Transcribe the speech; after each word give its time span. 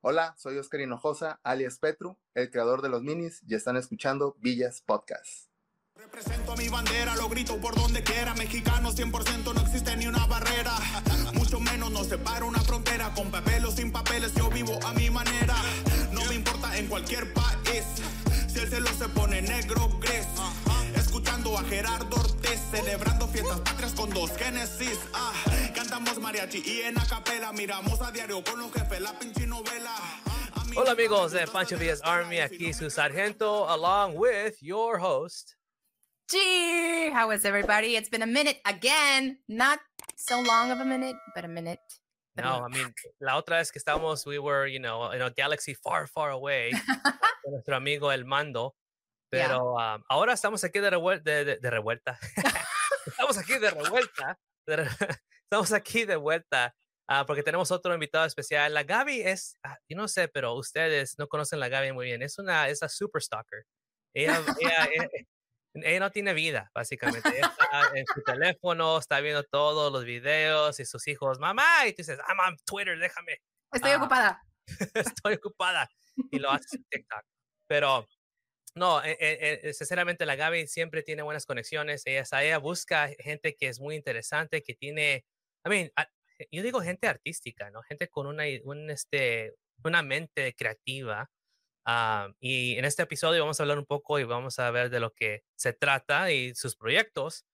Hola, 0.00 0.36
soy 0.38 0.56
Oscar 0.58 0.80
Hinojosa, 0.80 1.40
alias 1.42 1.80
Petru, 1.80 2.16
el 2.34 2.52
creador 2.52 2.82
de 2.82 2.88
los 2.88 3.02
minis, 3.02 3.42
y 3.48 3.56
están 3.56 3.76
escuchando 3.76 4.36
Villas 4.38 4.80
Podcast. 4.80 5.48
Represento 5.96 6.54
mi 6.54 6.68
bandera, 6.68 7.16
lo 7.16 7.28
grito 7.28 7.60
por 7.60 7.74
donde 7.74 8.04
quiera. 8.04 8.32
Mexicano 8.34 8.92
100% 8.92 9.52
no 9.52 9.60
existe 9.60 9.96
ni 9.96 10.06
una 10.06 10.24
barrera. 10.26 10.70
Mucho 11.34 11.58
menos 11.58 11.90
nos 11.90 12.06
separa 12.06 12.44
una 12.44 12.60
frontera. 12.60 13.12
Con 13.12 13.32
papel 13.32 13.64
o 13.64 13.72
sin 13.72 13.90
papeles, 13.90 14.32
yo 14.34 14.48
vivo 14.48 14.78
a 14.86 14.92
mi 14.92 15.10
manera. 15.10 15.56
No 16.12 16.24
me 16.26 16.36
importa 16.36 16.78
en 16.78 16.86
cualquier 16.86 17.32
país. 17.34 17.84
Si 18.46 18.60
el 18.60 18.68
cielo 18.68 18.90
se 18.96 19.08
pone 19.08 19.42
negro, 19.42 19.88
gris. 19.98 20.28
Escuchando 21.18 21.58
a 21.58 21.64
Gerardo 21.64 22.16
Ortiz, 22.16 22.60
celebrando 22.70 23.26
fiestas 23.26 23.58
patrias 23.62 23.92
con 23.92 24.08
dos 24.10 24.30
Génesis. 24.36 25.00
Ah, 25.12 25.32
cantamos 25.74 26.16
mariachi 26.20 26.62
y 26.64 26.82
en 26.82 26.96
acapela. 26.96 27.52
Miramos 27.52 28.00
a 28.00 28.12
diario 28.12 28.40
con 28.44 28.60
los 28.60 28.72
jefes 28.72 29.00
la 29.00 29.18
pinche 29.18 29.44
novela. 29.44 29.96
Hola 30.76 30.92
amigos 30.92 31.32
de 31.32 31.44
Pancho 31.48 31.76
Villas 31.76 32.00
Army, 32.04 32.38
aquí 32.38 32.72
su 32.72 32.88
sargento, 32.88 33.68
along 33.68 34.14
with 34.14 34.54
your 34.60 35.00
host. 35.00 35.56
Gee, 36.30 37.10
how 37.12 37.32
is 37.32 37.44
everybody? 37.44 37.96
It's 37.96 38.08
been 38.08 38.22
a 38.22 38.26
minute 38.26 38.60
again. 38.64 39.40
Not 39.48 39.80
so 40.14 40.40
long 40.40 40.70
of 40.70 40.78
a 40.78 40.84
minute, 40.84 41.16
but 41.34 41.44
a 41.44 41.48
minute. 41.48 41.80
But 42.36 42.44
No, 42.44 42.64
I 42.64 42.68
mean, 42.68 42.94
la 43.18 43.36
otra 43.36 43.56
vez 43.56 43.72
que 43.72 43.80
estábamos, 43.80 44.24
we 44.24 44.38
were, 44.38 44.68
you 44.68 44.78
know, 44.78 45.10
in 45.10 45.20
a 45.20 45.30
galaxy 45.30 45.74
far, 45.74 46.06
far 46.06 46.30
away, 46.30 46.70
con 47.42 47.54
nuestro 47.54 47.74
amigo 47.74 48.12
El 48.12 48.24
Mando. 48.24 48.76
Yeah. 49.30 49.48
Pero 49.48 49.72
um, 49.74 50.02
ahora 50.08 50.32
estamos 50.32 50.64
aquí 50.64 50.78
de, 50.80 50.90
revuel- 50.90 51.22
de, 51.22 51.44
de- 51.44 51.56
de 51.58 51.70
revuelta. 51.70 52.18
estamos 53.06 53.36
aquí 53.38 53.58
de 53.58 53.70
revuelta. 53.70 54.38
re- 54.66 54.88
estamos 55.44 55.72
aquí 55.72 56.04
de 56.04 56.16
vuelta 56.16 56.74
ah, 57.10 57.24
porque 57.26 57.42
tenemos 57.42 57.70
otro 57.70 57.92
invitado 57.94 58.24
especial. 58.26 58.72
La 58.74 58.84
Gaby 58.84 59.20
es, 59.22 59.56
ah, 59.64 59.76
yo 59.88 59.96
no 59.96 60.08
sé, 60.08 60.28
pero 60.28 60.54
ustedes 60.54 61.14
no 61.18 61.26
conocen 61.28 61.60
la 61.60 61.68
Gaby 61.68 61.92
muy 61.92 62.06
bien. 62.06 62.22
Es 62.22 62.38
una, 62.38 62.68
es 62.68 62.80
una 62.82 62.88
super 62.88 63.22
stalker. 63.22 63.64
Ella, 64.14 64.40
ella, 64.60 64.88
ella- 64.94 65.08
ella 65.74 66.00
no 66.00 66.10
tiene 66.10 66.32
vida, 66.34 66.70
básicamente. 66.74 67.28
Ella 67.28 67.52
está 67.60 67.96
en 67.98 68.04
su 68.06 68.22
teléfono, 68.22 68.98
está 68.98 69.20
viendo 69.20 69.44
todos 69.44 69.92
los 69.92 70.04
videos 70.04 70.80
y 70.80 70.84
sus 70.86 71.06
hijos, 71.06 71.38
mamá, 71.38 71.86
y 71.86 71.92
tú 71.92 71.96
dices, 71.98 72.18
I'm 72.28 72.38
on 72.40 72.56
Twitter, 72.64 72.98
déjame, 72.98 73.38
Estoy 73.72 73.90
Ah. 73.92 73.96
ocupada. 73.98 74.42
estoy 74.94 75.34
ocupada. 75.34 75.88
Y 76.30 76.38
lo 76.38 76.50
haces 76.50 76.72
en 76.74 76.84
TikTok. 76.90 77.22
Pero, 77.68 78.08
no, 78.78 79.02
eh, 79.04 79.16
eh, 79.20 79.60
eh, 79.62 79.72
sinceramente, 79.74 80.26
la 80.26 80.36
Gaby 80.36 80.66
siempre 80.66 81.02
tiene 81.02 81.22
buenas 81.22 81.46
conexiones. 81.46 82.02
Ella, 82.06 82.24
ella 82.42 82.58
busca 82.58 83.08
gente 83.18 83.54
que 83.56 83.68
es 83.68 83.80
muy 83.80 83.96
interesante, 83.96 84.62
que 84.62 84.74
tiene, 84.74 85.24
I 85.66 85.68
mean, 85.68 85.90
yo 86.50 86.62
digo 86.62 86.80
gente 86.80 87.08
artística, 87.08 87.70
¿no? 87.70 87.82
Gente 87.82 88.08
con 88.08 88.26
una, 88.26 88.44
un, 88.64 88.90
este, 88.90 89.54
una 89.84 90.02
mente 90.02 90.54
creativa. 90.54 91.30
Ah, 91.84 92.30
y 92.40 92.76
en 92.76 92.84
este 92.84 93.02
episodio 93.02 93.42
vamos 93.42 93.60
a 93.60 93.62
hablar 93.64 93.78
un 93.78 93.86
poco 93.86 94.18
y 94.18 94.24
vamos 94.24 94.58
a 94.58 94.70
ver 94.70 94.90
de 94.90 95.00
lo 95.00 95.12
que 95.14 95.42
se 95.56 95.72
trata 95.72 96.30
y 96.32 96.54
sus 96.54 96.76
proyectos. 96.76 97.44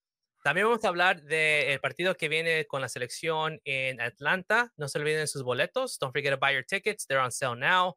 También 0.43 0.67
vamos 0.67 0.85
a 0.85 0.89
hablar 0.89 1.23
del 1.23 1.81
partido 1.81 2.17
que 2.17 2.29
viene 2.29 2.67
con 2.67 2.83
la 2.83 2.89
selección 2.89 3.61
en 3.65 4.01
Atlanta. 4.01 4.73
No 4.77 4.89
se 4.89 4.99
olviden 4.99 5.29
sus 5.29 5.43
boletos. 5.43 5.99
Don't 5.99 6.13
forget 6.13 6.33
to 6.33 6.39
buy 6.39 6.53
your 6.53 6.65
tickets. 6.65 7.07
They're 7.07 7.23
on 7.23 7.33
sale 7.33 7.57
now. 7.57 7.97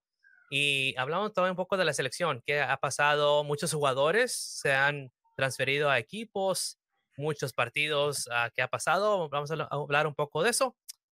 Y 0.50 0.96
hablamos 0.98 1.34
también 1.34 1.52
un 1.52 1.58
poco 1.58 1.78
de 1.78 1.86
la 1.86 1.94
selección. 1.94 2.42
¿Qué 2.46 2.62
ha 2.62 2.78
pasado? 2.78 3.44
Muchos 3.44 3.74
jugadores 3.74 4.34
se 4.34 4.74
han 4.74 5.12
transferido 5.36 5.90
a 5.90 6.00
equipos. 6.00 6.80
Muchos 7.18 7.54
partidos 7.54 8.30
ah, 8.32 8.52
que 8.54 8.62
ha 8.62 8.68
pasado. 8.68 9.28
Vamos 9.30 9.52
a 9.52 9.68
hablar 9.70 10.08
un 10.08 10.16
poco 10.16 10.44
de 10.44 10.52
eso. 10.52 10.78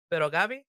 Pero 0.08 0.30
Gaby, 0.30 0.66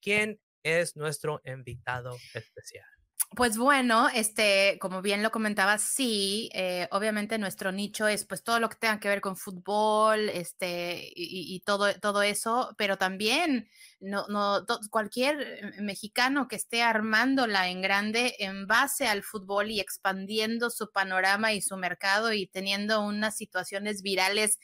¿quién 0.00 0.40
es 0.62 0.96
nuestro 0.96 1.40
invitado 1.44 2.16
especial? 2.34 2.97
Pues 3.36 3.58
bueno, 3.58 4.08
este, 4.08 4.78
como 4.80 5.02
bien 5.02 5.22
lo 5.22 5.30
comentaba, 5.30 5.76
sí, 5.78 6.48
eh, 6.54 6.88
obviamente 6.90 7.36
nuestro 7.38 7.70
nicho 7.72 8.08
es 8.08 8.24
pues 8.24 8.42
todo 8.42 8.58
lo 8.58 8.70
que 8.70 8.76
tenga 8.76 8.98
que 9.00 9.08
ver 9.08 9.20
con 9.20 9.36
fútbol, 9.36 10.30
este, 10.30 11.12
y, 11.14 11.60
todo, 11.60 11.92
todo 12.00 12.22
eso, 12.22 12.74
pero 12.78 12.96
también 12.96 13.68
no, 14.00 14.26
no, 14.28 14.64
cualquier 14.90 15.72
mexicano 15.78 16.48
que 16.48 16.56
esté 16.56 16.82
armándola 16.82 17.68
en 17.68 17.82
grande 17.82 18.34
en 18.38 18.66
base 18.66 19.06
al 19.06 19.22
fútbol 19.22 19.70
y 19.70 19.78
expandiendo 19.80 20.70
su 20.70 20.90
panorama 20.90 21.52
y 21.52 21.60
su 21.60 21.76
mercado 21.76 22.32
y 22.32 22.46
teniendo 22.48 23.02
unas 23.02 23.36
situaciones 23.36 24.00
virales 24.02 24.58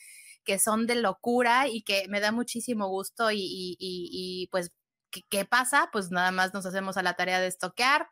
que 0.45 0.59
son 0.59 0.87
de 0.87 0.97
locura 0.97 1.69
y 1.69 1.83
que 1.83 2.07
me 2.09 2.21
da 2.21 2.33
muchísimo 2.33 2.89
gusto 2.89 3.31
y, 3.31 3.39
y- 3.39 3.77
y- 3.79 4.49
pues, 4.51 4.73
¿qué, 5.11 5.21
qué 5.29 5.45
pasa? 5.45 5.89
Pues 5.93 6.11
nada 6.11 6.31
más 6.33 6.53
nos 6.55 6.67
hacemos 6.67 6.97
a 6.97 7.03
la 7.03 7.15
tarea 7.15 7.41
de 7.41 7.47
estoquear 7.49 8.09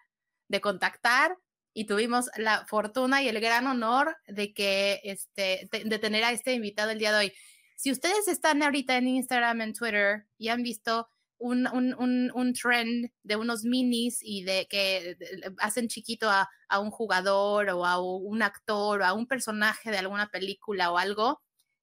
de 0.52 0.60
contactar 0.60 1.36
y 1.74 1.86
tuvimos 1.86 2.30
la 2.36 2.66
fortuna 2.66 3.22
y 3.22 3.28
el 3.28 3.40
gran 3.40 3.66
honor 3.66 4.14
de 4.28 4.52
que 4.52 5.00
este 5.02 5.68
de, 5.72 5.98
tener 5.98 6.22
a 6.24 6.32
este 6.32 6.52
invitado 6.52 6.90
el 6.90 6.98
día 6.98 7.10
de 7.10 7.18
hoy. 7.18 7.32
Si 7.76 7.90
ustedes 7.90 8.28
están 8.28 8.62
ahorita 8.62 8.96
en 8.98 9.08
Instagram, 9.08 9.62
en 9.62 9.72
Twitter 9.72 10.26
y 10.36 10.48
han 10.48 10.62
visto 10.62 11.08
un, 11.38 11.66
un, 11.72 11.94
un, 11.98 12.30
un 12.34 12.52
trend 12.52 13.10
de 13.22 13.36
unos 13.36 13.64
minis 13.64 14.18
y 14.22 14.44
de 14.44 14.68
que 14.68 15.16
hacen 15.58 15.88
chiquito 15.88 16.30
a, 16.30 16.48
a 16.68 16.78
un 16.78 16.90
jugador 16.90 17.70
o 17.70 17.86
a 17.86 18.00
un 18.00 18.42
actor 18.42 19.00
o 19.00 19.04
a 19.06 19.14
un 19.14 19.26
personaje 19.26 19.90
de 19.90 19.98
alguna 19.98 20.28
película 20.28 20.92
o 20.92 20.98
algo, 20.98 21.40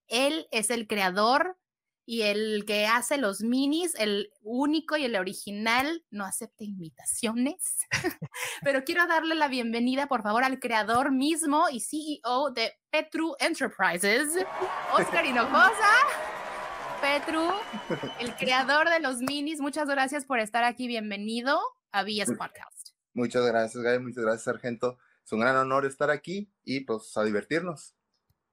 él 0.08 0.48
es 0.52 0.70
el 0.70 0.88
creador 0.88 1.58
y 2.10 2.24
el 2.24 2.66
que 2.66 2.88
hace 2.88 3.20
los 3.20 3.42
minis, 3.42 3.94
el 4.00 4.34
único 4.42 4.98
y 4.98 5.06
el 5.06 5.16
original, 5.16 6.04
no 6.10 6.26
acepta 6.26 6.64
invitaciones. 6.64 7.78
Pero 8.64 8.84
quiero 8.84 9.06
darle 9.06 9.36
la 9.36 9.48
bienvenida, 9.48 10.08
por 10.08 10.24
favor, 10.24 10.44
al 10.44 10.60
creador 10.60 11.12
mismo 11.12 11.68
y 11.72 11.82
CEO 11.82 12.50
de 12.50 12.74
Petru 12.90 13.36
Enterprises, 13.40 14.44
Oscar 14.92 15.24
Hinojosa. 15.24 15.92
Petru, 17.00 17.48
el 18.20 18.36
creador 18.38 18.90
de 18.90 19.02
los 19.02 19.18
minis, 19.18 19.62
muchas 19.62 19.88
gracias 19.88 20.26
por 20.26 20.40
estar 20.40 20.64
aquí. 20.64 20.88
Bienvenido 20.88 21.62
a 21.92 22.02
Villas 22.02 22.30
Podcast. 22.30 22.90
Muchas 23.14 23.46
gracias, 23.46 23.84
Gaby, 23.84 24.04
muchas 24.04 24.24
gracias, 24.24 24.46
Sargento. 24.46 24.98
Es 25.24 25.32
un 25.32 25.42
gran 25.42 25.56
honor 25.58 25.86
estar 25.86 26.10
aquí 26.10 26.52
y 26.64 26.80
pues 26.80 27.16
a 27.18 27.24
divertirnos. 27.24 27.96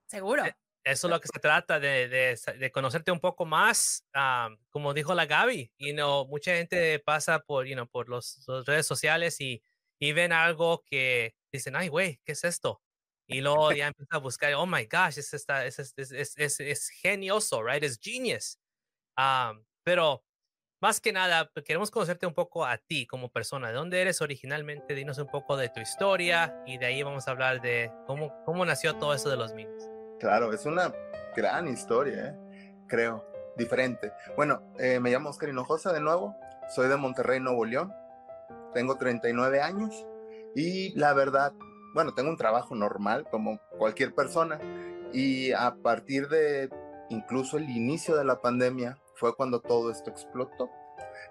Seguro. 0.05 0.43
Eso 0.87 1.07
es 1.07 1.11
lo 1.11 1.19
que 1.19 1.27
se 1.27 1.39
trata, 1.39 1.81
de, 1.81 2.07
de 2.07 2.39
de 2.57 2.71
conocerte 2.71 3.11
un 3.11 3.19
poco 3.19 3.45
más, 3.45 4.05
ah, 4.13 4.49
como 4.69 4.93
dijo 4.93 5.13
la 5.13 5.25
Gaby, 5.25 5.73
you 5.79 5.93
know, 5.93 6.25
mucha 6.27 6.55
gente 6.55 6.99
pasa 6.99 7.39
por, 7.39 7.67
you 7.67 7.73
know, 7.73 7.87
por 7.87 8.07
las 8.07 8.45
redes 8.65 8.87
sociales 8.87 9.41
y, 9.41 9.61
y 9.99 10.13
ven 10.13 10.31
algo 10.31 10.85
que 10.85 11.35
dicen, 11.51 11.75
ay, 11.75 11.89
güey, 11.89 12.21
¿qué 12.23 12.31
es 12.31 12.45
esto? 12.45 12.81
Y 13.27 13.41
luego 13.41 13.73
ya 13.73 13.87
empieza 13.87 14.15
a 14.15 14.19
buscar, 14.19 14.53
oh 14.53 14.65
my 14.65 14.85
gosh, 14.85 15.17
es, 15.17 15.33
esta, 15.33 15.65
es, 15.65 15.77
es, 15.79 15.93
es, 15.97 16.59
es, 16.61 16.89
genioso, 16.89 17.61
right? 17.61 17.83
Es 17.83 17.99
genius. 18.01 18.57
Ah, 19.17 19.55
pero 19.83 20.23
más 20.81 21.01
que 21.01 21.11
nada, 21.11 21.51
pues, 21.53 21.65
queremos 21.65 21.91
conocerte 21.91 22.25
un 22.25 22.33
poco 22.33 22.65
a 22.65 22.77
ti 22.77 23.05
como 23.07 23.29
persona. 23.29 23.69
¿De 23.69 23.73
dónde 23.73 24.01
eres 24.01 24.21
originalmente? 24.21 24.95
Dinos 24.95 25.17
un 25.17 25.27
poco 25.27 25.57
de 25.57 25.67
tu 25.67 25.81
historia 25.81 26.63
y 26.65 26.77
de 26.77 26.85
ahí 26.85 27.03
vamos 27.03 27.27
a 27.27 27.31
hablar 27.31 27.61
de 27.61 27.91
cómo, 28.05 28.33
cómo 28.45 28.65
nació 28.65 28.95
todo 28.95 29.13
eso 29.13 29.29
de 29.29 29.35
los 29.35 29.53
minis. 29.53 29.96
Claro, 30.19 30.51
es 30.51 30.65
una 30.65 30.93
gran 31.35 31.67
historia, 31.67 32.29
¿eh? 32.29 32.35
creo, 32.87 33.23
diferente. 33.55 34.11
Bueno, 34.35 34.61
eh, 34.79 34.99
me 34.99 35.11
llamo 35.11 35.29
Oscar 35.29 35.49
Hinojosa 35.49 35.93
de 35.93 36.01
nuevo, 36.01 36.35
soy 36.73 36.89
de 36.89 36.97
Monterrey, 36.97 37.39
Nuevo 37.39 37.65
León, 37.65 37.93
tengo 38.73 38.95
39 38.95 39.61
años 39.61 40.05
y 40.55 40.97
la 40.97 41.13
verdad, 41.13 41.53
bueno, 41.93 42.13
tengo 42.13 42.29
un 42.29 42.37
trabajo 42.37 42.75
normal 42.75 43.27
como 43.29 43.59
cualquier 43.77 44.15
persona 44.15 44.59
y 45.13 45.51
a 45.51 45.75
partir 45.75 46.27
de 46.29 46.69
incluso 47.09 47.57
el 47.57 47.69
inicio 47.69 48.15
de 48.15 48.25
la 48.25 48.41
pandemia 48.41 48.97
fue 49.15 49.35
cuando 49.35 49.61
todo 49.61 49.91
esto 49.91 50.09
explotó. 50.09 50.69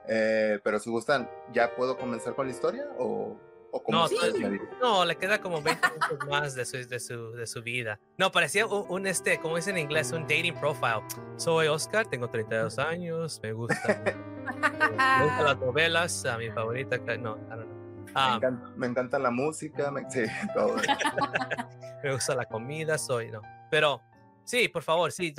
Eh, 0.09 0.61
pero 0.63 0.79
si 0.79 0.91
gustan, 0.91 1.29
¿ya 1.53 1.75
puedo 1.75 1.99
comenzar 1.99 2.35
con 2.35 2.47
la 2.47 2.53
historia 2.53 2.87
o, 2.99 3.37
o 3.77 3.83
cómo 3.83 3.99
No, 3.99 4.09
sí. 4.09 4.17
No, 4.81 5.05
le 5.05 5.17
queda 5.17 5.41
como 5.41 5.63
20 5.63 5.89
minutos 5.89 6.29
más 6.29 6.55
de 6.55 6.65
su, 6.65 6.77
de 6.89 6.99
su, 7.01 7.33
de 7.33 7.47
su 7.47 7.63
vida. 7.63 7.99
No, 8.19 8.31
parecía 8.33 8.67
un, 8.67 8.85
un, 8.89 9.07
este, 9.07 9.39
como 9.41 9.57
dicen 9.57 9.77
en 9.77 9.85
inglés, 9.85 10.13
un 10.13 10.23
dating 10.23 10.55
profile. 10.55 11.03
Soy 11.37 11.69
Oscar, 11.69 12.07
tengo 12.07 12.29
32 12.29 12.79
años, 12.79 13.41
me 13.43 13.53
gustan, 13.53 14.03
me 14.05 15.25
gustan 15.25 15.45
las 15.45 15.59
novelas, 15.59 16.25
a 16.27 16.39
mi 16.39 16.51
favorita, 16.51 16.97
no, 16.99 17.05
I 17.07 17.17
don't 17.17 17.65
know. 17.67 17.77
Me 18.07 18.13
Ah, 18.15 18.35
encanta, 18.37 18.71
me 18.77 18.87
encanta 18.87 19.19
la 19.19 19.31
música, 19.31 19.91
me, 19.91 20.11
sí, 20.11 20.23
todo. 20.55 20.77
me 22.03 22.13
gusta 22.13 22.35
la 22.35 22.47
comida, 22.47 22.97
soy, 22.99 23.31
no. 23.31 23.43
Pero 23.71 24.01
sí, 24.47 24.69
por 24.69 24.83
favor, 24.83 25.13
sí, 25.13 25.35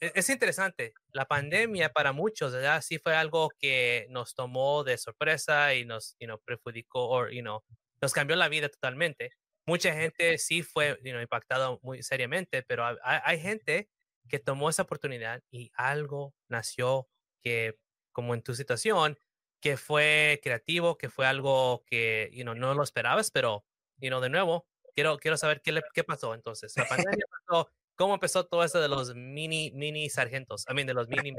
e- 0.00 0.12
es 0.14 0.28
interesante. 0.30 0.94
La 1.12 1.26
pandemia 1.26 1.90
para 1.92 2.12
muchos, 2.12 2.52
¿verdad? 2.52 2.82
Sí 2.82 2.98
fue 2.98 3.14
algo 3.16 3.50
que 3.58 4.06
nos 4.10 4.34
tomó 4.34 4.84
de 4.84 4.98
sorpresa 4.98 5.74
y 5.74 5.84
nos, 5.84 6.16
you 6.20 6.26
know, 6.26 6.38
perjudicó, 6.44 7.08
o, 7.08 7.28
you 7.30 7.40
know, 7.42 7.62
nos 8.02 8.12
cambió 8.12 8.36
la 8.36 8.48
vida 8.48 8.68
totalmente. 8.68 9.30
Mucha 9.66 9.94
gente 9.94 10.38
sí 10.38 10.62
fue, 10.62 10.98
you 11.04 11.12
know, 11.12 11.20
impactada 11.22 11.78
muy 11.82 12.02
seriamente, 12.02 12.62
pero 12.62 12.84
hay, 12.86 12.96
hay 13.02 13.40
gente 13.40 13.90
que 14.28 14.38
tomó 14.38 14.70
esa 14.70 14.82
oportunidad 14.82 15.42
y 15.50 15.70
algo 15.74 16.34
nació 16.48 17.08
que, 17.42 17.78
como 18.12 18.34
en 18.34 18.42
tu 18.42 18.54
situación, 18.54 19.18
que 19.60 19.76
fue 19.76 20.40
creativo, 20.42 20.96
que 20.98 21.10
fue 21.10 21.26
algo 21.26 21.84
que 21.86 22.30
you 22.32 22.42
know, 22.44 22.54
no 22.54 22.74
lo 22.74 22.82
esperabas, 22.82 23.30
pero 23.30 23.64
you 23.98 24.08
know, 24.08 24.20
de 24.20 24.30
nuevo, 24.30 24.66
quiero, 24.94 25.18
quiero 25.18 25.36
saber 25.36 25.60
qué, 25.62 25.72
le, 25.72 25.82
qué 25.92 26.04
pasó 26.04 26.34
entonces. 26.34 26.72
La 26.76 26.84
pandemia 26.88 27.26
pasó, 27.46 27.70
¿cómo 28.00 28.14
empezó 28.14 28.46
todo 28.46 28.64
eso 28.64 28.80
de 28.80 28.88
los 28.88 29.14
mini, 29.14 29.70
mini 29.72 30.08
sargentos? 30.08 30.64
I 30.70 30.74
mean, 30.74 30.86
de 30.86 30.94
los 30.94 31.06
mini... 31.06 31.32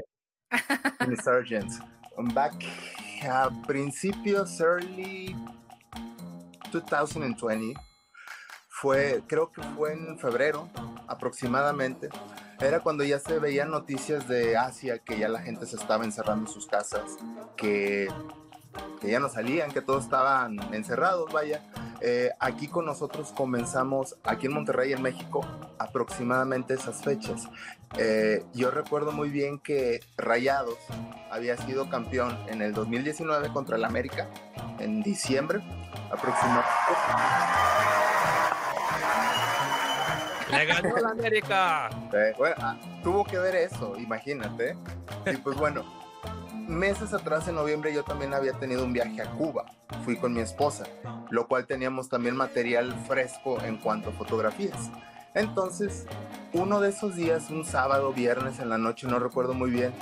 mini 1.00 1.16
sergeants. 1.24 1.80
Back 2.16 2.54
a 3.28 3.50
principios, 3.66 4.60
early 4.60 5.34
2020, 6.70 7.74
fue, 8.68 9.22
creo 9.26 9.50
que 9.50 9.60
fue 9.76 9.92
en 9.92 10.16
febrero 10.20 10.68
aproximadamente, 11.08 12.10
era 12.60 12.78
cuando 12.78 13.02
ya 13.02 13.18
se 13.18 13.40
veían 13.40 13.72
noticias 13.72 14.28
de 14.28 14.56
Asia, 14.56 14.98
que 14.98 15.18
ya 15.18 15.28
la 15.28 15.40
gente 15.40 15.66
se 15.66 15.74
estaba 15.74 16.04
encerrando 16.04 16.46
en 16.48 16.52
sus 16.52 16.66
casas, 16.66 17.16
que, 17.56 18.06
que 19.00 19.10
ya 19.10 19.20
no 19.20 19.28
salían, 19.28 19.70
que 19.70 19.82
todos 19.82 20.04
estaban 20.04 20.58
encerrados, 20.74 21.32
vaya. 21.32 21.62
Eh, 22.00 22.30
aquí 22.40 22.66
con 22.66 22.84
nosotros 22.84 23.32
comenzamos, 23.32 24.16
aquí 24.24 24.46
en 24.46 24.54
Monterrey, 24.54 24.92
en 24.92 25.02
México, 25.02 25.46
aproximadamente 25.78 26.74
esas 26.74 27.02
fechas. 27.02 27.48
Eh, 27.96 28.44
yo 28.54 28.70
recuerdo 28.70 29.12
muy 29.12 29.28
bien 29.28 29.58
que 29.58 30.00
Rayados 30.16 30.78
había 31.30 31.56
sido 31.56 31.88
campeón 31.88 32.36
en 32.48 32.62
el 32.62 32.72
2019 32.72 33.52
contra 33.52 33.76
el 33.76 33.84
América, 33.84 34.28
en 34.78 35.02
diciembre 35.02 35.62
aproximadamente. 36.10 36.68
¡Le 40.50 40.66
ganó 40.66 40.96
la 40.96 41.10
América! 41.10 41.90
Eh, 42.12 42.34
bueno, 42.36 42.56
ah, 42.58 42.76
tuvo 43.02 43.24
que 43.24 43.38
ver 43.38 43.54
eso, 43.54 43.96
imagínate. 43.96 44.76
Y 45.24 45.36
pues 45.36 45.56
bueno, 45.56 46.01
meses 46.68 47.12
atrás, 47.12 47.48
en 47.48 47.54
noviembre, 47.54 47.92
yo 47.92 48.04
también 48.04 48.34
había 48.34 48.52
tenido 48.54 48.84
un 48.84 48.92
viaje 48.92 49.22
a 49.22 49.30
Cuba. 49.30 49.66
Fui 50.04 50.16
con 50.16 50.32
mi 50.32 50.40
esposa, 50.40 50.84
lo 51.30 51.46
cual 51.46 51.66
teníamos 51.66 52.08
también 52.08 52.36
material 52.36 52.94
fresco 53.06 53.60
en 53.62 53.76
cuanto 53.76 54.10
a 54.10 54.12
fotografías. 54.12 54.90
Entonces, 55.34 56.06
uno 56.52 56.80
de 56.80 56.90
esos 56.90 57.16
días, 57.16 57.50
un 57.50 57.64
sábado, 57.64 58.12
viernes 58.12 58.58
en 58.58 58.68
la 58.68 58.78
noche, 58.78 59.06
no 59.06 59.18
recuerdo 59.18 59.54
muy 59.54 59.70
bien, 59.70 59.94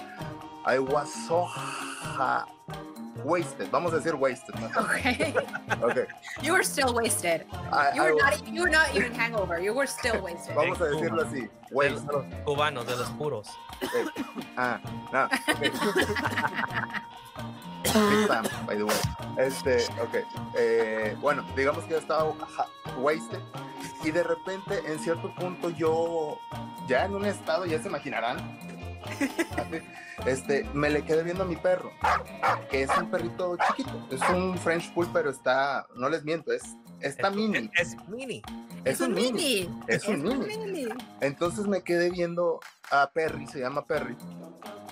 I 0.67 0.79
was 0.79 1.09
so 1.27 1.47
wasted. 3.25 3.69
Vamos 3.71 3.93
a 3.93 3.97
decir 3.97 4.15
wasted. 4.15 4.55
Okay. 4.77 5.35
okay. 5.83 6.07
You 6.43 6.53
were 6.53 6.63
still 6.65 6.93
wasted. 6.95 7.47
I, 7.73 7.93
You 7.95 8.03
were, 8.03 8.15
was- 8.15 8.41
not, 8.41 8.49
you 8.49 8.63
were 8.63 8.71
not 8.71 8.95
even 8.95 9.13
hangover. 9.15 9.61
You 9.61 9.73
were 9.75 9.87
still 9.87 10.21
wasted. 10.23 10.55
Vamos 10.55 10.81
a 10.81 10.85
decirlo 10.85 11.23
así, 11.23 11.41
De 11.43 11.51
wasted. 11.71 12.11
los 12.13 12.25
cubanos, 12.45 12.87
de 12.87 12.97
los 12.97 13.11
puros. 13.11 13.49
Eh, 13.83 14.05
ah, 14.57 14.81
no. 15.13 15.25
ok. 15.25 15.61
Big 17.83 18.29
fan, 18.29 18.45
by 18.67 18.77
the 18.77 18.85
way. 18.85 18.97
Este, 19.39 19.85
ok. 20.01 20.17
eh, 20.57 21.17
bueno, 21.21 21.45
digamos 21.57 21.85
que 21.85 21.93
yo 21.93 21.99
estaba 21.99 22.33
wasted 22.99 23.41
y 24.05 24.11
de 24.11 24.23
repente 24.23 24.83
en 24.87 24.99
cierto 24.99 25.35
punto 25.35 25.71
yo, 25.71 26.39
ya 26.87 27.05
en 27.07 27.15
un 27.15 27.25
estado, 27.25 27.65
ya 27.67 27.81
se 27.81 27.89
imaginarán, 27.89 28.39
este, 30.27 30.65
me 30.75 30.91
le 30.91 31.03
quedé 31.05 31.23
viendo 31.23 31.45
a 31.45 31.47
mi 31.47 31.57
perro, 31.57 31.91
que 32.71 32.83
es 32.83 32.91
un 32.99 33.11
perrito 33.11 33.57
chiquito, 33.69 34.07
es 34.11 34.21
un 34.31 34.57
French 34.59 34.93
Pool, 34.93 35.09
pero 35.13 35.31
está, 35.31 35.87
no 35.97 36.09
les 36.09 36.25
miento, 36.25 36.53
es, 36.53 36.63
está 37.01 37.29
Es- 37.29 37.35
mini, 37.35 37.71
Es 37.77 37.97
mini. 38.09 38.43
es, 38.85 39.01
un 39.01 39.15
mini. 39.15 39.69
Es 39.87 40.07
un 40.09 40.23
mini. 40.23 40.89
Entonces 41.21 41.67
me 41.67 41.83
quedé 41.83 42.11
viendo 42.11 42.61
a 42.91 43.11
Perry, 43.11 43.47
se 43.47 43.61
llama 43.61 43.85
Perry. 43.87 44.17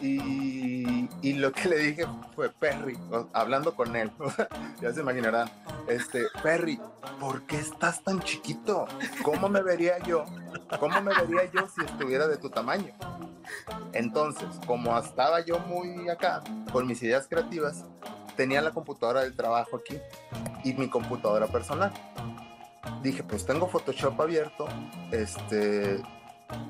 Y, 0.01 1.09
y 1.23 1.33
lo 1.35 1.51
que 1.51 1.69
le 1.69 1.77
dije 1.79 2.07
fue, 2.37 2.51
Perry, 2.51 2.97
hablando 3.33 3.75
con 3.75 3.97
él, 3.97 4.13
ya 4.81 4.93
se 4.93 5.01
imaginarán, 5.01 5.51
este, 5.89 6.27
Perry, 6.43 6.81
¿por 7.19 7.43
qué 7.47 7.57
estás 7.57 8.03
tan 8.05 8.21
chiquito? 8.21 8.87
¿Cómo 9.25 9.49
me 9.49 9.61
vería 9.61 9.99
yo? 9.99 10.25
¿Cómo 10.79 11.01
me 11.03 11.13
vería 11.15 11.51
yo 11.53 11.67
si 11.69 11.85
estuviera 11.85 12.29
de 12.29 12.37
tu 12.37 12.49
tamaño? 12.49 12.93
Entonces, 13.93 14.49
como 14.67 14.97
estaba 14.99 15.41
yo 15.41 15.59
muy 15.61 16.09
acá, 16.09 16.43
con 16.73 16.87
mis 16.87 17.03
ideas 17.03 17.27
creativas, 17.29 17.85
tenía 18.37 18.63
la 18.63 18.71
computadora 18.71 19.23
del 19.23 19.35
trabajo 19.35 19.77
aquí 19.77 19.99
y 20.65 20.73
mi 20.75 20.89
computadora 20.89 21.47
personal. 21.47 21.93
Dije, 23.03 23.23
pues 23.23 23.45
tengo 23.45 23.69
Photoshop 23.69 24.21
abierto, 24.21 24.67
este, 25.13 26.03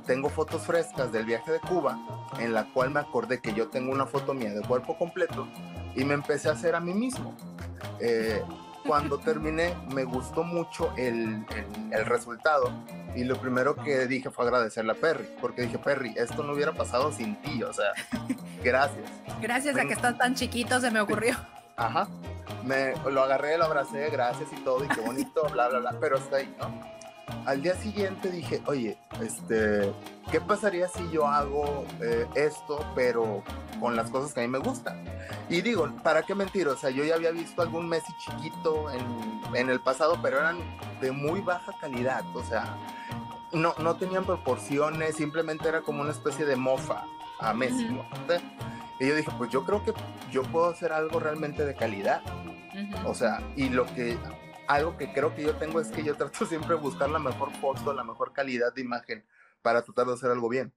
tengo 0.06 0.28
fotos 0.28 0.62
frescas 0.62 1.12
del 1.12 1.24
viaje 1.24 1.52
de 1.52 1.60
Cuba, 1.60 1.98
en 2.40 2.52
la 2.52 2.64
cual 2.72 2.90
me 2.90 3.00
acordé 3.00 3.40
que 3.40 3.52
yo 3.54 3.68
tengo 3.68 3.92
una 3.92 4.06
foto 4.06 4.34
mía 4.34 4.52
de 4.52 4.62
cuerpo 4.62 4.96
completo 4.98 5.46
y 5.94 6.04
me 6.04 6.14
empecé 6.14 6.48
a 6.48 6.52
hacer 6.52 6.74
a 6.74 6.80
mí 6.80 6.94
mismo. 6.94 7.36
Eh, 8.00 8.42
cuando 8.88 9.18
terminé, 9.18 9.74
me 9.94 10.02
gustó 10.04 10.42
mucho 10.42 10.92
el, 10.96 11.44
el- 11.54 11.92
el 11.92 12.06
resultado 12.06 12.72
y 13.14 13.22
lo 13.24 13.36
primero 13.36 13.76
que 13.76 14.06
dije 14.06 14.30
fue 14.30 14.46
agradecerle 14.46 14.92
a 14.92 14.94
Perry, 14.94 15.28
porque 15.42 15.62
dije, 15.62 15.78
Perry, 15.78 16.14
esto 16.16 16.42
no 16.42 16.54
hubiera 16.54 16.72
pasado 16.72 17.12
sin 17.12 17.36
ti, 17.42 17.62
o 17.62 17.72
sea, 17.72 17.92
gracias. 18.64 19.04
Gracias 19.42 19.76
a 19.76 19.82
que 19.82 19.92
estás 19.92 20.16
tan 20.16 20.34
chiquito 20.34 20.80
se 20.80 20.90
me 20.90 21.00
ocurrió. 21.00 21.36
Ajá. 21.76 22.08
Me, 22.64 22.94
lo 23.10 23.22
agarré, 23.22 23.58
lo 23.58 23.66
abracé, 23.66 24.08
gracias 24.10 24.48
y 24.52 24.56
todo, 24.64 24.82
y 24.84 24.88
qué 24.88 25.00
bonito, 25.02 25.42
bla, 25.52 25.68
bla, 25.68 25.78
bla, 25.80 25.94
pero 26.00 26.16
hasta 26.16 26.36
ahí, 26.36 26.54
¿no? 26.58 26.97
Al 27.46 27.62
día 27.62 27.74
siguiente 27.74 28.30
dije, 28.30 28.62
oye, 28.66 28.98
este, 29.20 29.92
¿qué 30.30 30.40
pasaría 30.40 30.88
si 30.88 31.10
yo 31.10 31.26
hago 31.26 31.84
eh, 32.00 32.26
esto, 32.34 32.84
pero 32.94 33.42
con 33.80 33.96
las 33.96 34.10
cosas 34.10 34.34
que 34.34 34.40
a 34.40 34.42
mí 34.42 34.48
me 34.48 34.58
gustan? 34.58 35.04
Y 35.48 35.60
digo, 35.60 35.88
¿para 36.02 36.22
qué 36.22 36.34
mentir? 36.34 36.68
O 36.68 36.76
sea, 36.76 36.90
yo 36.90 37.04
ya 37.04 37.14
había 37.14 37.30
visto 37.30 37.62
algún 37.62 37.88
Messi 37.88 38.12
chiquito 38.18 38.90
en, 38.90 39.56
en 39.56 39.70
el 39.70 39.80
pasado, 39.80 40.18
pero 40.22 40.38
eran 40.38 40.58
de 41.00 41.12
muy 41.12 41.40
baja 41.40 41.72
calidad, 41.80 42.24
o 42.34 42.42
sea, 42.44 42.76
no, 43.52 43.74
no 43.78 43.96
tenían 43.96 44.24
proporciones, 44.24 45.16
simplemente 45.16 45.68
era 45.68 45.80
como 45.80 46.02
una 46.02 46.10
especie 46.10 46.44
de 46.44 46.56
mofa 46.56 47.04
a 47.38 47.54
Messi. 47.54 47.84
¿no? 47.84 48.04
Y 49.00 49.08
yo 49.08 49.14
dije, 49.14 49.30
pues 49.38 49.50
yo 49.50 49.64
creo 49.64 49.84
que 49.84 49.92
yo 50.30 50.42
puedo 50.42 50.68
hacer 50.68 50.92
algo 50.92 51.20
realmente 51.20 51.64
de 51.64 51.74
calidad. 51.74 52.22
O 53.04 53.14
sea, 53.14 53.42
y 53.56 53.68
lo 53.68 53.86
que, 53.86 54.16
algo 54.68 54.96
que 54.96 55.12
creo 55.12 55.34
que 55.34 55.42
yo 55.42 55.56
tengo 55.56 55.80
es 55.80 55.88
que 55.88 56.04
yo 56.04 56.14
trato 56.16 56.46
siempre 56.46 56.76
de 56.76 56.80
buscar 56.80 57.10
la 57.10 57.18
mejor 57.18 57.52
foto, 57.56 57.92
la 57.92 58.04
mejor 58.04 58.32
calidad 58.32 58.72
de 58.74 58.82
imagen 58.82 59.26
para 59.62 59.82
tratar 59.82 60.06
de 60.06 60.14
hacer 60.14 60.30
algo 60.30 60.48
bien. 60.48 60.72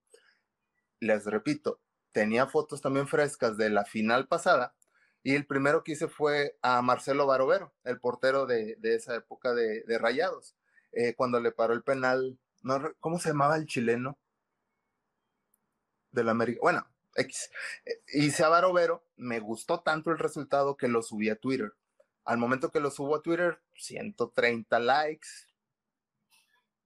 Les 0.98 1.24
repito, 1.26 1.80
tenía 2.12 2.46
fotos 2.46 2.80
también 2.80 3.06
frescas 3.06 3.56
de 3.56 3.70
la 3.70 3.84
final 3.84 4.26
pasada 4.28 4.74
y 5.22 5.34
el 5.34 5.46
primero 5.46 5.84
que 5.84 5.92
hice 5.92 6.08
fue 6.08 6.58
a 6.62 6.82
Marcelo 6.82 7.26
Barovero, 7.26 7.72
el 7.84 8.00
portero 8.00 8.46
de, 8.46 8.76
de 8.78 8.96
esa 8.96 9.14
época 9.14 9.54
de, 9.54 9.84
Rayados, 9.98 10.56
eh, 10.92 11.14
cuando 11.14 11.40
le 11.40 11.52
paró 11.52 11.74
el 11.74 11.82
penal, 11.82 12.38
no, 12.62 12.92
¿cómo 12.98 13.18
se 13.18 13.28
llamaba 13.28 13.56
el 13.56 13.66
chileno? 13.66 14.18
Del 16.10 16.28
América. 16.28 16.60
Bueno, 16.62 16.86
X. 17.14 17.50
Eh, 17.84 18.02
Hice 18.14 18.44
a 18.44 18.48
Barovero, 18.48 19.06
me 19.16 19.40
gustó 19.40 19.80
tanto 19.80 20.10
el 20.10 20.18
resultado 20.18 20.76
que 20.76 20.88
lo 20.88 21.02
subí 21.02 21.30
a 21.30 21.36
Twitter. 21.36 21.72
Al 22.24 22.38
momento 22.38 22.70
que 22.70 22.80
lo 22.80 22.90
subo 22.90 23.16
a 23.16 23.22
Twitter, 23.22 23.60
130 23.74 24.78
likes. 24.78 25.28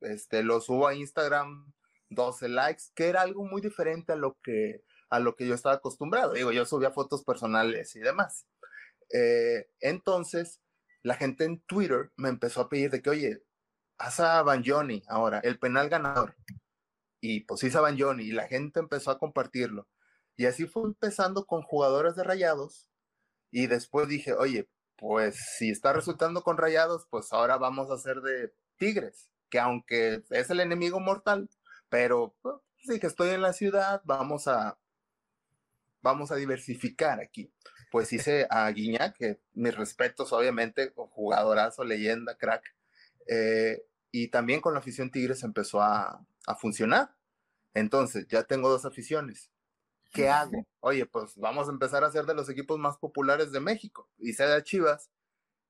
Este, 0.00 0.42
lo 0.42 0.60
subo 0.60 0.88
a 0.88 0.94
Instagram, 0.94 1.72
12 2.10 2.48
likes, 2.48 2.84
que 2.94 3.08
era 3.08 3.22
algo 3.22 3.44
muy 3.44 3.60
diferente 3.60 4.12
a 4.12 4.16
lo 4.16 4.38
que, 4.42 4.82
a 5.10 5.18
lo 5.18 5.34
que 5.34 5.46
yo 5.46 5.54
estaba 5.54 5.76
acostumbrado. 5.76 6.32
Digo, 6.32 6.52
yo 6.52 6.64
subía 6.64 6.90
fotos 6.90 7.24
personales 7.24 7.94
y 7.96 8.00
demás. 8.00 8.46
Eh, 9.12 9.68
entonces, 9.80 10.60
la 11.02 11.14
gente 11.14 11.44
en 11.44 11.60
Twitter 11.60 12.10
me 12.16 12.28
empezó 12.28 12.62
a 12.62 12.68
pedir 12.68 12.90
de 12.90 13.02
que, 13.02 13.10
oye, 13.10 13.42
haz 13.98 14.20
a 14.20 14.42
Banjoni 14.42 15.02
ahora, 15.08 15.40
el 15.40 15.58
penal 15.58 15.88
ganador. 15.88 16.36
Y 17.20 17.40
pues 17.40 17.62
hice 17.64 17.78
a 17.78 17.90
y 17.90 18.32
la 18.32 18.46
gente 18.46 18.80
empezó 18.80 19.10
a 19.10 19.18
compartirlo. 19.18 19.88
Y 20.36 20.46
así 20.46 20.66
fue 20.66 20.84
empezando 20.84 21.46
con 21.46 21.62
jugadores 21.62 22.14
de 22.14 22.24
rayados. 22.24 22.88
Y 23.50 23.68
después 23.68 24.08
dije, 24.08 24.34
oye, 24.34 24.68
pues 24.96 25.36
si 25.58 25.70
está 25.70 25.92
resultando 25.92 26.42
con 26.42 26.56
rayados, 26.56 27.06
pues 27.10 27.32
ahora 27.32 27.56
vamos 27.58 27.90
a 27.90 27.94
hacer 27.94 28.20
de 28.22 28.52
tigres, 28.78 29.28
que 29.50 29.58
aunque 29.58 30.22
es 30.30 30.50
el 30.50 30.60
enemigo 30.60 31.00
mortal, 31.00 31.48
pero 31.88 32.34
pues, 32.42 32.56
sí 32.86 32.98
que 32.98 33.06
estoy 33.06 33.30
en 33.30 33.42
la 33.42 33.52
ciudad, 33.52 34.02
vamos 34.04 34.48
a, 34.48 34.78
vamos 36.02 36.30
a 36.30 36.36
diversificar 36.36 37.20
aquí. 37.20 37.52
Pues 37.90 38.12
hice 38.12 38.46
a 38.50 38.68
Guiñac, 38.70 39.16
que 39.16 39.40
mis 39.54 39.76
respetos, 39.76 40.32
obviamente, 40.32 40.92
jugadorazo, 40.94 41.84
leyenda, 41.84 42.36
crack. 42.36 42.64
Eh, 43.28 43.82
y 44.10 44.28
también 44.28 44.60
con 44.60 44.72
la 44.72 44.80
afición 44.80 45.10
Tigres 45.10 45.42
empezó 45.42 45.82
a, 45.82 46.24
a 46.46 46.54
funcionar. 46.54 47.14
Entonces, 47.74 48.26
ya 48.28 48.44
tengo 48.44 48.70
dos 48.70 48.86
aficiones. 48.86 49.50
¿Qué 50.16 50.28
hago? 50.28 50.66
Oye, 50.80 51.06
pues 51.06 51.36
vamos 51.36 51.68
a 51.68 51.72
empezar 51.72 52.02
a 52.04 52.08
hacer 52.08 52.26
de 52.26 52.34
los 52.34 52.48
equipos 52.48 52.78
más 52.78 52.96
populares 52.98 53.52
de 53.52 53.60
México. 53.60 54.08
Hice 54.18 54.44
de 54.46 54.62
Chivas, 54.62 55.10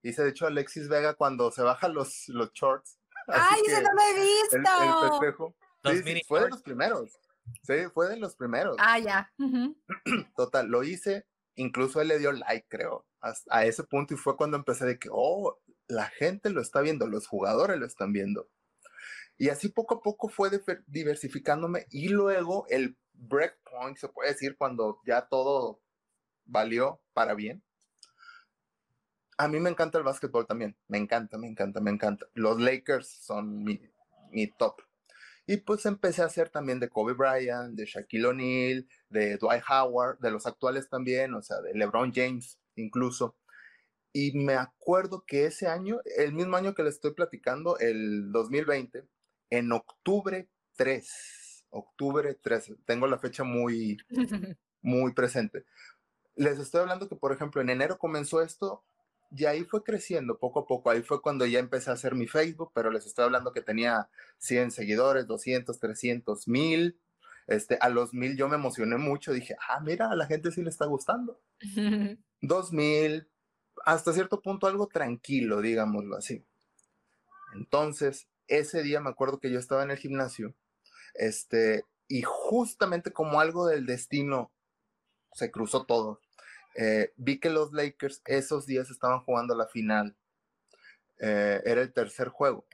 hice 0.03 0.23
de 0.23 0.31
hecho 0.31 0.47
Alexis 0.47 0.89
Vega 0.89 1.15
cuando 1.15 1.51
se 1.51 1.63
baja 1.63 1.89
los, 1.89 2.29
los 2.29 2.53
shorts. 2.53 2.99
¡Ay, 3.29 3.61
eso 3.67 3.81
no 3.83 3.93
lo 3.93 4.01
he 4.01 4.11
el, 4.11 4.17
el 4.17 4.61
visto! 4.63 5.11
festejo. 5.11 5.57
Sí, 5.85 6.03
sí, 6.03 6.23
fue 6.27 6.41
de 6.43 6.51
los 6.51 6.63
primeros. 6.63 7.19
Sí, 7.63 7.75
fue 7.93 8.09
de 8.09 8.17
los 8.17 8.35
primeros. 8.37 8.77
Ah, 8.79 8.99
ya. 8.99 9.33
Ujú. 9.39 9.77
Total, 10.37 10.67
lo 10.67 10.83
hice. 10.83 11.27
Incluso 11.55 12.01
él 12.01 12.09
le 12.09 12.19
dio 12.19 12.33
like, 12.33 12.67
creo. 12.69 13.07
a 13.51 13.65
ese 13.65 13.85
punto 13.85 14.15
y 14.15 14.17
fue 14.17 14.37
cuando 14.37 14.57
empecé 14.57 14.85
de 14.85 14.99
que, 14.99 15.09
oh, 15.11 15.59
la 15.89 16.07
gente 16.07 16.51
lo 16.51 16.61
está 16.61 16.81
viendo, 16.81 17.07
los 17.07 17.27
jugadores 17.27 17.79
lo 17.79 17.87
están 17.87 18.13
viendo. 18.13 18.49
Y 19.39 19.51
así 19.51 19.69
poco 19.69 19.97
a 19.97 20.01
poco 20.01 20.29
fue 20.29 20.51
diversificándome 20.87 21.87
y 21.91 22.09
luego 22.09 22.67
el 22.69 22.97
breakpoint, 23.13 23.99
se 23.99 24.09
puede 24.09 24.31
decir, 24.31 24.57
cuando 24.57 25.01
ya 25.07 25.27
todo 25.29 25.81
valió 26.45 27.01
para 27.13 27.35
bien. 27.35 27.63
A 29.39 29.49
mí 29.49 29.61
me 29.61 29.69
encanta 29.69 29.99
el 29.99 30.05
básquetbol 30.05 30.47
también, 30.47 30.77
me 30.89 30.97
encanta, 30.97 31.37
me 31.37 31.47
encanta, 31.47 31.81
me 31.81 31.91
encanta. 31.91 32.27
Los 32.33 32.59
Lakers 32.59 33.09
son 33.09 33.63
mi, 33.63 33.81
mi 34.31 34.47
top. 34.47 34.81
Y 35.47 35.59
pues 35.59 35.87
empecé 35.87 36.23
a 36.23 36.27
hacer 36.27 36.49
también 36.49 36.81
de 36.81 36.89
Kobe 36.89 37.13
Bryant, 37.13 37.77
de 37.77 37.85
Shaquille 37.85 38.27
O'Neal, 38.27 38.89
de 39.11 39.37
Dwight 39.37 39.63
Howard, 39.69 40.19
de 40.19 40.31
los 40.31 40.47
actuales 40.47 40.89
también, 40.89 41.35
o 41.35 41.43
sea, 41.43 41.61
de 41.61 41.75
LeBron 41.75 42.13
James 42.15 42.59
incluso. 42.75 43.37
Y 44.13 44.33
me 44.33 44.55
acuerdo 44.55 45.25
que 45.27 45.45
ese 45.45 45.67
año, 45.67 46.01
el 46.17 46.33
mismo 46.33 46.57
año 46.57 46.75
que 46.75 46.83
le 46.83 46.89
estoy 46.89 47.13
platicando, 47.13 47.79
el 47.79 48.33
2020, 48.33 49.05
en 49.51 49.73
octubre 49.73 50.49
3, 50.77 51.65
octubre 51.71 52.35
3, 52.35 52.75
tengo 52.85 53.07
la 53.07 53.19
fecha 53.19 53.45
muy, 53.45 53.99
muy 54.83 55.13
presente. 55.13 55.65
Les 56.35 56.59
estoy 56.59 56.83
hablando 56.83 57.09
que, 57.09 57.17
por 57.17 57.33
ejemplo, 57.33 57.61
en 57.61 57.71
enero 57.71 57.99
comenzó 57.99 58.43
esto 58.43 58.85
y 59.31 59.45
ahí 59.47 59.65
fue 59.65 59.83
creciendo 59.83 60.39
poco 60.39 60.61
a 60.61 60.67
poco. 60.67 60.91
Ahí 60.91 61.03
fue 61.03 61.21
cuando 61.21 61.47
ya 61.47 61.59
empecé 61.59 61.91
a 61.91 61.95
hacer 61.95 62.15
mi 62.15 62.27
Facebook, 62.27 62.71
pero 62.75 62.91
les 62.91 63.07
estoy 63.07 63.25
hablando 63.25 63.53
que 63.53 63.63
tenía 63.63 64.09
100 64.39 64.71
seguidores, 64.71 65.27
200, 65.27 65.79
300, 65.79 66.47
1000. 66.49 66.99
Este, 67.47 67.79
a 67.81 67.89
los 67.89 68.13
1000 68.13 68.37
yo 68.37 68.49
me 68.49 68.57
emocioné 68.57 68.97
mucho. 68.97 69.33
Dije, 69.33 69.57
ah, 69.69 69.81
mira, 69.81 70.11
a 70.11 70.17
la 70.17 70.27
gente 70.27 70.51
sí 70.51 70.63
le 70.63 70.71
está 70.71 70.87
gustando. 70.87 71.41
2000, 72.43 73.29
hasta 73.85 74.13
cierto 74.13 74.41
punto 74.41 74.67
algo 74.67 74.89
tranquilo, 74.89 75.61
digámoslo 75.61 76.17
así. 76.17 76.45
Entonces, 77.55 78.29
ese 78.49 78.83
día 78.83 79.01
me 79.01 79.11
acuerdo 79.11 79.41
que 79.41 79.51
yo 79.51 79.59
estaba 79.59 79.83
en 79.83 79.91
el 79.91 79.99
gimnasio, 79.99 80.55
este, 81.15 81.85
y 82.09 82.23
justamente 82.23 83.13
como 83.13 83.41
algo 83.41 83.67
del 83.67 83.87
destino 83.87 84.53
se 85.33 85.51
cruzó 85.51 85.85
todo. 85.85 86.21
Eh, 86.77 87.13
vi 87.17 87.39
que 87.41 87.51
los 87.51 87.73
Lakers 87.73 88.23
esos 88.27 88.67
días 88.67 88.91
estaban 88.91 89.21
jugando 89.21 89.55
la 89.55 89.67
final. 89.67 90.17
Eh, 91.19 91.63
era 91.65 91.81
el 91.81 91.93
tercer 91.93 92.29
juego. 92.29 92.67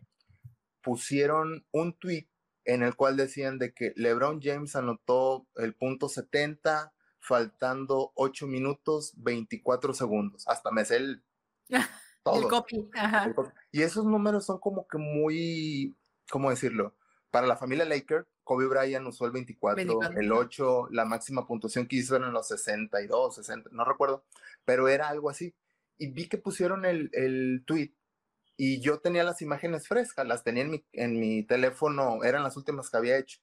Pusieron 0.82 1.64
un 1.70 1.92
tweet 1.94 2.28
en 2.64 2.82
el 2.82 2.96
cual 2.96 3.16
decían 3.16 3.58
de 3.58 3.72
que 3.72 3.92
LeBron 3.96 4.40
James 4.42 4.76
anotó 4.76 5.46
el 5.56 5.74
punto 5.74 6.08
70 6.08 6.92
faltando 7.20 8.12
8 8.16 8.46
minutos 8.46 9.12
24 9.16 9.94
segundos. 9.94 10.46
Hasta 10.48 10.70
me 10.72 10.82
el, 10.82 11.22
todo. 12.22 12.48
copy. 12.48 12.88
Y 13.70 13.82
esos 13.82 14.04
números 14.04 14.46
son 14.46 14.58
como 14.58 14.86
que 14.86 14.98
muy, 14.98 15.96
¿cómo 16.30 16.50
decirlo? 16.50 16.94
Para 17.30 17.46
la 17.46 17.56
familia 17.56 17.84
Laker, 17.84 18.26
Kobe 18.44 18.66
Bryant 18.66 19.06
usó 19.06 19.24
el 19.26 19.32
24, 19.32 20.00
el 20.16 20.32
8, 20.32 20.88
la 20.90 21.04
máxima 21.04 21.46
puntuación 21.46 21.86
que 21.86 21.96
hizo 21.96 22.16
en 22.16 22.32
los 22.32 22.48
62, 22.48 23.36
60, 23.36 23.70
no 23.72 23.84
recuerdo, 23.84 24.24
pero 24.64 24.88
era 24.88 25.08
algo 25.08 25.30
así. 25.30 25.54
Y 25.98 26.08
vi 26.08 26.28
que 26.28 26.38
pusieron 26.38 26.84
el, 26.84 27.10
el 27.12 27.62
tweet 27.66 27.94
y 28.56 28.80
yo 28.80 29.00
tenía 29.00 29.24
las 29.24 29.42
imágenes 29.42 29.88
frescas, 29.88 30.26
las 30.26 30.44
tenía 30.44 30.64
en 30.64 30.70
mi, 30.70 30.84
en 30.92 31.18
mi 31.18 31.42
teléfono, 31.42 32.22
eran 32.22 32.42
las 32.42 32.56
últimas 32.56 32.90
que 32.90 32.96
había 32.96 33.18
hecho. 33.18 33.40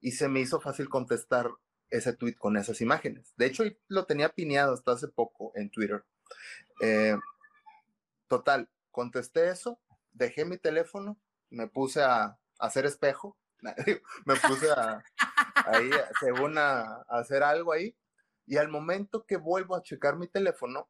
Y 0.00 0.12
se 0.12 0.28
me 0.28 0.40
hizo 0.40 0.60
fácil 0.60 0.88
contestar 0.88 1.50
ese 1.90 2.12
tweet 2.12 2.34
con 2.34 2.56
esas 2.56 2.80
imágenes. 2.80 3.32
De 3.36 3.46
hecho, 3.46 3.64
lo 3.88 4.06
tenía 4.06 4.28
pineado 4.28 4.74
hasta 4.74 4.92
hace 4.92 5.08
poco 5.08 5.52
en 5.54 5.70
Twitter. 5.70 6.04
Eh, 6.80 7.16
total, 8.28 8.68
contesté 8.90 9.48
eso, 9.48 9.80
dejé 10.12 10.44
mi 10.44 10.58
teléfono, 10.58 11.18
me 11.50 11.68
puse 11.68 12.02
a, 12.02 12.38
hacer 12.58 12.86
espejo, 12.86 13.36
me 14.26 14.36
puse 14.36 14.70
a, 14.70 15.02
ahí, 15.66 15.90
según 16.20 16.58
a, 16.58 17.02
hacer 17.08 17.42
algo 17.42 17.72
ahí, 17.72 17.96
y 18.46 18.56
al 18.56 18.68
momento 18.68 19.24
que 19.26 19.36
vuelvo 19.36 19.76
a 19.76 19.82
checar 19.82 20.16
mi 20.16 20.28
teléfono, 20.28 20.88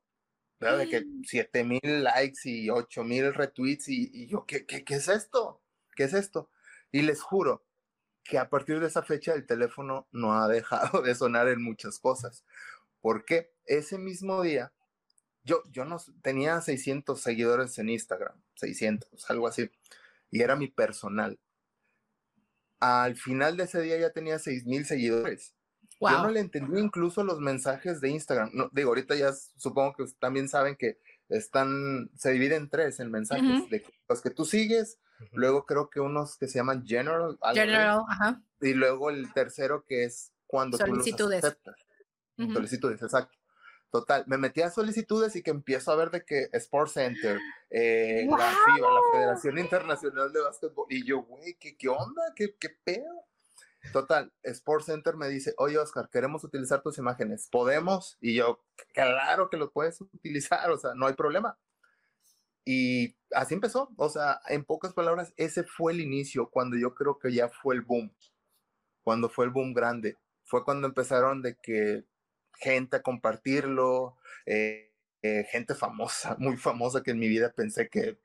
de 0.60 0.88
que 0.88 1.04
7 1.24 1.62
mil 1.62 2.04
likes 2.04 2.40
y 2.44 2.70
8 2.70 3.04
mil 3.04 3.34
retweets, 3.34 3.88
y, 3.88 4.10
y 4.14 4.26
yo, 4.28 4.46
¿qué, 4.46 4.64
¿qué, 4.64 4.82
qué, 4.82 4.94
es 4.94 5.08
esto? 5.08 5.60
¿Qué 5.94 6.04
es 6.04 6.14
esto? 6.14 6.48
Y 6.90 7.02
les 7.02 7.20
juro, 7.20 7.64
que 8.24 8.38
a 8.38 8.48
partir 8.48 8.80
de 8.80 8.86
esa 8.86 9.02
fecha 9.02 9.34
el 9.34 9.46
teléfono 9.46 10.08
no 10.10 10.32
ha 10.34 10.48
dejado 10.48 11.02
de 11.02 11.14
sonar 11.14 11.48
en 11.48 11.62
muchas 11.62 11.98
cosas. 11.98 12.44
Porque 13.00 13.52
ese 13.66 13.98
mismo 13.98 14.42
día, 14.42 14.72
yo, 15.44 15.62
yo 15.70 15.84
no 15.84 15.98
tenía 16.22 16.60
600 16.60 17.20
seguidores 17.20 17.78
en 17.78 17.90
Instagram, 17.90 18.40
600, 18.56 19.30
algo 19.30 19.46
así, 19.46 19.70
y 20.30 20.42
era 20.42 20.56
mi 20.56 20.68
personal. 20.68 21.38
Al 22.80 23.16
final 23.16 23.56
de 23.56 23.64
ese 23.64 23.80
día 23.80 23.98
ya 23.98 24.10
tenía 24.10 24.38
6000 24.38 24.84
seguidores. 24.84 25.54
Yo 26.00 26.22
no 26.22 26.30
le 26.30 26.40
entendí 26.40 26.78
incluso 26.80 27.24
los 27.24 27.40
mensajes 27.40 28.00
de 28.00 28.10
Instagram. 28.10 28.50
No, 28.52 28.68
digo, 28.72 28.90
ahorita 28.90 29.14
ya 29.14 29.32
supongo 29.56 29.94
que 29.94 30.04
también 30.18 30.48
saben 30.48 30.76
que 30.76 30.98
están, 31.30 32.10
se 32.16 32.32
dividen 32.32 32.64
en 32.64 32.68
tres 32.68 33.00
en 33.00 33.10
mensajes, 33.10 33.70
de 33.70 33.84
los 34.08 34.20
que 34.20 34.30
tú 34.30 34.44
sigues, 34.44 34.98
Luego 35.32 35.64
creo 35.66 35.90
que 35.90 36.00
unos 36.00 36.36
que 36.36 36.48
se 36.48 36.58
llaman 36.58 36.84
general. 36.86 37.38
General, 37.52 38.02
ajá. 38.08 38.42
Y 38.60 38.74
luego 38.74 39.10
el 39.10 39.32
tercero 39.32 39.84
que 39.86 40.04
es 40.04 40.32
cuando 40.46 40.76
solicitudes. 40.76 41.16
tú 41.16 41.24
los 41.28 41.44
aceptas. 41.44 41.76
Solicitudes, 42.52 43.02
exacto. 43.02 43.36
Total, 43.94 44.24
me 44.26 44.38
metí 44.38 44.60
a 44.60 44.72
solicitudes 44.72 45.36
y 45.36 45.42
que 45.44 45.52
empiezo 45.52 45.92
a 45.92 45.94
ver 45.94 46.10
de 46.10 46.24
que 46.24 46.48
Sports 46.54 46.94
Center, 46.94 47.38
eh, 47.70 48.26
la 48.28 48.50
FIBA, 48.50 48.90
la 48.92 49.00
Federación 49.12 49.56
Internacional 49.56 50.32
de 50.32 50.40
Básquetbol, 50.40 50.86
y 50.90 51.06
yo, 51.06 51.22
güey, 51.22 51.54
¿qué, 51.60 51.76
¿qué 51.76 51.88
onda? 51.88 52.22
¿Qué, 52.34 52.56
¿Qué 52.58 52.70
pedo? 52.82 53.24
Total, 53.92 54.32
Sports 54.42 54.86
Center 54.86 55.14
me 55.14 55.28
dice, 55.28 55.54
oye 55.58 55.78
Oscar, 55.78 56.08
queremos 56.10 56.42
utilizar 56.42 56.82
tus 56.82 56.98
imágenes, 56.98 57.46
¿podemos? 57.52 58.18
Y 58.20 58.34
yo, 58.34 58.64
claro 58.92 59.48
que 59.48 59.58
lo 59.58 59.70
puedes 59.70 60.00
utilizar, 60.00 60.68
o 60.72 60.76
sea, 60.76 60.94
no 60.96 61.06
hay 61.06 61.14
problema. 61.14 61.56
Y 62.64 63.14
así 63.30 63.54
empezó, 63.54 63.92
o 63.96 64.08
sea, 64.08 64.40
en 64.48 64.64
pocas 64.64 64.92
palabras, 64.92 65.32
ese 65.36 65.62
fue 65.62 65.92
el 65.92 66.00
inicio, 66.00 66.50
cuando 66.50 66.76
yo 66.76 66.96
creo 66.96 67.20
que 67.20 67.32
ya 67.32 67.48
fue 67.48 67.76
el 67.76 67.82
boom, 67.82 68.12
cuando 69.04 69.28
fue 69.28 69.44
el 69.44 69.52
boom 69.52 69.72
grande, 69.72 70.18
fue 70.42 70.64
cuando 70.64 70.88
empezaron 70.88 71.42
de 71.42 71.54
que 71.62 72.02
gente 72.58 72.96
a 72.96 73.02
compartirlo, 73.02 74.16
eh, 74.46 74.92
eh, 75.22 75.46
gente 75.50 75.74
famosa, 75.74 76.36
muy 76.38 76.56
famosa 76.56 77.02
que 77.02 77.12
en 77.12 77.18
mi 77.18 77.28
vida 77.28 77.52
pensé 77.52 77.88
que, 77.88 78.18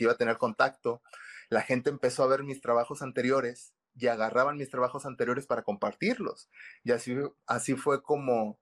iba 0.00 0.12
a 0.12 0.16
tener 0.16 0.38
contacto, 0.38 1.02
la 1.48 1.60
gente 1.60 1.90
empezó 1.90 2.22
a 2.22 2.28
ver 2.28 2.44
mis 2.44 2.60
trabajos 2.60 3.02
anteriores 3.02 3.74
y 3.96 4.06
agarraban 4.06 4.56
mis 4.56 4.70
trabajos 4.70 5.06
anteriores 5.06 5.46
para 5.46 5.62
compartirlos. 5.62 6.48
Y 6.84 6.92
así, 6.92 7.16
así 7.46 7.74
fue 7.74 8.00
como 8.00 8.60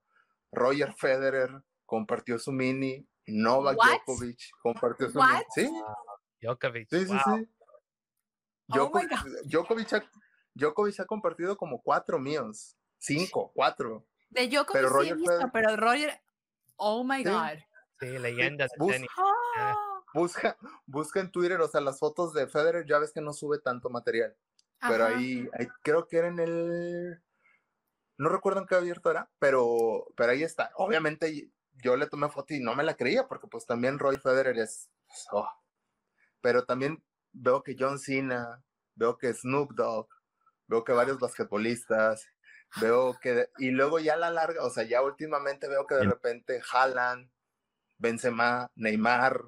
Roger 0.51 0.93
Federer 0.93 1.61
compartió 1.85 2.39
su 2.39 2.51
mini, 2.51 3.07
Novak 3.27 3.77
Djokovic 3.77 4.39
compartió 4.63 5.11
su 5.11 5.19
¿Sí? 5.53 5.69
Djokovic. 6.41 6.89
Sí, 6.89 7.05
sí, 7.05 7.07
sí. 7.07 7.15
Oh 7.25 7.57
Djokovic, 8.67 9.13
ha, 9.93 10.03
Djokovic, 10.53 10.99
ha, 10.99 11.05
compartido 11.05 11.57
como 11.57 11.81
cuatro 11.81 12.19
míos. 12.19 12.75
Cinco, 12.97 13.51
cuatro. 13.53 14.05
De 14.29 14.47
Djokovic 14.47 14.73
pero 14.73 14.89
Roger 14.89 15.05
sí 15.05 15.11
he 15.11 15.15
visto, 15.15 15.49
pero 15.53 15.75
Roger, 15.77 16.21
oh 16.77 17.03
my 17.03 17.23
God. 17.23 17.59
Sí, 17.99 18.17
leyendas 18.19 18.69
de 18.77 18.87
tenis. 18.87 19.09
Ah. 19.57 19.75
Busca, 20.13 20.57
busca 20.85 21.19
en 21.19 21.31
Twitter, 21.31 21.59
o 21.61 21.67
sea, 21.67 21.81
las 21.81 21.99
fotos 21.99 22.33
de 22.33 22.47
Federer, 22.47 22.85
ya 22.85 22.99
ves 22.99 23.11
que 23.11 23.21
no 23.21 23.33
sube 23.33 23.59
tanto 23.59 23.89
material. 23.89 24.35
Pero 24.79 25.05
ahí, 25.05 25.49
ahí, 25.53 25.67
creo 25.83 26.07
que 26.07 26.17
era 26.17 26.27
en 26.27 26.39
el. 26.39 27.21
No 28.17 28.29
recuerdo 28.29 28.61
en 28.61 28.67
qué 28.67 28.75
abierto 28.75 29.11
era, 29.11 29.29
pero, 29.39 30.07
pero 30.15 30.31
ahí 30.31 30.43
está. 30.43 30.71
Obviamente 30.75 31.51
yo 31.83 31.95
le 31.95 32.07
tomé 32.07 32.29
foto 32.29 32.53
y 32.53 32.59
no 32.59 32.75
me 32.75 32.83
la 32.83 32.95
creía, 32.95 33.27
porque 33.27 33.47
pues 33.47 33.65
también 33.65 33.99
Roy 33.99 34.17
Federer 34.17 34.57
es... 34.57 34.89
Oh. 35.31 35.49
Pero 36.41 36.65
también 36.65 37.03
veo 37.31 37.63
que 37.63 37.75
John 37.77 37.99
Cena, 37.99 38.63
veo 38.95 39.17
que 39.17 39.33
Snoop 39.33 39.73
Dogg, 39.73 40.07
veo 40.67 40.83
que 40.83 40.93
varios 40.93 41.19
basquetbolistas, 41.19 42.27
veo 42.81 43.17
que... 43.21 43.49
Y 43.57 43.71
luego 43.71 43.99
ya 43.99 44.13
a 44.13 44.17
la 44.17 44.31
larga, 44.31 44.63
o 44.63 44.69
sea, 44.69 44.83
ya 44.83 45.01
últimamente 45.01 45.67
veo 45.67 45.87
que 45.87 45.95
de 45.95 46.05
repente 46.05 46.61
Haaland, 46.71 47.29
Benzema, 47.97 48.71
Neymar, 48.75 49.41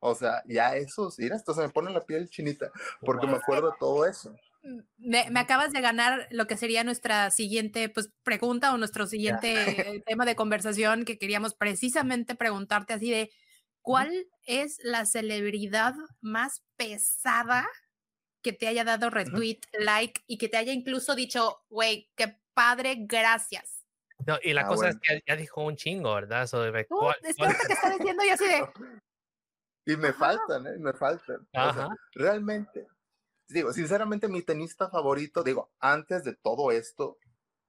o 0.00 0.14
sea, 0.14 0.42
ya 0.46 0.74
esos, 0.76 1.18
mira, 1.18 1.36
esto 1.36 1.54
se 1.54 1.60
me 1.60 1.68
pone 1.68 1.92
la 1.92 2.04
piel 2.04 2.28
chinita, 2.28 2.72
porque 3.02 3.26
me 3.26 3.36
acuerdo 3.36 3.70
de 3.70 3.76
todo 3.78 4.04
eso. 4.04 4.34
Me, 4.96 5.26
acabas 5.36 5.72
de 5.72 5.80
ganar 5.80 6.26
lo 6.30 6.46
que 6.46 6.56
sería 6.56 6.84
nuestra 6.84 7.30
siguiente 7.30 7.88
pues, 7.88 8.10
pregunta 8.22 8.72
o 8.72 8.78
nuestro 8.78 9.06
siguiente 9.06 10.02
tema 10.06 10.24
de 10.24 10.36
conversación 10.36 11.04
que 11.04 11.18
queríamos 11.18 11.54
precisamente 11.54 12.34
preguntarte 12.34 12.92
así 12.94 13.10
de 13.10 13.30
¿cuál 13.80 14.26
es 14.44 14.78
la 14.82 15.06
celebridad 15.06 15.94
más 16.20 16.64
pesada 16.76 17.66
que 18.42 18.52
te 18.52 18.66
haya 18.66 18.84
dado 18.84 19.08
retweet, 19.08 19.60
like 19.72 20.20
y 20.26 20.38
que 20.38 20.48
te 20.48 20.56
haya 20.56 20.72
incluso 20.72 21.14
dicho, 21.14 21.62
güey, 21.68 22.10
qué 22.16 22.41
padre, 22.54 22.96
gracias? 23.00 23.84
No, 24.26 24.36
y 24.42 24.52
la 24.52 24.62
Ah, 24.62 24.66
cosa 24.68 24.82
bueno. 24.84 24.98
es 25.02 25.08
que 25.08 25.22
ya 25.26 25.36
dijo 25.36 25.64
un 25.64 25.76
chingo, 25.76 26.14
¿verdad? 26.14 26.46
Uh, 26.46 26.48
cuál- 26.88 27.16
es 27.22 27.36
cuál- 27.36 27.50
cierto 27.50 27.66
que 27.66 27.72
está 27.72 27.90
diciendo 27.90 28.24
y 28.24 28.28
así 28.30 28.44
de. 28.46 28.62
Y 29.84 29.96
me 29.96 30.08
Ajá. 30.08 30.18
faltan, 30.18 30.66
¿eh? 30.68 30.78
Me 30.78 30.92
faltan. 30.92 31.40
O 31.54 31.72
sea, 31.72 31.88
realmente, 32.14 32.86
digo, 33.48 33.72
sinceramente 33.72 34.28
mi 34.28 34.42
tenista 34.42 34.88
favorito, 34.88 35.42
digo, 35.42 35.72
antes 35.80 36.22
de 36.22 36.36
todo 36.36 36.70
esto, 36.70 37.18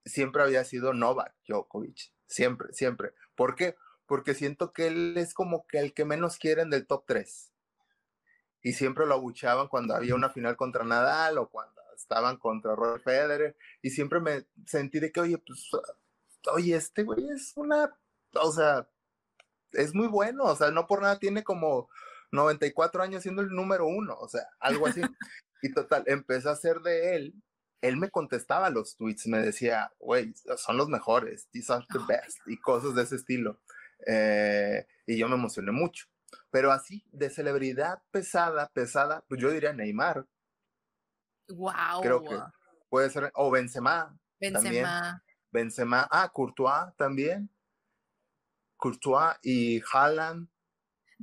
siempre 0.05 0.43
había 0.43 0.63
sido 0.63 0.93
Novak 0.93 1.33
Djokovic. 1.47 2.11
Siempre, 2.27 2.71
siempre. 2.71 3.13
¿Por 3.35 3.55
qué? 3.55 3.75
Porque 4.05 4.35
siento 4.35 4.73
que 4.73 4.87
él 4.87 5.15
es 5.17 5.33
como 5.33 5.65
que 5.65 5.79
el 5.79 5.95
que 5.95 6.05
menos 6.05 6.37
quieren 6.37 6.69
del 6.69 6.85
top 6.85 7.03
3. 7.07 7.51
Y 8.61 8.73
siempre 8.73 9.07
lo 9.07 9.15
abuchaban 9.15 9.67
cuando 9.67 9.95
había 9.95 10.13
una 10.13 10.29
final 10.29 10.55
contra 10.55 10.83
Nadal 10.83 11.39
o 11.39 11.49
cuando 11.49 11.81
estaban 11.95 12.37
contra 12.37 12.75
Roger 12.75 13.01
Federer. 13.01 13.57
Y 13.81 13.89
siempre 13.89 14.19
me 14.19 14.45
sentí 14.65 14.99
de 14.99 15.11
que, 15.11 15.21
oye, 15.21 15.37
pues, 15.37 15.69
oye, 16.51 16.75
este 16.75 17.03
güey 17.03 17.29
es 17.29 17.53
una, 17.55 17.95
o 18.33 18.51
sea, 18.51 18.87
es 19.71 19.93
muy 19.93 20.07
bueno, 20.07 20.43
o 20.45 20.55
sea, 20.55 20.71
no 20.71 20.87
por 20.87 21.01
nada 21.01 21.19
tiene 21.19 21.43
como 21.43 21.89
94 22.31 23.03
años 23.03 23.23
siendo 23.23 23.41
el 23.41 23.49
número 23.49 23.87
uno, 23.87 24.15
o 24.17 24.27
sea, 24.27 24.47
algo 24.59 24.87
así. 24.87 25.01
y 25.61 25.73
total, 25.73 26.03
empecé 26.07 26.49
a 26.49 26.53
hacer 26.53 26.81
de 26.81 27.15
él, 27.15 27.33
él 27.81 27.97
me 27.97 28.09
contestaba 28.09 28.69
los 28.69 28.95
tweets, 28.95 29.27
me 29.27 29.39
decía, 29.39 29.91
güey, 29.99 30.33
son 30.57 30.77
los 30.77 30.87
mejores, 30.87 31.49
these 31.51 31.71
are 31.71 31.85
the 31.91 31.99
best, 32.07 32.39
y 32.45 32.57
cosas 32.57 32.95
de 32.95 33.03
ese 33.03 33.17
estilo. 33.17 33.59
Eh, 34.07 34.85
y 35.05 35.17
yo 35.17 35.27
me 35.27 35.35
emocioné 35.35 35.71
mucho. 35.71 36.05
Pero 36.49 36.71
así, 36.71 37.05
de 37.11 37.29
celebridad 37.29 38.01
pesada, 38.11 38.71
pesada, 38.73 39.23
pues 39.27 39.41
yo 39.41 39.51
diría 39.51 39.73
Neymar, 39.73 40.25
Wow. 41.49 42.01
creo 42.01 42.23
que 42.23 42.39
puede 42.89 43.09
ser, 43.09 43.31
o 43.35 43.51
Benzema, 43.51 44.17
Benzema. 44.39 45.23
Benzema, 45.51 46.07
ah, 46.11 46.29
Courtois 46.33 46.95
también, 46.97 47.49
Courtois 48.77 49.35
y 49.43 49.81
Haaland, 49.91 50.47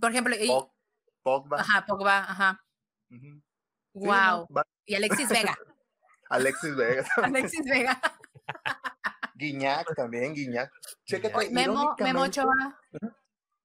Por 0.01 0.11
ejemplo, 0.11 0.35
y, 0.37 0.49
Pog- 0.49 0.73
Pogba. 1.23 1.61
ajá, 1.61 1.85
Pogba, 1.87 2.19
ajá. 2.19 2.65
Wow. 3.93 4.47
no, 4.49 4.63
Y 4.87 4.95
Alexis 4.95 5.29
Vega. 5.29 5.57
Alexis 6.31 6.77
Vega, 6.77 7.05
Alexis 7.17 7.65
Vega. 7.65 8.01
Guiñac 9.35 9.95
también, 9.97 10.35
Guiñac. 10.35 10.71
Memo, 11.51 11.97
Memo 11.99 12.23
Ochoa. 12.23 12.79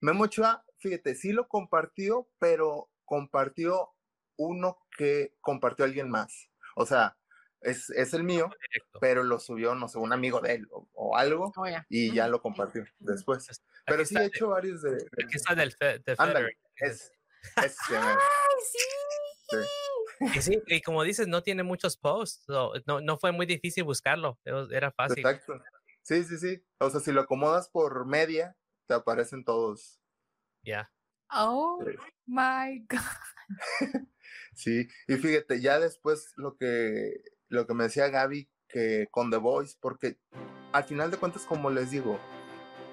Memo 0.02 0.24
Ochoa, 0.24 0.64
fíjate, 0.78 1.16
sí 1.16 1.32
lo 1.32 1.48
compartió, 1.48 2.28
pero 2.40 2.90
compartió 3.04 3.90
uno 4.38 4.78
que 4.98 5.34
compartió 5.42 5.86
alguien 5.86 6.10
más. 6.10 6.50
O 6.76 6.86
sea, 6.86 7.18
es, 7.62 7.90
es 7.92 8.14
el 8.14 8.24
mío, 8.24 8.50
Directo. 8.72 9.00
pero 9.00 9.24
lo 9.24 9.40
subió, 9.40 9.74
no 9.76 9.88
sé, 9.88 9.98
un 9.98 10.14
amigo 10.14 10.40
de 10.42 10.54
él 10.56 10.68
o, 10.72 10.88
o 10.94 11.18
algo, 11.18 11.52
Oh, 11.56 11.66
y 11.90 12.14
ya 12.14 12.28
lo 12.28 12.42
compartió 12.42 12.84
después. 13.00 13.50
Aquí 13.50 13.60
Pero 13.86 14.06
sí 14.06 14.16
he 14.18 14.26
hecho 14.26 14.50
varios 14.50 14.82
de... 14.82 14.92
de- 14.92 15.08
Aquí 15.26 15.36
está 15.38 15.56
del, 15.56 15.72
fe, 15.72 16.00
de 16.00 16.16
Ándale, 16.18 16.58
Federer. 16.76 16.98
es, 16.98 17.12
mero, 17.90 18.20
Ay, 18.20 18.64
sí. 18.72 18.78
sí. 19.50 19.58
Y 20.38 20.42
sí, 20.42 20.62
y 20.68 20.82
como 20.82 21.04
dices, 21.04 21.28
no 21.28 21.44
tiene 21.44 21.64
muchos 21.64 21.98
posts. 21.98 22.44
so, 22.46 22.74
no, 22.86 23.02
no 23.02 23.18
fue 23.18 23.32
muy 23.32 23.46
difícil 23.46 23.84
buscarlo. 23.84 24.40
Era- 24.72 24.92
fácil. 24.92 25.20
Exacto. 25.20 25.62
Sí, 26.04 26.24
sí, 26.24 26.38
sí. 26.38 26.64
O 26.80 26.90
sea, 26.90 27.00
si 27.00 27.12
lo 27.12 27.22
acomodas 27.22 27.68
por 27.70 28.06
media, 28.06 28.56
te 28.88 28.94
aparecen 28.94 29.44
todos. 29.44 30.00
Ya. 30.64 30.92
Oh 31.32 31.80
Sí. 31.84 31.96
my 32.28 32.80
God. 32.88 33.00
Sí, 34.56 34.88
y 35.10 35.16
fíjate, 35.16 35.60
ya 35.60 35.80
después 35.80 36.32
lo 36.38 36.56
que, 36.56 37.22
lo 37.50 37.68
que 37.68 37.74
me 37.74 37.84
decía 37.84 38.08
Gaby, 38.08 38.50
que 38.70 39.10
con 39.12 39.30
The 39.30 39.36
Voice, 39.36 39.76
porque 39.82 40.18
al 40.72 40.86
final 40.86 41.12
de 41.12 41.18
cuentas, 41.18 41.44
como 41.44 41.70
les 41.70 41.92
digo, 41.92 42.18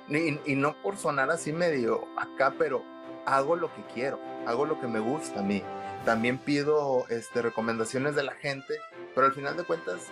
y, 0.08 0.40
y 0.44 0.56
no 0.56 0.80
por 0.82 0.96
sonar 0.96 1.30
así 1.30 1.52
medio 1.52 2.04
acá, 2.18 2.56
pero 2.58 2.84
hago 3.26 3.54
lo 3.54 3.72
que 3.74 3.84
quiero, 3.94 4.20
hago 4.46 4.66
lo 4.66 4.80
que 4.80 4.88
me 4.88 4.98
gusta 4.98 5.40
a 5.40 5.42
mí. 5.44 5.62
También 6.04 6.38
pido 6.38 7.06
este, 7.08 7.42
recomendaciones 7.42 8.16
de 8.16 8.24
la 8.24 8.34
gente, 8.34 8.74
pero 9.14 9.28
al 9.28 9.32
final 9.32 9.56
de 9.56 9.62
cuentas 9.62 10.08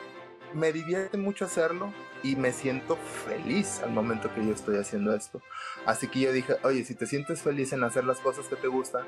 me 0.54 0.72
divierte 0.72 1.16
mucho 1.16 1.44
hacerlo 1.44 1.92
y 2.22 2.36
me 2.36 2.52
siento 2.52 2.96
feliz 2.96 3.80
al 3.82 3.90
momento 3.90 4.32
que 4.34 4.44
yo 4.44 4.52
estoy 4.52 4.76
haciendo 4.76 5.14
esto. 5.14 5.42
Así 5.86 6.06
que 6.08 6.20
yo 6.20 6.32
dije, 6.32 6.56
oye, 6.62 6.84
si 6.84 6.94
te 6.94 7.06
sientes 7.06 7.42
feliz 7.42 7.72
en 7.72 7.82
hacer 7.82 8.04
las 8.04 8.20
cosas 8.20 8.46
que 8.46 8.56
te 8.56 8.68
gustan, 8.68 9.04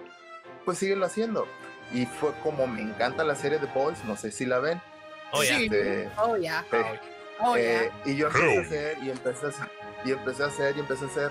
pues 0.64 0.78
síguelo 0.78 1.06
haciendo. 1.06 1.46
Y 1.92 2.06
fue 2.06 2.32
como 2.42 2.66
me 2.66 2.80
encanta 2.80 3.22
la 3.24 3.34
serie 3.34 3.58
The 3.58 3.66
Boys, 3.66 4.02
no 4.04 4.16
sé 4.16 4.30
si 4.32 4.46
la 4.46 4.58
ven. 4.58 4.80
Oh. 5.32 5.42
Sí. 5.42 5.64
Este, 5.64 6.08
Oh, 6.18 6.36
ya. 6.36 6.64
sí. 6.70 6.76
Oh, 7.40 7.56
Eh, 7.56 7.90
ya. 8.04 8.10
y 8.12 8.16
yo 8.16 8.28
empecé 8.28 8.58
a 8.58 8.60
hacer 8.60 8.98
y 9.02 9.10
empecé 9.10 9.46
a 9.46 9.48
hacer 9.48 9.66
y 10.04 10.10
empecé 10.12 10.42
a 10.42 10.46
hacer 10.46 10.76
y 10.76 10.80
empecé 10.80 11.04
a 11.04 11.08
hacer 11.08 11.30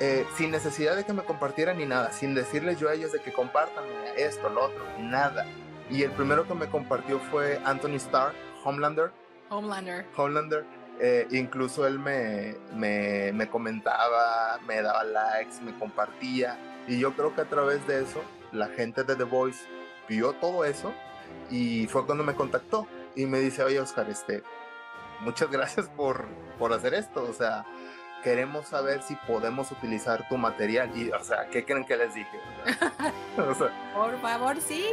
eh, 0.00 0.26
sin 0.36 0.50
necesidad 0.50 0.96
de 0.96 1.04
que 1.04 1.12
me 1.12 1.22
compartieran 1.22 1.76
ni 1.78 1.86
nada, 1.86 2.10
sin 2.12 2.34
decirles 2.34 2.78
yo 2.78 2.88
a 2.88 2.94
ellos 2.94 3.12
de 3.12 3.20
que 3.20 3.32
compartan 3.32 3.84
esto, 4.16 4.48
lo 4.48 4.66
otro, 4.66 4.84
nada. 4.98 5.46
Y 5.90 6.02
el 6.04 6.10
primero 6.12 6.46
que 6.46 6.54
me 6.54 6.68
compartió 6.68 7.18
fue 7.30 7.60
Anthony 7.64 7.96
Starr, 7.96 8.32
Homelander. 8.64 9.10
Homelander. 9.50 10.06
Homelander. 10.16 10.64
eh, 11.00 11.26
incluso 11.32 11.86
él 11.86 11.98
me, 11.98 12.54
me, 12.74 13.32
me 13.32 13.48
comentaba, 13.48 14.58
me 14.66 14.80
daba 14.82 15.02
likes, 15.04 15.60
me 15.62 15.76
compartía. 15.78 16.56
Y 16.86 16.98
yo 16.98 17.12
creo 17.14 17.34
que 17.34 17.40
a 17.42 17.46
través 17.46 17.86
de 17.86 18.02
eso, 18.02 18.22
la 18.52 18.68
gente 18.68 19.04
de 19.04 19.16
The 19.16 19.24
Voice 19.24 19.60
vio 20.08 20.32
todo 20.34 20.64
eso 20.64 20.92
y 21.50 21.86
fue 21.86 22.04
cuando 22.06 22.24
me 22.24 22.34
contactó 22.34 22.86
y 23.14 23.26
me 23.26 23.38
dice, 23.40 23.62
oye 23.62 23.80
Oscar, 23.80 24.08
este, 24.10 24.42
muchas 25.20 25.50
gracias 25.50 25.88
por, 25.88 26.24
por 26.58 26.72
hacer 26.72 26.94
esto. 26.94 27.22
O 27.28 27.32
sea, 27.32 27.64
queremos 28.22 28.66
saber 28.68 29.02
si 29.02 29.16
podemos 29.26 29.70
utilizar 29.70 30.28
tu 30.28 30.36
material. 30.36 30.90
Y, 30.96 31.10
o 31.10 31.22
sea, 31.24 31.48
¿qué 31.50 31.64
creen 31.64 31.84
que 31.84 31.96
les 31.96 32.14
dije? 32.14 32.38
O 33.36 33.42
sea, 33.42 33.44
o 33.50 33.54
sea, 33.54 33.92
Por 33.94 34.20
favor, 34.20 34.60
sí. 34.60 34.84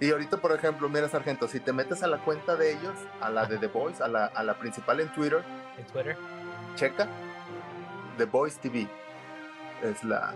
y 0.00 0.10
ahorita, 0.10 0.36
por 0.38 0.52
ejemplo, 0.52 0.88
mira, 0.88 1.08
Sargento, 1.08 1.48
si 1.48 1.60
te 1.60 1.72
metes 1.72 2.02
a 2.02 2.06
la 2.06 2.18
cuenta 2.18 2.56
de 2.56 2.72
ellos, 2.72 2.94
a 3.20 3.30
la 3.30 3.46
de 3.46 3.58
The 3.58 3.68
Voice, 3.68 4.02
a 4.02 4.08
la, 4.08 4.26
a 4.26 4.42
la 4.42 4.54
principal 4.58 5.00
en 5.00 5.08
Twitter, 5.12 5.42
En 5.78 5.86
Twitter. 5.86 6.16
checa 6.76 7.08
The 8.18 8.24
Voice 8.26 8.58
TV. 8.60 8.86
Es 9.82 10.04
la, 10.04 10.34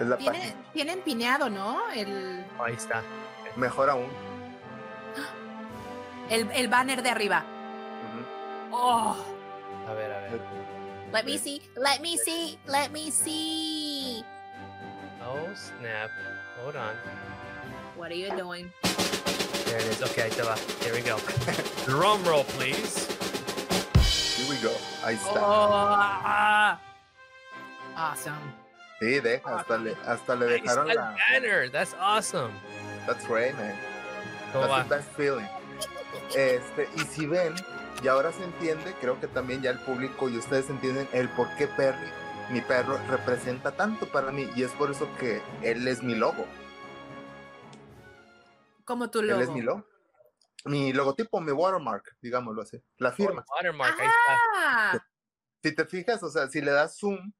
es 0.00 0.06
la 0.06 0.16
Tiene, 0.16 0.38
página. 0.38 0.62
tiene 0.72 0.92
empineado, 0.92 1.50
¿no? 1.50 1.90
El, 1.90 2.44
ahí 2.58 2.74
está. 2.74 3.02
Mejor 3.56 3.90
aún. 3.90 4.08
el, 6.30 6.50
el 6.52 6.68
banner 6.68 7.02
de 7.02 7.10
arriba. 7.10 7.44
Oh. 8.70 9.16
A 9.88 9.94
ver, 9.94 10.12
a 10.12 10.20
ver. 10.20 10.40
Let 11.12 11.24
me 11.24 11.38
see. 11.38 11.62
Let 11.76 12.00
me 12.00 12.16
see. 12.18 12.58
Let 12.66 12.90
me 12.90 13.10
see. 13.10 14.24
Oh, 15.24 15.48
snap. 15.54 16.10
Hold 16.62 16.76
on. 16.76 16.94
What 17.96 18.10
are 18.10 18.14
you 18.16 18.30
doing? 18.36 18.70
There 19.66 19.78
it 19.78 19.86
is. 19.86 20.02
Okay, 20.02 20.24
ahí 20.24 20.30
te 20.30 20.42
va. 20.42 20.56
Here 20.82 20.92
we 20.92 21.00
go. 21.00 21.16
Drum 21.86 22.22
roll, 22.24 22.44
please. 22.44 23.06
Here 24.36 24.48
we 24.50 24.56
go. 24.62 24.72
Ahí 25.02 25.14
está. 25.14 25.40
Oh, 25.40 25.70
ah. 25.72 26.78
Awesome. 27.96 28.52
Sí, 29.00 29.20
deja, 29.20 29.56
hasta 29.58 29.76
le, 29.78 29.94
hasta 30.06 30.34
le 30.36 30.46
dejaron 30.46 30.88
la. 30.88 31.16
banner. 31.30 31.70
That's 31.70 31.94
awesome. 32.00 32.52
That's 33.06 33.24
right, 33.28 33.54
man. 33.56 33.74
¿Cómo 34.52 34.66
That's 34.66 34.70
va? 34.72 34.82
the 34.84 34.88
best 34.96 35.12
feeling. 35.16 35.46
Este, 36.34 36.88
y 36.96 37.00
si 37.00 37.26
ven, 37.26 37.54
y 38.02 38.08
ahora 38.08 38.32
se 38.32 38.42
entiende, 38.44 38.94
creo 39.00 39.20
que 39.20 39.26
también 39.28 39.60
ya 39.62 39.70
el 39.70 39.78
público 39.80 40.28
y 40.28 40.38
ustedes 40.38 40.70
entienden 40.70 41.06
el 41.12 41.28
por 41.30 41.48
qué 41.56 41.66
Perry, 41.68 42.08
mi 42.50 42.60
perro, 42.62 42.98
representa 43.08 43.72
tanto 43.72 44.06
para 44.10 44.30
mí. 44.32 44.48
Y 44.56 44.62
es 44.62 44.72
por 44.72 44.90
eso 44.90 45.08
que 45.18 45.42
él 45.62 45.86
es 45.86 46.02
mi 46.02 46.14
logo. 46.14 46.46
Como 48.84 49.10
tu 49.10 49.20
Él 49.20 49.28
logo. 49.28 49.42
es 49.42 49.48
mi 49.50 49.60
logo. 49.62 49.86
Mi 50.64 50.92
logotipo, 50.92 51.40
mi 51.40 51.52
watermark, 51.52 52.16
digámoslo 52.20 52.62
así. 52.62 52.82
La 52.98 53.10
Oh, 53.10 53.12
firma. 53.12 53.44
watermark. 53.56 54.00
Ahí 54.00 54.06
está. 54.06 54.38
Ah, 54.56 54.98
Si 55.62 55.72
te 55.74 55.84
fijas, 55.84 56.22
o 56.22 56.30
sea, 56.30 56.48
si 56.48 56.60
le 56.60 56.70
das 56.72 56.96
zoom, 56.98 57.32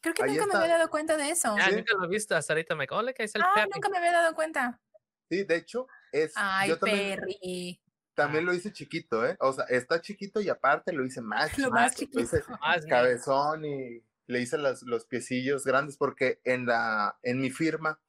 creo 0.00 0.14
que 0.14 0.22
Ahí 0.22 0.30
nunca 0.30 0.44
está. 0.44 0.58
me 0.58 0.64
había 0.64 0.76
dado 0.78 0.90
cuenta 0.90 1.16
de 1.16 1.30
eso. 1.30 1.54
¿Sí? 1.64 1.74
nunca 1.76 1.94
lo 1.96 2.04
he 2.04 2.08
visto 2.08 2.36
hasta 2.36 2.52
ahorita. 2.52 2.74
Me 2.74 2.86
hola, 2.90 3.12
que 3.12 3.24
es 3.24 3.34
el 3.34 3.42
Ah, 3.42 3.66
nunca 3.72 3.88
me 3.88 3.98
había 3.98 4.12
dado 4.12 4.34
cuenta. 4.34 4.80
sí, 5.28 5.44
de 5.44 5.56
hecho, 5.56 5.86
es. 6.12 6.32
Ay, 6.36 6.70
yo 6.70 6.78
también, 6.78 7.20
Perry. 7.20 7.80
también 8.14 8.44
lo 8.46 8.52
hice 8.54 8.72
chiquito, 8.72 9.24
¿eh? 9.26 9.36
O 9.40 9.52
sea, 9.52 9.64
está 9.66 10.00
chiquito 10.00 10.40
y 10.40 10.48
aparte 10.48 10.92
lo 10.92 11.04
hice 11.04 11.20
más. 11.20 11.50
Lo 11.58 11.70
más 11.70 11.94
Lo 12.12 12.20
hice 12.20 12.42
Más 12.60 12.84
ni- 12.84 12.90
cabezón 12.90 13.64
y 13.64 14.02
le 14.26 14.40
hice 14.40 14.58
las- 14.58 14.82
los 14.82 15.04
piecillos 15.06 15.64
grandes 15.64 15.96
porque 15.96 16.40
en 16.44 16.66
la 16.66 17.18
en 17.22 17.40
mi 17.40 17.50
firma 17.50 18.00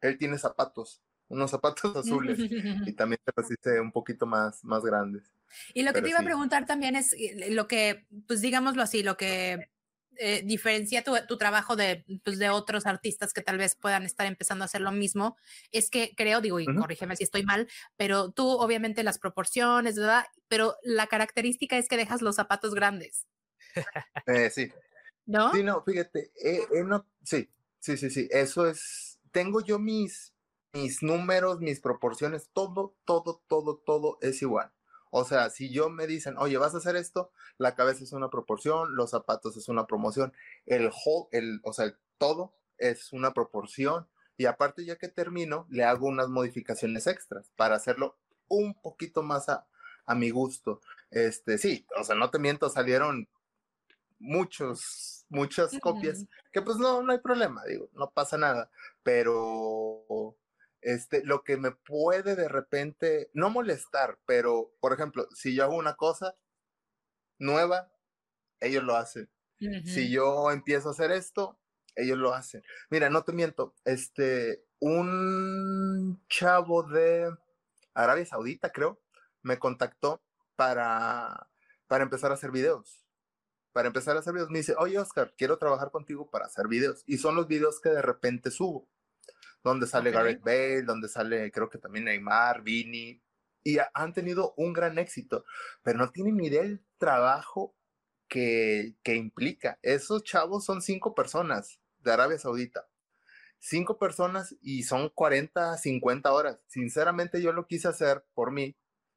él 0.00 0.18
tiene 0.18 0.38
zapatos, 0.38 1.02
unos 1.28 1.50
zapatos 1.50 1.94
azules 1.96 2.38
y 2.38 2.92
también 2.96 3.20
te 3.24 3.32
los 3.36 3.50
hice 3.50 3.80
un 3.80 3.92
poquito 3.92 4.26
más 4.26 4.64
más 4.64 4.82
grandes. 4.82 5.30
Y 5.74 5.82
lo 5.82 5.88
que 5.90 5.94
Pero 5.94 6.04
te 6.04 6.10
iba 6.10 6.18
a 6.20 6.24
preguntar 6.24 6.66
también 6.66 6.96
es 6.96 7.12
eh, 7.12 7.50
lo 7.50 7.68
que, 7.68 8.06
pues 8.26 8.40
digámoslo 8.40 8.82
así, 8.82 9.02
lo 9.04 9.16
que 9.16 9.70
eh, 10.18 10.42
diferencia 10.44 11.02
tu, 11.04 11.14
tu 11.28 11.36
trabajo 11.38 11.76
de, 11.76 12.04
pues, 12.24 12.38
de 12.38 12.50
otros 12.50 12.86
artistas 12.86 13.32
que 13.32 13.42
tal 13.42 13.58
vez 13.58 13.74
puedan 13.76 14.04
estar 14.04 14.26
empezando 14.26 14.64
a 14.64 14.66
hacer 14.66 14.80
lo 14.80 14.92
mismo, 14.92 15.36
es 15.72 15.90
que 15.90 16.14
creo, 16.16 16.40
digo, 16.40 16.60
y 16.60 16.68
Ujú. 16.68 16.74
corrígeme 16.74 17.16
si 17.16 17.24
estoy 17.24 17.42
mal, 17.44 17.68
pero 17.96 18.30
tú 18.32 18.48
obviamente 18.48 19.02
las 19.04 19.18
proporciones, 19.18 19.96
¿verdad? 19.96 20.26
Pero 20.48 20.76
la 20.82 21.06
característica 21.06 21.78
es 21.78 21.88
que 21.88 21.96
dejas 21.96 22.22
los 22.22 22.36
zapatos 22.36 22.74
grandes, 22.74 23.26
Eh, 24.26 24.50
sí, 24.50 24.72
¿no? 25.26 25.52
sí, 25.52 25.64
no, 25.64 25.82
fíjate, 25.84 26.32
eh, 26.36 26.66
no, 26.84 27.08
sí, 27.24 27.50
sí, 27.80 27.96
sí, 27.98 28.10
sí, 28.10 28.28
eso 28.32 28.68
es, 28.68 29.20
tengo 29.32 29.62
yo 29.62 29.78
mis, 29.80 30.34
mis 30.74 31.02
números, 31.02 31.60
mis 31.60 31.80
proporciones, 31.80 32.50
todo, 32.52 32.96
todo, 33.06 33.44
todo, 33.48 33.78
todo 33.78 34.18
es 34.22 34.42
igual. 34.42 34.72
O 35.18 35.24
sea, 35.24 35.48
si 35.48 35.70
yo 35.70 35.88
me 35.88 36.06
dicen, 36.06 36.36
oye, 36.36 36.58
vas 36.58 36.74
a 36.74 36.76
hacer 36.76 36.94
esto, 36.94 37.30
la 37.56 37.74
cabeza 37.74 38.04
es 38.04 38.12
una 38.12 38.28
proporción, 38.28 38.96
los 38.96 39.12
zapatos 39.12 39.56
es 39.56 39.66
una 39.70 39.86
promoción, 39.86 40.34
el 40.66 40.90
whole, 40.90 41.28
el, 41.32 41.60
o 41.62 41.72
sea, 41.72 41.86
el 41.86 41.96
todo 42.18 42.52
es 42.76 43.14
una 43.14 43.32
proporción. 43.32 44.06
Y 44.36 44.44
aparte, 44.44 44.84
ya 44.84 44.96
que 44.96 45.08
termino, 45.08 45.66
le 45.70 45.84
hago 45.84 46.06
unas 46.06 46.28
modificaciones 46.28 47.06
extras 47.06 47.50
para 47.56 47.76
hacerlo 47.76 48.18
un 48.48 48.74
poquito 48.74 49.22
más 49.22 49.48
a, 49.48 49.66
a 50.04 50.14
mi 50.14 50.28
gusto. 50.28 50.82
Este, 51.10 51.56
sí, 51.56 51.86
o 51.98 52.04
sea, 52.04 52.14
no 52.14 52.28
te 52.28 52.38
miento, 52.38 52.68
salieron 52.68 53.26
muchos, 54.18 55.24
muchas 55.30 55.78
copias, 55.80 56.26
que 56.52 56.60
pues 56.60 56.76
no, 56.76 57.00
no 57.00 57.12
hay 57.12 57.20
problema, 57.20 57.64
digo, 57.64 57.88
no 57.94 58.10
pasa 58.10 58.36
nada, 58.36 58.70
pero 59.02 60.36
este, 60.80 61.24
lo 61.24 61.42
que 61.42 61.56
me 61.56 61.72
puede 61.72 62.36
de 62.36 62.48
repente, 62.48 63.30
no 63.32 63.50
molestar, 63.50 64.18
pero, 64.26 64.72
por 64.80 64.92
ejemplo, 64.92 65.28
si 65.34 65.54
yo 65.54 65.64
hago 65.64 65.76
una 65.76 65.94
cosa 65.96 66.36
nueva, 67.38 67.92
ellos 68.60 68.84
lo 68.84 68.96
hacen. 68.96 69.30
Si 69.58 70.10
yo 70.10 70.50
empiezo 70.50 70.88
a 70.88 70.92
hacer 70.92 71.10
esto, 71.10 71.58
ellos 71.94 72.18
lo 72.18 72.34
hacen. 72.34 72.62
Mira, 72.90 73.08
no 73.08 73.24
te 73.24 73.32
miento, 73.32 73.74
este, 73.84 74.64
un 74.78 76.22
chavo 76.28 76.82
de 76.82 77.34
Arabia 77.94 78.26
Saudita, 78.26 78.70
creo, 78.70 79.00
me 79.42 79.58
contactó 79.58 80.22
para, 80.56 81.48
para 81.86 82.04
empezar 82.04 82.30
a 82.30 82.34
hacer 82.34 82.50
videos. 82.50 83.02
Para 83.72 83.88
empezar 83.88 84.16
a 84.16 84.20
hacer 84.20 84.32
videos, 84.34 84.50
me 84.50 84.58
dice, 84.58 84.74
oye 84.78 84.98
Oscar, 84.98 85.34
quiero 85.36 85.58
trabajar 85.58 85.90
contigo 85.90 86.30
para 86.30 86.46
hacer 86.46 86.68
videos. 86.68 87.02
Y 87.06 87.18
son 87.18 87.34
los 87.34 87.46
videos 87.46 87.80
que 87.80 87.90
de 87.90 88.02
repente 88.02 88.50
subo, 88.50 88.88
donde 89.64 89.86
sale 89.86 90.10
Ok. 90.10 90.14
Gareth 90.14 90.42
Bale, 90.42 90.82
donde 90.82 91.08
sale, 91.08 91.50
creo 91.52 91.68
que 91.68 91.78
también 91.78 92.04
Neymar, 92.06 92.62
Vini, 92.62 93.22
y 93.64 93.78
ha- 93.78 93.90
han 93.94 94.12
tenido 94.12 94.54
un 94.56 94.72
gran 94.72 94.98
éxito, 94.98 95.44
pero 95.82 95.98
no 95.98 96.10
tienen 96.10 96.36
ni 96.36 96.46
idea 96.48 96.62
el 96.62 96.84
trabajo 96.98 97.76
que, 98.28 98.96
que 99.02 99.14
implica. 99.16 99.78
Esos 99.82 100.22
chavos 100.24 100.64
son 100.64 100.82
cinco 100.82 101.14
personas 101.14 101.80
de 101.98 102.12
Arabia 102.12 102.38
Saudita. 102.38 102.88
Cinco 103.58 103.98
personas 103.98 104.54
y 104.62 104.82
son 104.84 105.08
40, 105.10 105.76
50 105.78 106.32
horas. 106.32 106.60
Sinceramente 106.68 107.42
yo 107.42 107.52
lo 107.52 107.66
quise 107.66 107.88
hacer 107.88 108.24
por 108.34 108.52
mí 108.52 108.76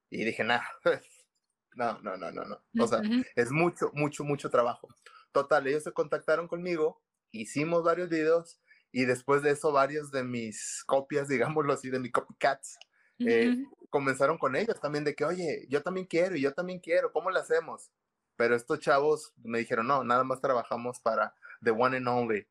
y 0.10 0.24
dije, 0.26 0.44
nah, 0.44 0.62
no, 1.76 2.00
no, 2.02 2.18
no, 2.18 2.32
no, 2.32 2.46
no. 2.46 2.64
O 2.78 2.88
sea, 2.88 3.00
Ujú. 3.00 3.24
es 3.36 3.52
mucho, 3.52 3.92
mucho, 3.94 4.24
mucho 4.24 4.50
trabajo. 4.50 4.88
Total, 5.32 5.68
ellos 5.68 5.84
se 5.84 5.94
contactaron 5.94 6.48
conmigo, 6.48 7.04
hicimos 7.32 7.84
varios 7.84 8.10
videos 8.10 8.60
y 8.92 9.06
después 9.06 9.42
de 9.44 9.52
eso 9.52 9.72
varios 9.72 10.12
de 10.12 10.24
mis 10.24 10.84
copias, 10.86 11.28
digámoslo 11.58 11.74
así, 11.74 11.90
de 11.90 12.00
mis 12.00 12.12
copycats, 12.12 12.78
eh, 13.20 13.50
Ujú. 13.52 13.88
comenzaron 13.90 14.38
con 14.38 14.56
ellos 14.56 14.80
también 14.80 15.04
de 15.04 15.16
que, 15.16 15.26
oye, 15.26 15.66
yo 15.70 15.82
también 15.84 16.06
quiero 16.08 16.36
y 16.36 16.42
yo 16.42 16.54
también 16.54 16.80
quiero, 16.80 17.12
¿cómo 17.12 17.32
lo 17.32 17.40
hacemos? 17.40 17.92
Pero 18.36 18.56
estos 18.56 18.80
chavos 18.80 19.34
me 19.44 19.60
dijeron, 19.60 19.88
no, 19.88 20.04
nada 20.04 20.24
más 20.24 20.40
trabajamos 20.40 21.00
para 21.00 21.36
the 21.62 21.72
one 21.72 21.98
and 21.98 22.08
only. 22.08 22.42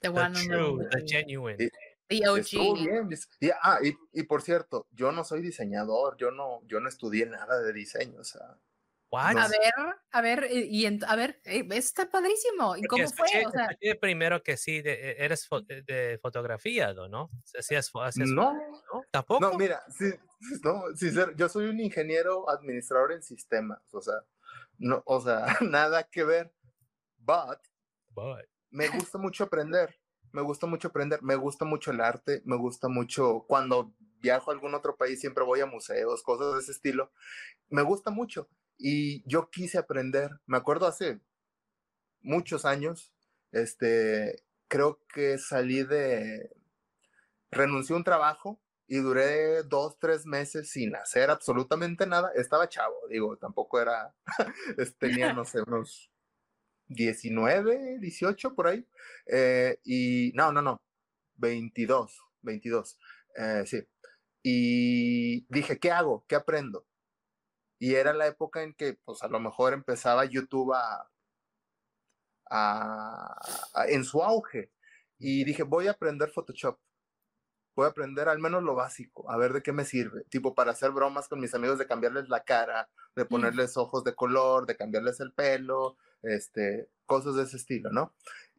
The 0.00 0.08
The 0.08 0.08
one 0.10 0.24
and 0.36 0.48
true, 0.48 0.70
only. 0.72 0.86
the 0.90 1.04
genuine. 1.06 1.56
Y- 1.62 1.70
The 2.08 2.28
OG. 2.28 2.74
bien. 2.84 3.08
Y, 3.40 3.50
ah, 3.62 3.78
y, 3.82 3.96
y 4.12 4.22
por 4.24 4.42
cierto, 4.42 4.86
yo 4.92 5.10
no 5.10 5.24
soy 5.24 5.40
diseñador, 5.40 6.16
yo 6.18 6.30
no, 6.30 6.60
yo 6.66 6.78
no 6.78 6.88
estudié 6.88 7.24
nada 7.26 7.60
de 7.62 7.72
diseño, 7.72 8.20
o 8.20 8.24
sea, 8.24 8.58
What? 9.14 9.34
no 9.34 9.40
A 9.42 9.48
ver, 9.48 9.72
a 10.10 10.20
ver, 10.20 10.48
y, 10.50 10.82
y 10.82 10.86
ent- 10.86 11.04
a 11.06 11.14
ver, 11.16 11.40
eh, 11.44 11.66
está 11.70 12.10
padrísimo. 12.10 12.76
¿Y 12.76 12.82
cómo 12.82 13.06
fue? 13.08 13.26
escuché, 13.26 13.46
O 13.46 13.50
sea, 13.50 13.68
primero 14.00 14.42
que 14.42 14.56
sí, 14.56 14.82
de- 14.82 14.92
e- 15.12 15.24
eres 15.24 15.48
fo- 15.48 15.64
de, 15.64 15.82
de 15.82 16.18
fotografía, 16.18 16.92
¿no? 16.92 17.08
¿no? 17.08 17.30
Hacías 17.58 17.90
hacías 17.94 18.28
no, 18.28 18.52
¿no? 18.54 19.04
¿Tampoco? 19.12 19.40
no, 19.40 19.54
mira, 19.56 19.82
sí, 19.96 20.06
no, 20.64 20.82
sincero, 20.96 21.32
yo 21.36 21.48
soy 21.48 21.66
un 21.66 21.78
ingeniero 21.80 22.50
administrador 22.50 23.12
en 23.12 23.22
sistemas, 23.22 23.80
o 23.94 24.00
sea, 24.00 24.14
no, 24.78 25.02
o 25.06 25.20
sea, 25.20 25.46
nada 25.70 26.02
que 26.04 26.24
ver, 26.24 26.52
but 27.18 27.58
But- 28.10 28.48
me 28.70 28.88
gusta 28.88 29.18
mucho 29.18 29.44
aprender, 29.44 29.96
me 30.32 30.42
gusta 30.42 30.66
mucho 30.66 30.88
aprender, 30.88 31.22
me 31.22 31.36
gusta 31.36 31.64
mucho 31.64 31.92
el 31.92 32.00
arte, 32.00 32.42
me 32.44 32.56
gusta 32.56 32.88
mucho 32.88 33.44
cuando 33.46 33.94
viajo 34.20 34.50
a 34.50 34.54
algún 34.54 34.74
otro 34.74 34.96
país, 34.96 35.20
siempre 35.20 35.44
voy 35.44 35.60
a 35.60 35.66
museos, 35.66 36.22
cosas 36.22 36.54
de 36.54 36.60
ese 36.60 36.72
estilo, 36.72 37.12
me 37.68 37.82
gusta 37.82 38.10
mucho 38.10 38.48
y 38.78 39.22
yo 39.28 39.50
quise 39.50 39.78
aprender, 39.78 40.30
me 40.46 40.56
acuerdo 40.56 40.86
hace 40.86 41.20
muchos 42.22 42.64
años, 42.64 43.12
este, 43.52 44.42
creo 44.68 45.00
que 45.12 45.38
salí 45.38 45.82
de, 45.84 46.50
renuncié 47.50 47.94
a 47.94 47.98
un 47.98 48.04
trabajo 48.04 48.60
y 48.86 48.98
duré 48.98 49.62
dos, 49.62 49.98
tres 49.98 50.26
meses 50.26 50.70
sin 50.70 50.94
hacer 50.96 51.30
absolutamente 51.30 52.06
nada, 52.06 52.32
estaba 52.34 52.68
chavo, 52.68 52.96
digo, 53.08 53.36
tampoco 53.36 53.80
era, 53.80 54.14
tenía, 54.98 55.32
no 55.32 55.44
sé, 55.44 55.62
unos 55.66 56.10
19, 56.88 57.98
18 58.00 58.54
por 58.54 58.66
ahí. 58.68 58.86
eh, 59.26 59.78
y 59.84 60.32
no, 60.34 60.52
no, 60.52 60.62
no, 60.62 60.80
22, 61.36 62.20
22, 62.42 62.98
eh, 63.36 63.64
sí. 63.66 63.82
Y 64.42 65.46
dije, 65.48 65.78
¿qué 65.78 65.90
hago? 65.90 66.24
¿Qué 66.28 66.36
aprendo? 66.36 66.86
Y 67.84 67.96
era 67.96 68.14
la 68.14 68.26
época 68.26 68.62
en 68.62 68.72
que, 68.72 68.94
pues 69.04 69.22
a 69.22 69.28
lo 69.28 69.40
mejor 69.40 69.74
empezaba 69.74 70.24
YouTube 70.24 70.72
a, 70.74 71.10
a- 72.50 73.38
a- 73.74 73.86
en 73.88 74.04
su 74.04 74.22
auge. 74.22 74.70
Y 75.18 75.44
dije, 75.44 75.62
voy 75.64 75.88
a 75.88 75.92
aprender 75.92 76.30
Photoshop. 76.30 76.78
Voy 77.76 77.84
a 77.86 77.88
aprender 77.90 78.28
al 78.28 78.38
menos 78.38 78.62
lo 78.62 78.74
básico, 78.74 79.30
a 79.30 79.36
ver 79.36 79.52
de 79.52 79.62
qué 79.62 79.72
me 79.72 79.84
sirve. 79.84 80.24
Tipo, 80.30 80.54
para 80.54 80.70
hacer 80.70 80.92
bromas 80.92 81.28
con 81.28 81.40
mis 81.40 81.54
amigos 81.54 81.78
de 81.78 81.86
cambiarles 81.86 82.28
la 82.28 82.44
cara, 82.44 82.88
de 83.16 83.24
ponerles 83.26 83.76
ojos 83.76 84.02
de 84.04 84.14
color, 84.14 84.64
de 84.66 84.76
cambiarles 84.76 85.20
el 85.20 85.32
pelo, 85.32 85.96
este, 86.22 86.88
cosas 87.04 87.34
de 87.34 87.42
ese 87.42 87.56
estilo, 87.58 87.90
¿no? 87.90 88.14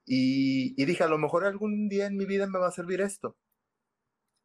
Y, 0.06 0.80
y 0.80 0.86
dije, 0.86 1.04
a 1.04 1.08
lo 1.08 1.18
mejor 1.18 1.46
algún 1.46 1.88
día 1.90 2.06
en 2.08 2.16
mi 2.18 2.26
vida 2.26 2.46
me 2.46 2.60
va 2.60 2.68
a 2.68 2.72
servir 2.72 3.02
esto. 3.02 3.38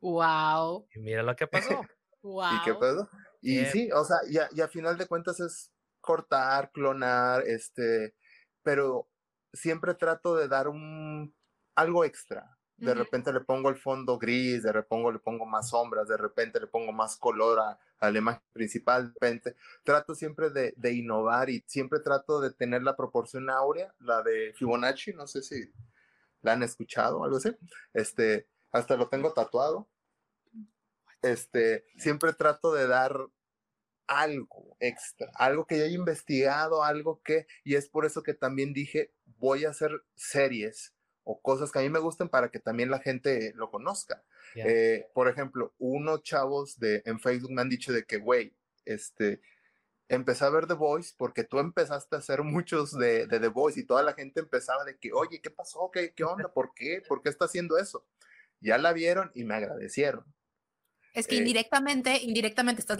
wow, 0.01 0.87
Y 0.95 1.01
mira 1.01 1.23
lo 1.23 1.35
que 1.37 1.47
pasó. 1.49 1.85
wow. 2.23 2.55
¿Y 2.55 2.63
qué 2.65 2.75
pedo? 2.75 3.09
Y 3.41 3.57
Bien. 3.57 3.67
sí, 3.67 3.91
o 3.93 4.05
sea, 4.05 4.19
y 4.29 4.39
a, 4.39 4.49
y 4.53 4.61
a 4.61 4.69
final 4.69 4.99
de 4.99 5.07
cuentas 5.07 5.41
es 5.41 5.73
cortar, 6.01 6.73
clonar, 6.73 7.43
este, 7.47 8.15
pero 8.63 9.09
siempre 9.53 9.95
trato 9.95 10.37
de 10.37 10.49
dar 10.49 10.69
un 10.69 11.35
algo 11.75 12.05
extra. 12.05 12.57
De 12.77 12.95
repente 12.95 13.31
le 13.33 13.41
pongo 13.41 13.69
el 13.69 13.77
fondo 13.77 14.19
gris, 14.19 14.63
de 14.63 14.73
repente 14.73 15.13
le 15.13 15.19
pongo 15.19 15.45
más 15.45 15.69
sombras, 15.71 16.09
de 16.09 16.17
repente 16.17 16.61
le 16.61 16.67
pongo 16.67 16.93
más 16.93 17.17
color 17.19 17.61
a, 17.61 17.79
a 17.99 18.11
la 18.11 18.19
imagen 18.19 18.43
principal, 18.55 19.09
de 19.09 19.13
repente 19.13 19.57
trato 19.85 20.15
siempre 20.15 20.49
de, 20.51 20.73
de 20.77 20.93
innovar 20.95 21.51
y 21.51 21.63
siempre 21.67 22.01
trato 22.01 22.41
de 22.41 22.53
tener 22.53 22.83
la 22.83 22.97
proporción 22.97 23.51
áurea, 23.51 23.95
la 23.99 24.23
de 24.23 24.55
Fibonacci, 24.55 25.13
no 25.13 25.27
sé 25.27 25.43
si 25.43 25.71
la 26.43 26.53
han 26.55 26.63
escuchado 26.63 27.19
o 27.21 27.25
algo 27.25 27.37
así. 27.37 27.51
Este, 27.93 28.49
hasta 28.73 28.97
lo 28.97 29.09
tengo 29.11 29.35
tatuado. 29.35 29.90
Este, 31.23 31.85
siempre 31.99 32.33
trato 32.33 32.73
de 32.73 32.87
dar 32.87 33.15
algo 34.07 34.77
extra, 34.81 35.31
algo 35.35 35.67
que 35.67 35.79
yo 35.79 35.85
haya 35.85 35.95
investigado, 35.95 36.83
algo 36.83 37.23
que, 37.23 37.47
y 37.63 37.77
es 37.77 37.89
por 37.89 38.05
eso 38.05 38.23
que 38.23 38.35
también 38.35 38.73
dije, 38.73 39.13
voy 39.39 39.65
a 39.65 39.71
hacer 39.71 40.03
series 40.17 40.95
o 41.23 41.41
cosas 41.41 41.71
que 41.71 41.79
a 41.79 41.83
mí 41.83 41.91
me 41.91 42.01
gusten 42.01 42.29
para 42.29 42.51
que 42.51 42.59
también 42.59 42.91
la 42.91 42.99
gente 42.99 43.53
lo 43.55 43.71
conozca. 43.71 44.25
Ya. 44.57 44.65
Eh, 44.67 45.09
por 45.15 45.29
ejemplo, 45.29 45.75
unos 45.79 46.23
chavos 46.25 46.79
de, 46.81 47.03
en 47.07 47.21
Facebook 47.21 47.53
me 47.53 47.63
han 47.63 47.69
dicho 47.69 47.93
de 47.93 48.05
que, 48.05 48.17
güey, 48.17 48.57
este, 48.85 49.41
empecé 50.09 50.45
a 50.45 50.51
ver 50.51 50.67
The 50.67 50.75
Voice 50.75 51.15
porque 51.17 51.45
tú 51.45 51.61
empezaste 51.61 52.17
a 52.17 52.19
hacer 52.19 52.43
muchos 52.43 52.99
de, 52.99 53.27
de 53.27 53.39
The 53.39 53.49
Voice 53.49 53.79
y 53.79 53.87
toda 53.87 54.03
la 54.03 54.15
gente 54.15 54.41
empezaba 54.41 54.85
de 54.85 54.99
que, 54.99 55.13
oye, 55.13 55.41
¿qué 55.41 55.51
pasó? 55.51 55.89
¿Qué, 55.93 56.13
qué 56.15 56.25
onda? 56.25 56.53
¿Por 56.53 56.75
qué? 56.75 57.01
¿Por 57.07 57.23
qué 57.23 57.29
está 57.29 57.45
haciendo 57.45 57.79
eso? 57.79 58.05
Ya 58.61 58.77
la 58.77 58.93
vieron 58.93 59.31
y 59.35 59.45
me 59.45 59.55
agradecieron. 59.55 60.25
Es 61.15 61.27
que 61.27 61.35
Eh, 61.35 61.39
indirectamente, 61.39 62.19
indirectamente 62.23 62.81
estás 62.81 62.99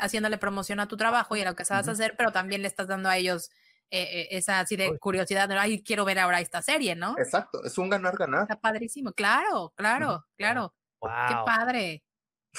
haciéndole 0.00 0.38
promoción 0.38 0.80
a 0.80 0.88
tu 0.88 0.96
trabajo 0.96 1.36
y 1.36 1.42
a 1.42 1.44
lo 1.44 1.54
que 1.56 1.64
sabes 1.64 1.86
Ujú. 1.86 1.92
hacer, 1.92 2.14
pero 2.16 2.32
también 2.32 2.62
le 2.62 2.68
estás 2.68 2.88
dando 2.88 3.08
a 3.08 3.16
ellos 3.18 3.50
eh, 3.90 4.02
eh, 4.22 4.28
esa 4.32 4.60
así 4.60 4.76
de 4.76 4.90
Uy. 4.90 4.98
curiosidad, 4.98 5.48
de, 5.48 5.56
ay, 5.58 5.82
quiero 5.82 6.04
ver 6.04 6.18
ahora 6.18 6.40
esta 6.40 6.62
serie, 6.62 6.94
¿no? 6.96 7.16
Exacto, 7.18 7.64
es 7.64 7.76
un 7.78 7.90
ganar-ganar. 7.90 8.42
Está 8.42 8.60
padrísimo, 8.60 9.12
claro, 9.12 9.72
claro, 9.76 10.24
claro. 10.36 10.74
Qué 11.26 11.36
Wow. 11.36 11.44
padre, 11.44 12.02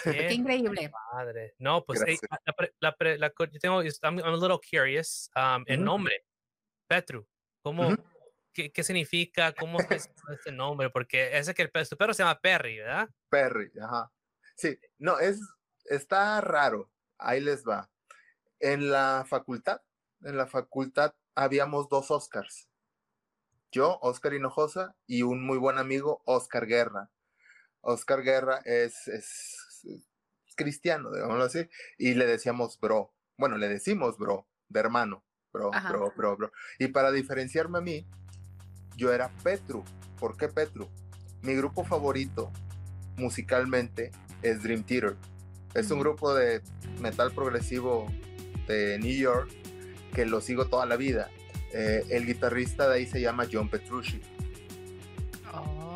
qué 0.03 0.11
bien 0.11 0.41
increíble. 0.41 0.91
padre. 1.11 1.55
No, 1.59 1.83
pues 1.85 2.03
hey, 2.05 2.17
la, 2.45 2.53
pre- 2.53 2.73
la 2.79 3.17
la 3.17 3.29
co- 3.31 3.45
yo 3.45 3.59
tengo, 3.59 3.81
I'm, 3.83 4.19
I'm 4.19 4.33
a 4.33 4.37
little 4.37 4.59
curious. 4.59 5.29
um, 5.35 5.63
el 5.67 5.77
Ujú. 5.77 5.83
nombre, 5.83 6.25
Petru, 6.87 7.27
¿cómo, 7.63 7.97
qué, 8.53 8.71
qué 8.71 8.83
significa? 8.83 9.53
¿Cómo 9.53 9.79
es 9.91 10.09
este 10.33 10.51
nombre? 10.51 10.89
Porque 10.91 11.37
ese 11.37 11.53
que 11.53 11.63
el 11.63 11.71
perro, 11.71 11.87
tu 11.87 11.97
perro 11.97 12.13
se 12.13 12.23
llama 12.23 12.39
Perry, 12.41 12.79
¿verdad? 12.79 13.09
Perry, 13.29 13.71
ajá. 13.81 14.11
Sí, 14.61 14.77
no, 14.99 15.17
es, 15.17 15.39
está 15.85 16.39
raro. 16.39 16.91
Ahí 17.17 17.41
les 17.41 17.63
va. 17.63 17.89
En 18.59 18.91
la 18.91 19.25
facultad, 19.27 19.81
en 20.21 20.37
la 20.37 20.45
facultad 20.45 21.15
habíamos 21.33 21.89
dos 21.89 22.11
Oscars. 22.11 22.69
Yo, 23.71 23.97
Oscar 24.03 24.35
Hinojosa, 24.35 24.95
y 25.07 25.23
un 25.23 25.43
muy 25.43 25.57
buen 25.57 25.79
amigo, 25.79 26.21
Oscar 26.25 26.67
Guerra. 26.67 27.09
Oscar 27.79 28.21
Guerra 28.21 28.61
es, 28.65 29.07
es, 29.07 29.83
es 29.83 30.55
cristiano, 30.55 31.11
digámoslo 31.11 31.45
así, 31.45 31.67
y 31.97 32.13
le 32.13 32.27
decíamos 32.27 32.79
bro. 32.79 33.15
Bueno, 33.37 33.57
le 33.57 33.67
decimos 33.67 34.19
bro, 34.19 34.47
de 34.69 34.79
hermano. 34.79 35.25
Bro, 35.51 35.73
Ajá. 35.73 35.89
bro, 35.89 36.13
bro, 36.15 36.37
bro. 36.37 36.51
Y 36.77 36.89
para 36.89 37.11
diferenciarme 37.11 37.79
a 37.79 37.81
mí, 37.81 38.07
yo 38.95 39.11
era 39.11 39.29
Petru. 39.43 39.83
¿Por 40.19 40.37
qué 40.37 40.49
Petru? 40.49 40.87
Mi 41.41 41.55
grupo 41.55 41.83
favorito 41.83 42.51
musicalmente 43.17 44.11
es 44.41 44.63
Dream 44.63 44.83
Theater. 44.83 45.15
Es 45.73 45.89
un 45.91 45.99
grupo 45.99 46.33
de 46.33 46.61
metal 46.99 47.31
progresivo 47.31 48.07
de 48.67 48.99
New 48.99 49.15
York 49.15 49.49
que 50.13 50.25
lo 50.25 50.41
sigo 50.41 50.65
toda 50.65 50.85
la 50.85 50.97
vida. 50.97 51.29
Eh, 51.73 52.03
el 52.09 52.25
guitarrista 52.25 52.89
de 52.89 52.95
ahí 52.95 53.05
se 53.05 53.21
llama 53.21 53.47
John 53.51 53.69
Petrucci. 53.69 54.21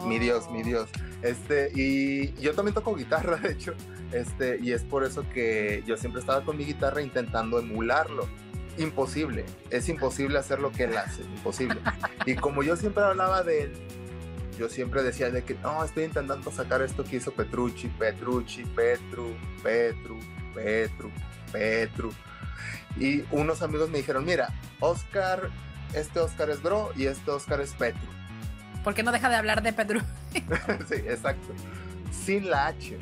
Mi 0.06 0.20
Dios, 0.20 0.50
mi 0.52 0.62
Oh. 0.62 0.66
Dios. 0.66 0.90
Este, 1.22 1.72
y 1.74 2.34
yo 2.40 2.54
también 2.54 2.74
toco 2.76 2.96
guitarra, 2.96 3.38
de 3.44 3.52
hecho. 3.52 3.74
Este, 4.12 4.60
y 4.62 4.72
es 4.72 4.84
por 4.84 5.04
eso 5.04 5.28
que 5.30 5.84
yo 5.86 5.98
siempre 5.98 6.22
estaba 6.22 6.46
con 6.46 6.58
mi 6.58 6.66
guitarra 6.66 7.02
intentando 7.02 7.60
emularlo. 7.60 8.28
Imposible, 8.78 9.46
es 9.70 9.88
imposible 9.88 10.38
hacer 10.38 10.60
lo 10.60 10.72
que 10.72 10.84
él 10.84 10.98
hace, 10.98 11.22
imposible. 11.22 11.80
Y 12.26 12.36
como 12.36 12.62
yo 12.62 12.76
siempre 12.76 13.04
hablaba 13.04 13.42
de 13.44 13.64
él, 13.64 13.74
yo 14.58 14.70
siempre 14.70 15.04
decía 15.04 15.30
de 15.30 15.44
que 15.44 15.56
no, 15.56 15.84
estoy 15.84 16.06
intentando 16.06 16.52
sacar 16.52 16.82
esto 16.82 17.04
que 17.04 17.18
hizo 17.18 17.32
Petrucci, 17.32 17.88
Petrucci, 17.88 18.64
Petru, 18.64 19.36
Petru, 19.62 20.20
Petru, 20.54 21.12
Petru. 21.52 22.12
Y 22.98 23.24
unos 23.32 23.62
amigos 23.62 23.90
me 23.90 23.98
dijeron, 23.98 24.26
mira, 24.26 24.54
Oscar, 24.80 25.50
este 25.94 26.20
Oscar 26.20 26.50
es 26.50 26.62
bro 26.62 26.92
y 26.96 27.06
este 27.06 27.32
Oscar 27.32 27.62
es 27.62 27.74
Petru. 27.74 28.08
¿Por 28.84 28.94
qué 28.94 29.04
no 29.04 29.12
deja 29.12 29.30
de 29.30 29.36
hablar 29.36 29.64
de 29.64 29.74
Pedro? 29.74 30.02
sí, 30.90 30.96
exacto. 30.96 31.54
Sin 32.12 32.50
la 32.50 32.68
H. 32.68 32.98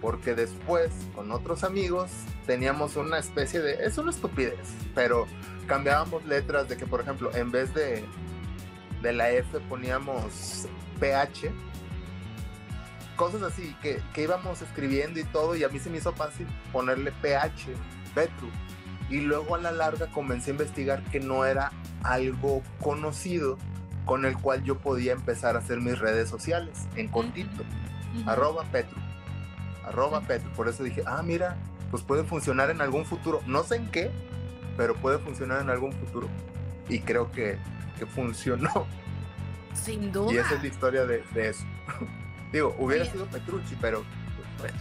Porque 0.00 0.34
después, 0.34 0.90
con 1.14 1.30
otros 1.30 1.62
amigos, 1.64 2.10
teníamos 2.46 2.96
una 2.96 3.18
especie 3.18 3.60
de. 3.60 3.84
Es 3.84 3.98
una 3.98 4.10
estupidez, 4.10 4.74
pero 4.94 5.26
cambiábamos 5.66 6.24
letras 6.24 6.68
de 6.68 6.76
que, 6.76 6.86
por 6.86 7.00
ejemplo, 7.00 7.30
en 7.34 7.52
vez 7.52 7.72
de, 7.74 8.04
de 9.02 9.12
la 9.12 9.30
F 9.30 9.60
poníamos 9.68 10.68
PH. 11.00 11.50
Cosas 13.16 13.42
así 13.42 13.76
que, 13.82 14.00
que 14.14 14.22
íbamos 14.22 14.62
escribiendo 14.62 15.20
y 15.20 15.24
todo, 15.24 15.54
y 15.54 15.64
a 15.64 15.68
mí 15.68 15.78
se 15.78 15.90
me 15.90 15.98
hizo 15.98 16.12
fácil 16.12 16.46
ponerle 16.72 17.12
PH, 17.12 17.74
Petru. 18.14 18.48
Y 19.10 19.20
luego 19.20 19.54
a 19.54 19.58
la 19.58 19.72
larga 19.72 20.06
comencé 20.10 20.50
a 20.50 20.52
investigar 20.52 21.02
que 21.04 21.20
no 21.20 21.44
era 21.44 21.72
algo 22.02 22.62
conocido 22.80 23.58
con 24.06 24.24
el 24.24 24.36
cual 24.36 24.64
yo 24.64 24.78
podía 24.78 25.12
empezar 25.12 25.56
a 25.56 25.58
hacer 25.58 25.80
mis 25.80 25.98
redes 25.98 26.28
sociales 26.28 26.88
en 26.96 27.08
cortito. 27.08 27.62
Arroba 28.26 28.64
Petru. 28.64 28.98
Arroba 29.84 30.22
Petru. 30.22 30.50
Por 30.52 30.68
eso 30.68 30.82
dije, 30.82 31.02
ah, 31.06 31.22
mira, 31.22 31.56
pues 31.90 32.02
puede 32.02 32.24
funcionar 32.24 32.70
en 32.70 32.80
algún 32.80 33.04
futuro. 33.04 33.40
No 33.46 33.62
sé 33.64 33.76
en 33.76 33.90
qué, 33.90 34.10
pero 34.76 34.94
puede 34.94 35.18
funcionar 35.18 35.60
en 35.60 35.70
algún 35.70 35.92
futuro. 35.92 36.28
Y 36.88 37.00
creo 37.00 37.30
que, 37.30 37.58
que 37.98 38.06
funcionó. 38.06 38.86
Sin 39.74 40.04
Y 40.04 40.08
duda. 40.08 40.40
esa 40.42 40.54
es 40.54 40.62
la 40.62 40.68
historia 40.68 41.04
de, 41.06 41.24
de 41.34 41.48
eso. 41.50 41.64
Digo, 42.52 42.74
hubiera 42.78 43.02
Oye. 43.04 43.12
sido 43.12 43.26
Petrucci, 43.26 43.76
pero... 43.80 44.04
pues, 44.58 44.72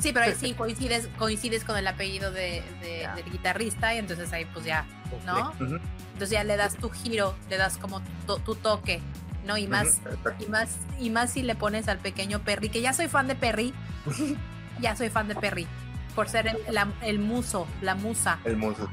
Sí, 0.00 0.12
pero 0.12 0.26
ahí 0.26 0.34
sí 0.38 0.54
coincides, 0.56 1.08
coincides 1.18 1.64
con 1.64 1.76
el 1.76 1.86
apellido 1.86 2.30
de, 2.30 2.62
de- 2.80 3.08
del 3.16 3.30
guitarrista 3.32 3.94
y 3.94 3.98
entonces 3.98 4.32
ahí 4.32 4.44
pues 4.52 4.64
ya, 4.64 4.86
¿no? 5.26 5.52
Entonces 5.58 6.30
ya 6.30 6.44
le 6.44 6.56
das 6.56 6.76
tu 6.76 6.88
giro, 6.90 7.34
le 7.50 7.56
das 7.56 7.78
como 7.78 8.00
tu, 8.26 8.38
tu 8.38 8.54
toque, 8.54 9.00
¿no? 9.46 9.56
Y 9.58 9.66
más, 9.66 10.00
y 10.40 10.46
más, 10.46 10.76
y 11.00 11.10
más 11.10 11.32
si 11.32 11.42
le 11.42 11.54
pones 11.56 11.88
al 11.88 11.98
pequeño 11.98 12.40
Perry, 12.40 12.68
que 12.68 12.80
ya 12.80 12.92
soy 12.92 13.08
fan 13.08 13.26
de 13.26 13.34
Perry, 13.34 13.74
ya 14.80 14.94
soy 14.96 15.10
fan 15.10 15.26
de 15.28 15.34
Perry, 15.36 15.66
por 16.14 16.28
ser 16.28 16.46
el, 16.46 16.58
la- 16.74 16.92
el 17.02 17.18
muso, 17.18 17.66
la 17.82 17.94
musa, 17.96 18.38
El 18.44 18.56
muso. 18.56 18.88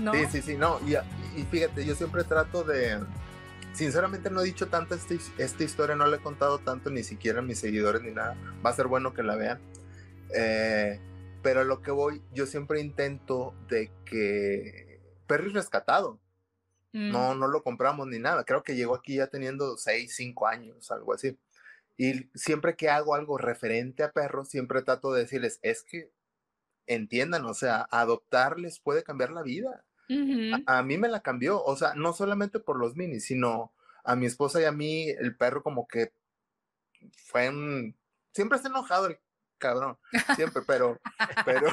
¿No? 0.00 0.12
Sí, 0.12 0.26
sí, 0.30 0.42
sí, 0.42 0.56
no, 0.56 0.78
y, 0.86 0.94
y 1.40 1.44
fíjate, 1.44 1.84
yo 1.84 1.94
siempre 1.94 2.24
trato 2.24 2.62
de, 2.64 2.98
sinceramente 3.72 4.30
no 4.30 4.40
he 4.40 4.44
dicho 4.44 4.68
tanto 4.68 4.94
esta, 4.94 5.14
his- 5.14 5.32
esta 5.38 5.64
historia, 5.64 5.96
no 5.96 6.06
la 6.06 6.16
he 6.16 6.20
contado 6.20 6.58
tanto 6.58 6.90
ni 6.90 7.02
siquiera 7.04 7.40
a 7.40 7.42
mis 7.42 7.58
seguidores 7.58 8.02
ni 8.02 8.10
nada, 8.12 8.36
va 8.64 8.70
a 8.70 8.74
ser 8.74 8.86
bueno 8.86 9.14
que 9.14 9.22
la 9.22 9.36
vean, 9.36 9.60
Eh, 10.34 11.00
pero 11.42 11.60
a 11.60 11.64
lo 11.64 11.80
que 11.82 11.90
voy, 11.90 12.22
yo 12.32 12.46
siempre 12.46 12.80
intento 12.80 13.54
de 13.68 13.90
que 14.04 15.00
Perry 15.26 15.50
rescatado, 15.50 16.18
Mm, 16.92 17.10
no, 17.12 17.34
no 17.34 17.46
lo 17.48 17.62
compramos 17.62 18.06
ni 18.08 18.18
nada, 18.18 18.44
creo 18.44 18.62
que 18.64 18.74
llegó 18.76 18.94
aquí 18.96 19.16
ya 19.16 19.28
teniendo 19.28 19.76
6, 19.76 20.14
5 20.16 20.46
años, 20.48 20.90
algo 20.90 21.14
así, 21.14 21.38
y 21.96 22.28
siempre 22.34 22.76
que 22.76 22.90
hago 22.90 23.14
algo 23.14 23.38
referente 23.38 24.02
a 24.02 24.10
perros, 24.12 24.48
siempre 24.48 24.82
trato 24.82 25.12
de 25.12 25.22
decirles, 25.22 25.58
es 25.62 25.82
que 25.84 26.10
entiendan, 26.86 27.44
o 27.46 27.54
sea, 27.54 27.86
adoptarles 27.90 28.80
puede 28.80 29.02
cambiar 29.04 29.30
la 29.30 29.42
vida 29.42 29.84
ujú. 30.10 30.62
a, 30.66 30.78
a 30.78 30.82
mí 30.82 30.98
me 30.98 31.08
la 31.08 31.20
cambió, 31.22 31.62
o 31.62 31.76
sea, 31.76 31.94
no 31.94 32.12
solamente 32.12 32.60
por 32.60 32.78
los 32.78 32.96
minis, 32.96 33.24
sino 33.24 33.72
a 34.04 34.16
mi 34.16 34.26
esposa 34.26 34.60
y 34.60 34.64
a 34.64 34.72
mí, 34.72 35.08
el 35.10 35.36
perro 35.36 35.62
como 35.62 35.86
que 35.86 36.12
fue 37.26 37.48
un... 37.48 37.96
Siempre 38.32 38.56
está 38.56 38.68
enojado 38.68 39.06
el 39.06 39.18
cabrón, 39.58 39.98
siempre, 40.36 40.62
pero, 40.66 40.98
pero, 41.44 41.66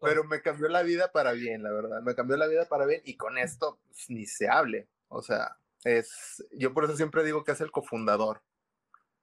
pero 0.00 0.24
me 0.24 0.42
cambió 0.42 0.68
la 0.68 0.82
vida 0.82 1.10
para 1.10 1.32
bien, 1.32 1.62
la 1.62 1.72
verdad, 1.72 2.02
me 2.02 2.14
cambió 2.14 2.36
la 2.36 2.46
vida 2.46 2.66
para 2.66 2.86
bien 2.86 3.02
y 3.04 3.16
con 3.16 3.36
esto 3.38 3.80
pues, 3.86 4.10
ni 4.10 4.26
se 4.26 4.48
hable, 4.48 4.88
o 5.08 5.22
sea, 5.22 5.56
es, 5.84 6.46
yo 6.52 6.72
por 6.72 6.84
eso 6.84 6.96
siempre 6.96 7.24
digo 7.24 7.42
que 7.44 7.52
es 7.52 7.60
el 7.60 7.70
cofundador. 7.70 8.42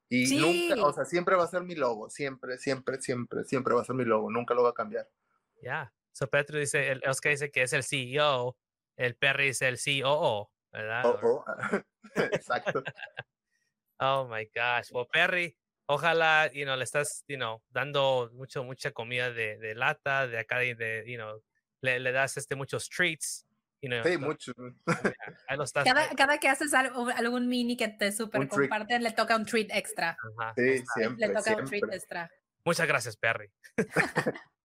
Y 0.10 0.26
Sí. 0.28 0.38
nunca, 0.38 0.76
o 0.86 0.94
sea, 0.94 1.04
siempre 1.06 1.36
va 1.36 1.44
a 1.44 1.48
ser 1.48 1.64
mi 1.64 1.76
logo, 1.76 2.10
siempre, 2.10 2.58
siempre, 2.58 3.02
siempre, 3.02 3.44
siempre 3.44 3.74
va 3.74 3.82
a 3.82 3.86
ser 3.86 3.96
mi 3.96 4.06
logo, 4.06 4.32
nunca 4.32 4.54
lo 4.54 4.64
va 4.64 4.70
a 4.70 4.74
cambiar. 4.74 5.10
Ya. 5.62 5.94
So 6.18 6.28
Petro 6.28 6.58
dice, 6.58 6.90
el 6.90 7.04
Oscar 7.08 7.32
dice 7.32 7.52
que 7.52 7.62
es 7.62 7.74
el 7.74 7.84
CEO, 7.84 8.58
el 8.96 9.16
Perry 9.16 9.50
es 9.50 9.62
el 9.62 9.78
COO, 9.78 10.52
¿verdad? 10.72 11.06
Oh, 11.06 11.44
oh, 11.46 11.46
Exacto. 12.16 12.84
Oh 14.00 14.28
my 14.28 14.46
gosh. 14.46 14.90
Well, 14.92 15.06
Perry, 15.14 15.56
ojalá, 15.86 16.52
you 16.52 16.66
know, 16.66 16.76
le 16.76 16.84
estás, 16.86 17.24
you 17.28 17.36
know, 17.38 17.62
dando 17.70 18.32
mucho, 18.34 18.64
mucha 18.64 18.90
comida 18.94 19.32
de, 19.32 19.60
de 19.60 19.76
lata, 19.76 20.26
de 20.28 20.40
acá, 20.40 20.58
de, 20.58 20.74
de, 20.74 21.04
you 21.06 21.18
know, 21.18 21.44
le, 21.82 22.00
le 22.00 22.12
das 22.12 22.36
este 22.38 22.56
muchos 22.56 22.90
treats. 22.90 23.46
You 23.84 23.90
know, 23.90 24.04
Sí, 24.04 24.14
so, 24.16 24.20
mucho. 24.20 24.54
ahí 25.48 25.56
lo 25.56 25.66
estás. 25.66 25.86
Cada, 25.86 26.10
cada 26.16 26.40
que 26.40 26.50
haces 26.50 26.74
algo- 26.74 27.12
algún 27.16 27.48
mini 27.48 27.78
que 27.78 27.90
te 27.90 28.12
super 28.12 28.42
Un 28.42 28.48
treat. 28.50 28.70
comparten, 28.72 29.04
le 29.04 29.12
toca 29.12 29.36
un 29.36 29.46
treat 29.46 29.68
extra. 29.72 30.18
Ajá, 30.40 30.54
Sí, 30.56 30.84
siempre, 30.96 31.28
Le 31.28 31.34
toca 31.36 31.52
un 31.52 31.58
treat 31.58 31.70
siempre. 31.70 31.96
extra. 31.96 32.32
Muchas 32.66 32.88
gracias, 32.88 33.16
Perry. 33.18 33.52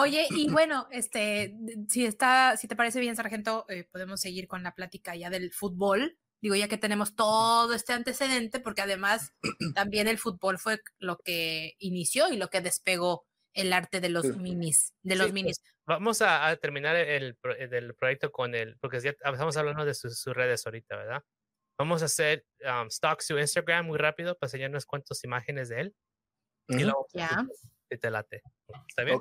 Oye, 0.00 0.26
y 0.30 0.50
bueno, 0.50 0.86
este, 0.90 1.54
si 1.88 2.04
está, 2.06 2.56
si 2.56 2.68
te 2.68 2.76
parece 2.76 3.00
bien, 3.00 3.16
Sargento, 3.16 3.64
eh, 3.68 3.84
podemos 3.90 4.20
seguir 4.20 4.46
con 4.48 4.62
la 4.62 4.74
plática 4.74 5.14
ya 5.16 5.30
del 5.30 5.52
fútbol. 5.52 6.18
Digo, 6.40 6.54
ya 6.54 6.68
que 6.68 6.78
tenemos 6.78 7.16
todo 7.16 7.74
este 7.74 7.92
antecedente, 7.92 8.60
porque 8.60 8.82
además 8.82 9.32
también 9.74 10.06
el 10.08 10.18
fútbol 10.18 10.58
fue 10.58 10.80
lo 10.98 11.18
que 11.18 11.74
inició 11.78 12.32
y 12.32 12.36
lo 12.36 12.48
que 12.48 12.60
despegó 12.60 13.26
el 13.54 13.72
arte 13.72 14.00
de 14.00 14.08
los 14.08 14.24
Sí. 14.26 14.32
minis, 14.38 14.94
de 15.02 15.16
los 15.16 15.26
Sí, 15.28 15.32
minis. 15.32 15.60
Vamos 15.86 16.22
a, 16.22 16.46
a 16.46 16.56
terminar 16.56 16.94
el, 16.96 17.34
pro- 17.36 17.56
el 17.56 17.70
del 17.70 17.94
proyecto 17.94 18.30
con 18.30 18.54
el, 18.54 18.76
porque 18.78 19.00
ya 19.00 19.10
estamos 19.10 19.56
hablando 19.56 19.84
de 19.84 19.94
sus, 19.94 20.20
sus 20.20 20.34
redes 20.34 20.64
ahorita, 20.66 20.96
¿verdad? 20.96 21.24
Vamos 21.78 22.02
a 22.02 22.04
hacer 22.04 22.44
um, 22.64 22.88
stock 22.88 23.20
su 23.20 23.38
Instagram 23.38 23.86
muy 23.86 23.98
rápido 23.98 24.36
para 24.36 24.48
enseñarnos 24.48 24.84
cuántas 24.86 25.22
imágenes 25.24 25.68
de 25.70 25.80
él. 25.80 25.94
Y 26.68 26.84
luego, 26.84 27.06
Ya. 27.14 27.46
si 27.90 27.98
te 27.98 28.10
late. 28.10 28.42
¿Está 28.88 29.02
bien? 29.04 29.18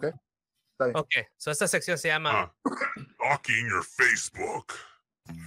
Ok. 0.79 0.91
Ok, 0.95 1.13
so 1.37 1.51
esta 1.51 1.67
sección 1.67 1.97
se 1.97 2.09
llama. 2.09 2.31
Ah, 2.31 2.53
Stalking 3.15 3.69
your 3.69 3.83
Facebook. 3.83 4.73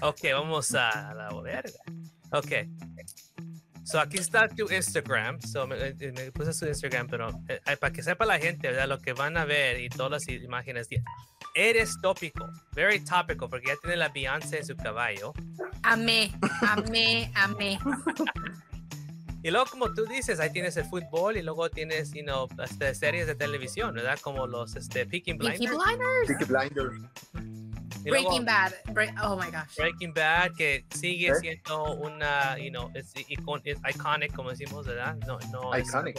Ok, 0.02 0.20
vamos 0.32 0.74
a 0.74 1.14
la 1.14 1.30
verga. 1.40 1.78
Ok. 2.32 2.52
So 3.84 3.98
aquí 3.98 4.18
está 4.18 4.48
tu 4.48 4.70
Instagram. 4.70 5.40
So 5.40 5.66
me, 5.66 5.76
eh, 5.76 6.12
me 6.14 6.30
puse 6.32 6.52
su 6.52 6.66
Instagram, 6.66 7.08
pero 7.08 7.30
eh, 7.48 7.60
eh, 7.66 7.76
para 7.76 7.92
que 7.92 8.02
sepa 8.02 8.24
la 8.24 8.38
gente, 8.38 8.68
¿verdad? 8.68 8.88
Lo 8.88 9.00
que 9.00 9.12
van 9.12 9.36
a 9.36 9.44
ver 9.44 9.80
y 9.80 9.88
todas 9.88 10.12
las 10.12 10.28
imágenes. 10.28 10.88
Eres 11.54 11.96
tópico, 12.00 12.48
very 12.72 13.02
topical, 13.04 13.48
porque 13.48 13.68
ya 13.68 13.76
tiene 13.80 13.96
la 13.96 14.08
Beyoncé 14.08 14.58
en 14.58 14.66
su 14.66 14.76
caballo. 14.76 15.32
Amé, 15.82 16.32
amé, 16.62 17.32
amé. 17.34 17.78
Y 19.42 19.50
luego, 19.50 19.66
como 19.70 19.92
tú 19.94 20.04
dices, 20.04 20.38
ahí 20.40 20.50
tienes 20.52 20.76
el 20.76 20.84
fútbol 20.84 21.36
y 21.36 21.42
luego 21.42 21.70
tienes, 21.70 22.12
you 22.12 22.22
know, 22.22 22.46
este, 22.62 22.94
series 22.94 23.26
de 23.26 23.34
televisión, 23.34 23.94
¿verdad? 23.94 24.18
Como 24.20 24.46
los 24.46 24.76
este, 24.76 25.06
Peaky 25.06 25.34
Peaky 25.34 25.66
Blinders. 25.66 26.26
Peaky 26.26 26.44
Blinders. 26.44 26.94
Y 28.04 28.08
luego 28.08 28.28
Breaking 28.30 28.44
Bad. 28.44 28.72
Bre- 28.86 29.14
oh 29.22 29.36
my 29.36 29.46
gosh. 29.50 29.76
Breaking 29.78 30.12
Bad, 30.14 30.52
que 30.56 30.84
sigue 30.94 31.28
¿Eh? 31.28 31.34
siendo 31.36 31.94
una, 31.94 32.58
you 32.58 32.70
know, 32.70 32.90
es, 32.94 33.14
icon- 33.14 33.60
es 33.64 33.78
iconic, 33.94 34.34
como 34.34 34.50
decimos, 34.50 34.86
¿verdad? 34.86 35.16
No, 35.26 35.38
no. 35.52 35.74
es 35.74 35.88
Iconic. 35.88 36.16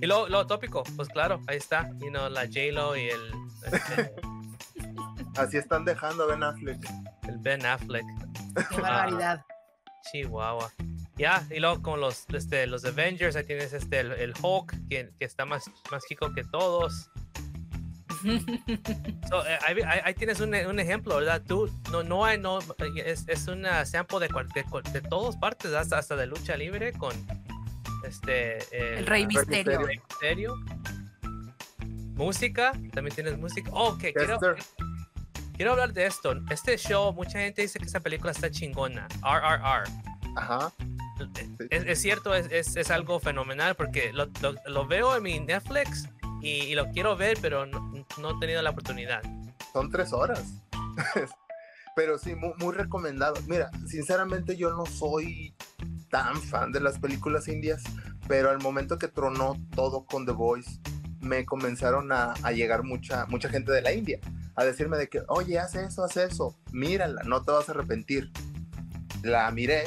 Y 0.00 0.06
lo, 0.06 0.28
lo 0.28 0.46
tópico, 0.46 0.82
pues 0.96 1.08
claro, 1.08 1.40
ahí 1.46 1.56
está, 1.56 1.88
you 2.00 2.08
know, 2.10 2.28
la 2.28 2.42
J-Lo 2.46 2.96
y 2.96 3.08
el, 3.10 3.32
este, 3.72 4.12
Así 5.36 5.56
están 5.56 5.84
dejando 5.84 6.24
a 6.24 6.26
Ben 6.26 6.42
Affleck. 6.42 6.78
el 7.28 7.38
Ben 7.38 7.64
Affleck. 7.64 8.04
Qué 8.70 8.80
barbaridad. 8.80 9.44
Chihuahua. 10.12 10.70
Ya, 11.16 11.46
y 11.50 11.60
luego 11.60 11.80
con 11.80 12.00
los, 12.00 12.24
este, 12.32 12.66
los 12.66 12.84
Avengers, 12.84 13.36
ahí 13.36 13.44
tienes 13.44 13.72
este, 13.72 14.00
el, 14.00 14.12
el 14.12 14.34
Hulk, 14.42 14.72
que, 14.88 15.10
que 15.18 15.24
está 15.24 15.44
más, 15.44 15.64
más 15.90 16.04
chico 16.08 16.32
que 16.34 16.42
todos. 16.44 17.10
So, 19.28 19.46
eh, 19.46 19.58
ahí, 20.04 20.14
tienes 20.14 20.40
un, 20.40 20.54
un 20.54 20.80
ejemplo, 20.80 21.16
¿verdad? 21.16 21.42
Tú, 21.46 21.70
no, 21.92 22.02
no 22.02 22.24
hay, 22.24 22.38
no, 22.38 22.58
es, 23.04 23.28
es 23.28 23.48
una 23.48 23.84
sample 23.84 24.18
de, 24.20 24.28
cual- 24.30 24.48
de, 24.54 24.64
de 24.92 25.00
todas 25.02 25.36
partes, 25.36 25.72
hasta, 25.74 25.98
hasta 25.98 26.16
de 26.16 26.26
lucha 26.26 26.56
libre 26.56 26.92
con 26.94 27.12
este... 28.06 28.96
El 28.96 29.06
Rey 29.06 29.26
Misterio. 29.26 29.78
Rey 29.80 29.98
Misterio. 30.08 30.54
Música, 32.14 32.72
también 32.92 33.14
tienes 33.14 33.36
música. 33.38 33.70
Oh, 33.74 33.88
ok, 33.90 34.04
quiero, 34.14 34.38
quiero 35.56 35.72
hablar 35.72 35.92
de 35.92 36.06
esto. 36.06 36.34
Este 36.48 36.78
show, 36.78 37.12
mucha 37.12 37.40
gente 37.40 37.60
dice 37.62 37.78
que 37.78 37.84
esta 37.86 38.00
película 38.00 38.32
está 38.32 38.50
chingona. 38.50 39.06
RRR. 39.22 39.84
Ajá. 40.36 40.72
Es, 41.70 41.84
es 41.86 42.00
cierto, 42.00 42.34
es, 42.34 42.48
es, 42.50 42.76
es 42.76 42.90
algo 42.90 43.20
fenomenal 43.20 43.74
porque 43.76 44.12
lo, 44.12 44.26
lo- 44.42 44.54
lo 44.66 44.86
veo 44.86 45.16
en 45.16 45.22
mi 45.22 45.40
Netflix 45.40 46.08
y, 46.42 46.48
y 46.64 46.74
lo 46.74 46.90
quiero 46.90 47.16
ver, 47.16 47.38
pero 47.40 47.66
no, 47.66 47.80
no 48.20 48.30
he 48.36 48.40
tenido 48.40 48.60
la 48.62 48.70
oportunidad. 48.70 49.22
Son 49.72 49.90
tres 49.90 50.12
horas. 50.12 50.42
Pero 51.96 52.18
sí, 52.18 52.34
muy, 52.34 52.52
muy 52.58 52.74
recomendado. 52.74 53.34
Mira, 53.46 53.70
sinceramente 53.86 54.56
yo 54.56 54.70
no 54.70 54.84
soy 54.84 55.54
tan 56.10 56.40
fan 56.42 56.72
de 56.72 56.80
las 56.80 56.98
películas 56.98 57.46
indias, 57.46 57.82
pero 58.26 58.50
al 58.50 58.58
momento 58.60 58.98
que 58.98 59.06
tronó 59.06 59.56
todo 59.76 60.04
con 60.04 60.26
The 60.26 60.32
Voice, 60.32 60.80
me 61.20 61.44
comenzaron 61.44 62.10
a, 62.10 62.34
a 62.42 62.50
llegar 62.50 62.82
mucha, 62.82 63.26
mucha 63.26 63.48
gente 63.48 63.70
de 63.70 63.80
la 63.82 63.92
India 63.92 64.18
a 64.56 64.64
decirme 64.64 64.96
de 64.96 65.08
que, 65.08 65.22
oye, 65.28 65.58
haz 65.58 65.74
eso, 65.76 66.02
haz 66.04 66.16
eso, 66.16 66.56
mírala, 66.72 67.22
no 67.24 67.42
te 67.42 67.52
vas 67.52 67.68
a 67.68 67.72
arrepentir. 67.72 68.30
La 69.22 69.50
miré 69.52 69.84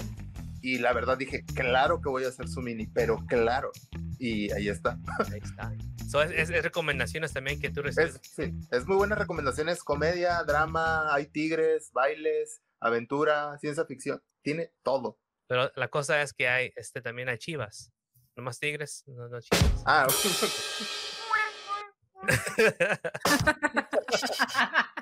y 0.62 0.80
la 0.80 0.94
verdad 0.94 1.18
dije, 1.18 1.44
claro 1.56 2.02
que 2.02 2.10
voy 2.10 2.24
a 2.26 2.30
hacer 2.30 2.48
su 2.48 2.62
mini, 2.62 2.88
pero 2.88 3.18
claro. 3.28 3.72
Y 4.20 4.52
ahí 4.54 4.70
está. 4.70 4.98
Ahí 5.32 5.40
está. 5.44 5.72
So, 6.10 6.22
es, 6.22 6.32
es- 6.32 6.50
es 6.50 6.64
recomendaciones 6.64 7.34
también 7.34 7.60
que 7.60 7.70
tú 7.70 7.82
recibes. 7.84 8.16
Es, 8.16 8.22
sí, 8.36 8.54
es 8.72 8.86
muy 8.86 8.98
buenas 8.98 9.20
recomendaciones, 9.20 9.84
comedia, 9.84 10.44
drama, 10.44 11.14
hay 11.14 11.28
tigres, 11.28 11.92
bailes, 11.94 12.62
aventura, 12.80 13.58
ciencia 13.60 13.86
ficción, 13.86 14.22
tiene 14.42 14.72
todo. 14.84 15.20
Pero 15.48 15.72
la 15.76 15.88
cosa 15.90 16.22
es 16.22 16.34
que 16.34 16.48
hay, 16.48 16.72
este, 16.76 17.02
también 17.02 17.30
hay 17.30 17.38
chivas. 17.38 17.92
No 18.36 18.44
más 18.44 18.60
tigres, 18.60 19.04
no, 19.08 19.28
no 19.30 19.40
chivas. 19.42 19.84
Ah, 19.86 20.08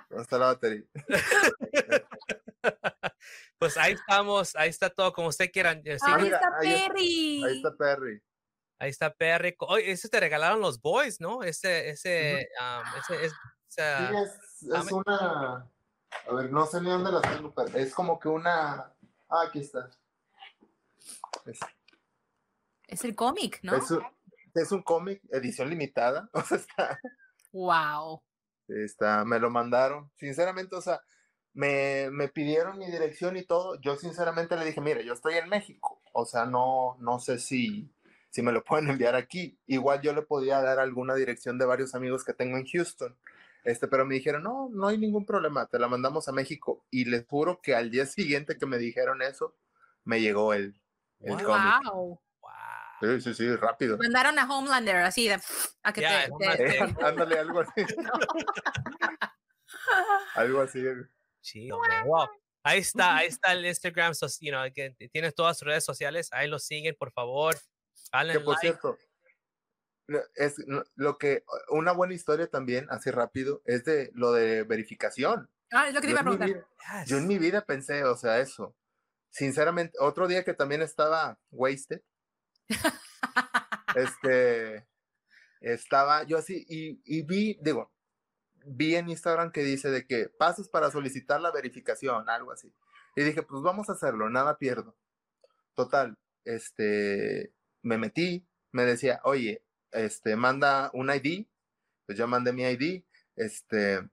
¿dónde 0.09 0.15
está 0.21 0.37
la 0.37 0.45
batería? 0.47 0.83
pues 3.57 3.77
ahí 3.77 3.93
estamos, 3.93 4.55
ahí 4.55 4.69
está 4.69 4.89
todo 4.89 5.13
como 5.13 5.29
usted 5.29 5.51
quiera. 5.51 5.71
eh, 5.83 5.97
sí, 5.99 6.05
Ah, 6.07 6.15
Ahí 6.15 6.23
mira, 6.23 6.37
está 6.37 6.57
ahí 6.59 6.73
está- 6.73 6.87
Perry. 6.87 7.43
Ahí 7.43 7.55
está 7.57 7.75
Perry. 7.77 8.23
Ahí 8.77 8.89
está 8.89 9.13
Perry. 9.13 9.55
Oye, 9.59 9.91
ese 9.91 10.09
te 10.09 10.19
regalaron 10.19 10.59
los 10.59 10.81
boys, 10.81 11.21
¿no? 11.21 11.43
Ese, 11.43 11.89
ese, 11.89 12.49
um, 12.59 12.99
ese, 12.99 13.29
Sí, 13.67 13.81
es, 13.81 14.91
una. 14.91 15.69
A 16.29 16.33
ver, 16.33 16.51
no 16.51 16.65
sé 16.65 16.79
ni 16.81 16.89
dónde 16.89 17.11
la 17.11 17.21
tengo, 17.21 17.53
pero 17.53 17.77
es 17.77 17.93
como 17.93 18.19
que 18.19 18.29
una. 18.29 18.93
Ah, 19.29 19.43
aquí 19.47 19.59
está. 19.59 19.89
Es, 21.45 21.59
Es 22.87 23.03
el 23.03 23.15
cómic, 23.15 23.59
¿no? 23.63 23.75
es 23.75 23.91
un, 23.91 24.03
es 24.53 24.71
un 24.71 24.81
cómic, 24.83 25.21
edición 25.31 25.69
limitada. 25.69 26.29
O 26.33 26.41
sea, 26.41 26.57
está, 26.57 26.99
Wow. 27.51 28.21
está, 28.67 29.25
me 29.25 29.39
lo 29.39 29.49
mandaron. 29.49 30.09
Sinceramente, 30.15 30.75
o 30.75 30.81
sea, 30.81 31.01
me, 31.55 32.09
me 32.11 32.27
pidieron 32.27 32.77
mi 32.77 32.91
dirección 32.91 33.37
y 33.37 33.43
todo. 33.43 33.79
Yo 33.81 33.95
sinceramente 33.95 34.55
le 34.57 34.65
dije, 34.65 34.81
mire, 34.81 35.03
yo 35.05 35.13
estoy 35.13 35.35
en 35.35 35.49
México. 35.49 36.01
O 36.11 36.25
sea, 36.25 36.45
no, 36.45 36.97
no 36.99 37.19
sé 37.19 37.39
si, 37.39 37.89
si 38.29 38.41
me 38.41 38.51
lo 38.51 38.63
pueden 38.63 38.89
enviar 38.89 39.15
aquí. 39.15 39.57
Igual 39.65 40.01
yo 40.01 40.13
le 40.13 40.21
podía 40.21 40.61
dar 40.61 40.79
alguna 40.79 41.15
dirección 41.15 41.57
de 41.57 41.65
varios 41.65 41.95
amigos 41.95 42.23
que 42.23 42.33
tengo 42.33 42.57
en 42.57 42.67
Houston. 42.67 43.17
Este, 43.63 43.87
pero 43.87 44.05
me 44.05 44.13
dijeron, 44.15 44.43
no, 44.43 44.69
no 44.71 44.89
hay 44.89 44.99
ningún 44.99 45.25
problema, 45.25 45.65
te 45.65 45.79
la 45.79 45.87
mandamos 45.87 46.27
a 46.27 46.31
México. 46.31 46.85
Y 46.91 47.05
les 47.05 47.25
juro 47.25 47.61
que 47.61 47.73
al 47.73 47.89
día 47.89 48.05
siguiente 48.05 48.57
que 48.57 48.67
me 48.67 48.77
dijeron 48.77 49.23
eso, 49.23 49.55
me 50.03 50.21
llegó 50.21 50.53
el, 50.53 50.79
el 51.21 51.43
Wow. 51.43 52.19
Sí, 53.01 53.21
sí, 53.21 53.33
sí, 53.33 53.55
rápido. 53.55 53.97
Mandaron 53.97 54.37
a 54.37 54.45
Homelander 54.45 54.97
así 54.97 55.27
de 55.27 55.39
a 55.83 55.93
que 55.93 56.01
te- 56.01 56.29
te- 56.37 56.57
te- 56.57 56.95
Ándale, 57.05 57.39
algo 57.39 57.61
así. 57.61 57.81
algo 60.35 60.61
así. 60.61 60.83
Sí, 61.45 61.69
hombre, 61.71 62.01
wow. 62.05 62.27
Ahí 62.63 62.79
está, 62.79 63.17
ahí 63.17 63.27
está 63.39 63.53
el 63.53 63.63
Instagram, 63.65 64.15
so, 64.15 64.25
you 64.41 64.49
know, 64.49 64.63
que 64.73 64.95
tienes 65.11 65.35
todas 65.35 65.59
sus 65.59 65.67
redes 65.67 65.85
sociales, 65.85 66.29
ahí 66.31 66.47
lo 66.47 66.57
siguen, 66.57 66.95
por 66.97 67.11
favor. 67.11 67.55
Que 68.11 68.39
por 68.39 68.55
like. 68.55 68.61
cierto, 68.61 68.97
es 70.35 70.55
lo 70.95 71.17
que 71.17 71.43
una 71.69 71.91
buena 71.91 72.15
historia 72.15 72.47
también, 72.47 72.87
así 72.89 73.11
rápido, 73.11 73.61
es 73.65 73.83
de 73.83 74.09
lo 74.13 74.31
de 74.31 74.63
verificación. 74.63 75.49
Ah, 75.71 75.87
es 75.87 75.93
lo 75.93 76.01
que 76.01 76.07
te 76.07 76.11
iba 76.11 76.21
a 76.21 76.23
preguntar. 76.23 76.47
vida, 76.47 76.67
yo 77.05 77.17
en 77.17 77.27
mi 77.27 77.37
vida 77.37 77.63
pensé, 77.63 78.03
o 78.05 78.15
sea, 78.15 78.39
eso. 78.39 78.75
Sinceramente, 79.29 79.97
otro 79.99 80.27
día 80.27 80.43
que 80.43 80.53
también 80.53 80.81
estaba 80.81 81.37
wasted, 81.51 82.01
este, 83.95 84.87
estaba 85.59 86.23
yo 86.23 86.37
así 86.37 86.65
y, 86.67 87.01
y 87.05 87.21
vi, 87.23 87.59
digo, 87.61 87.91
vi 88.65 88.95
en 88.95 89.09
Instagram 89.09 89.51
que 89.51 89.63
dice 89.63 89.89
de 89.89 90.05
que 90.05 90.29
pasos 90.29 90.69
para 90.69 90.91
solicitar 90.91 91.41
la 91.41 91.51
verificación, 91.51 92.29
algo 92.29 92.51
así. 92.51 92.73
Y 93.15 93.23
dije, 93.23 93.43
pues 93.43 93.61
vamos 93.61 93.89
a 93.89 93.93
hacerlo, 93.93 94.29
nada 94.29 94.57
pierdo. 94.57 94.95
Total, 95.73 96.17
este, 96.43 97.53
me 97.81 97.97
metí, 97.97 98.47
me 98.71 98.83
decía, 98.83 99.21
oye, 99.23 99.63
este, 99.91 100.35
manda 100.35 100.89
un 100.93 101.09
ID, 101.09 101.45
pues 102.05 102.17
ya 102.17 102.27
mandé 102.27 102.53
mi 102.53 102.63
ID, 102.63 103.03
este, 103.35 104.07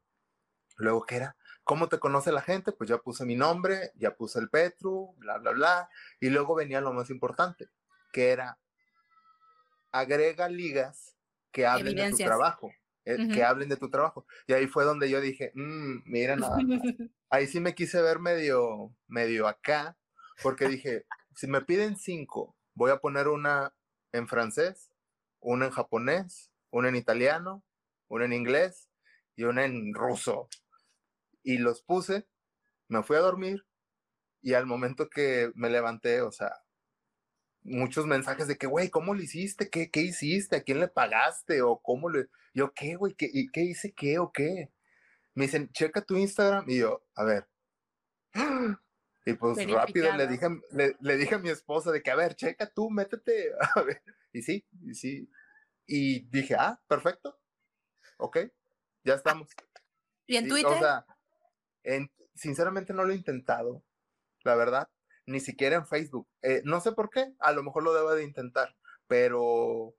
luego, 0.76 1.04
¿qué 1.04 1.16
era? 1.16 1.36
¿Cómo 1.64 1.88
te 1.88 1.98
conoce 1.98 2.32
la 2.32 2.42
gente? 2.42 2.72
Pues 2.72 2.90
ya 2.90 2.98
puse 2.98 3.24
mi 3.24 3.36
nombre, 3.36 3.92
ya 3.96 4.14
puse 4.14 4.38
el 4.40 4.50
Petru, 4.50 5.14
bla, 5.18 5.38
bla, 5.38 5.52
bla, 5.52 5.90
y 6.20 6.30
luego 6.30 6.54
venía 6.54 6.80
lo 6.80 6.92
más 6.92 7.10
importante, 7.10 7.68
que 8.12 8.30
era, 8.30 8.58
agrega 9.92 10.48
ligas 10.48 11.16
que 11.52 11.66
hablen 11.66 11.96
de 11.96 12.10
tu 12.10 12.16
trabajo, 12.16 12.72
eh, 13.04 13.20
que 13.30 13.44
hablen 13.44 13.68
de 13.68 13.76
tu 13.76 13.90
trabajo. 13.90 14.26
Y 14.46 14.52
ahí 14.54 14.66
fue 14.66 14.84
donde 14.84 15.10
yo 15.10 15.20
dije, 15.20 15.52
"Mm, 15.54 16.02
mira 16.06 16.36
nada 16.36 16.62
más". 16.62 16.82
ahí 17.30 17.46
sí 17.46 17.60
me 17.60 17.74
quise 17.74 18.02
ver 18.02 18.18
medio, 18.20 18.94
medio 19.08 19.48
acá, 19.48 19.98
porque 20.40 20.66
dije, 20.66 21.06
si 21.36 21.46
me 21.46 21.62
piden 21.62 21.96
cinco, 21.96 22.56
voy 22.74 22.90
a 22.90 22.98
poner 22.98 23.28
una 23.28 23.74
en 24.12 24.28
francés, 24.28 24.92
una 25.40 25.66
en 25.66 25.72
japonés, 25.72 26.52
una 26.70 26.88
en 26.88 26.96
italiano, 26.96 27.64
una 28.08 28.26
en 28.26 28.32
inglés 28.34 28.90
y 29.36 29.44
una 29.44 29.64
en 29.64 29.94
ruso. 29.94 30.48
Y 31.42 31.58
los 31.58 31.82
puse, 31.82 32.28
me 32.88 33.02
fui 33.02 33.16
a 33.16 33.20
dormir 33.20 33.66
y 34.42 34.54
al 34.54 34.66
momento 34.66 35.08
que 35.10 35.52
me 35.54 35.70
levanté, 35.70 36.22
o 36.22 36.32
sea, 36.32 36.52
muchos 37.62 38.06
mensajes 38.06 38.48
de 38.48 38.56
que, 38.56 38.66
güey, 38.66 38.90
¿cómo 38.90 39.14
lo 39.14 39.22
hiciste? 39.22 39.70
¿Qué, 39.70 39.90
¿Qué 39.90 40.00
hiciste? 40.00 40.56
¿A 40.56 40.62
quién 40.62 40.80
le 40.80 40.88
pagaste? 40.88 41.62
¿O 41.62 41.78
cómo 41.80 42.08
le...? 42.10 42.26
Yo, 42.54 42.72
¿qué, 42.72 42.96
güey? 42.96 43.14
¿Qué, 43.14 43.30
y 43.32 43.48
¿Qué 43.50 43.62
hice? 43.62 43.92
¿Qué 43.92 44.18
o 44.18 44.30
qué? 44.32 44.72
Me 45.34 45.44
dicen, 45.44 45.70
checa 45.72 46.02
tu 46.02 46.16
Instagram. 46.16 46.68
Y 46.68 46.78
yo, 46.78 47.04
a 47.14 47.24
ver. 47.24 47.48
Y 49.24 49.34
pues 49.34 49.56
rápido 49.70 50.16
le 50.16 50.26
dije, 50.26 50.48
le, 50.72 50.96
le 50.98 51.16
dije 51.16 51.36
a 51.36 51.38
mi 51.38 51.48
esposa 51.48 51.92
de 51.92 52.02
que, 52.02 52.10
a 52.10 52.16
ver, 52.16 52.34
checa 52.34 52.66
tú, 52.68 52.90
métete. 52.90 53.52
A 53.76 53.82
ver. 53.82 54.02
Y 54.32 54.42
sí, 54.42 54.66
y 54.84 54.94
sí. 54.94 55.30
Y 55.86 56.22
dije, 56.28 56.56
ah, 56.58 56.80
perfecto. 56.88 57.38
Ok, 58.16 58.38
ya 59.04 59.14
estamos. 59.14 59.48
¿Y 60.26 60.36
en 60.36 60.46
Y, 60.46 60.48
Twitter? 60.48 60.72
O 60.72 60.78
sea, 60.78 61.06
en- 61.84 62.10
sinceramente 62.34 62.92
no 62.92 63.04
lo 63.04 63.12
he 63.12 63.16
intentado, 63.16 63.84
la 64.42 64.56
verdad. 64.56 64.88
Ni 65.26 65.40
siquiera 65.40 65.76
en 65.76 65.86
Facebook. 65.86 66.28
Eh, 66.42 66.62
no 66.64 66.80
sé 66.80 66.92
por 66.92 67.10
qué, 67.10 67.32
a 67.38 67.52
lo 67.52 67.62
mejor 67.62 67.82
lo 67.84 67.94
debo 67.94 68.14
de 68.14 68.24
intentar, 68.24 68.74
pero 69.06 69.94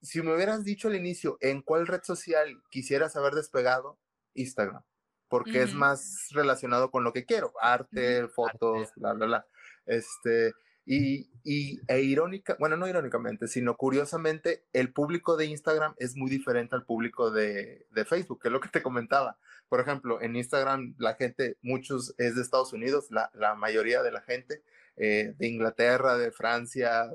si 0.00 0.22
me 0.22 0.34
hubieras 0.34 0.64
dicho 0.64 0.88
al 0.88 0.96
inicio 0.96 1.36
en 1.40 1.62
cuál 1.62 1.86
red 1.86 2.02
social 2.02 2.62
quisieras 2.70 3.16
haber 3.16 3.34
despegado, 3.34 3.98
Instagram, 4.34 4.82
porque 5.28 5.62
es 5.62 5.74
más 5.74 6.28
relacionado 6.30 6.90
con 6.90 7.04
lo 7.04 7.12
que 7.12 7.26
quiero, 7.26 7.52
arte, 7.60 8.28
fotos, 8.28 8.92
bla, 8.96 9.12
bla, 9.12 9.26
bla. 9.26 9.46
Este, 9.86 10.52
Y, 10.90 11.28
y 11.44 11.80
e 11.86 12.00
irónica, 12.00 12.56
bueno, 12.58 12.78
no 12.78 12.88
irónicamente, 12.88 13.46
sino 13.46 13.76
curiosamente, 13.76 14.64
el 14.72 14.90
público 14.90 15.36
de 15.36 15.44
Instagram 15.44 15.94
es 15.98 16.16
muy 16.16 16.30
diferente 16.30 16.74
al 16.74 16.86
público 16.86 17.30
de, 17.30 17.86
de 17.90 18.04
Facebook, 18.06 18.40
que 18.40 18.48
es 18.48 18.52
lo 18.52 18.60
que 18.60 18.70
te 18.70 18.82
comentaba. 18.82 19.38
Por 19.68 19.80
ejemplo, 19.80 20.22
en 20.22 20.34
Instagram 20.34 20.94
la 20.98 21.14
gente, 21.14 21.58
muchos 21.60 22.14
es 22.16 22.36
de 22.36 22.40
Estados 22.40 22.72
Unidos, 22.72 23.08
la, 23.10 23.30
la 23.34 23.54
mayoría 23.54 24.02
de 24.02 24.12
la 24.12 24.22
gente, 24.22 24.62
eh, 24.96 25.34
de 25.36 25.46
Inglaterra, 25.46 26.16
de 26.16 26.32
Francia, 26.32 27.14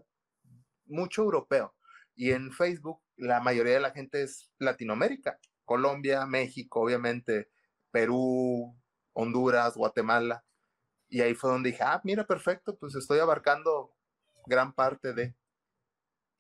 mucho 0.86 1.24
europeo. 1.24 1.74
Y 2.16 2.30
en 2.30 2.52
Facebook 2.52 3.02
la 3.18 3.40
mayoría 3.40 3.74
de 3.74 3.80
la 3.80 3.92
gente 3.92 4.22
es 4.22 4.52
Latinoamérica, 4.60 5.40
Colombia, 5.66 6.28
México, 6.28 6.82
obviamente, 6.82 7.50
Perú, 7.90 8.76
Honduras, 9.14 9.76
Guatemala. 9.76 10.44
Y 11.14 11.22
ahí 11.22 11.36
fue 11.36 11.52
donde 11.52 11.70
dije, 11.70 11.84
ah, 11.84 12.02
mira, 12.04 12.26
perfecto, 12.26 12.76
pues 12.76 12.96
estoy 12.96 13.20
abarcando 13.20 13.96
gran 14.48 14.74
parte 14.74 15.14
de. 15.14 15.36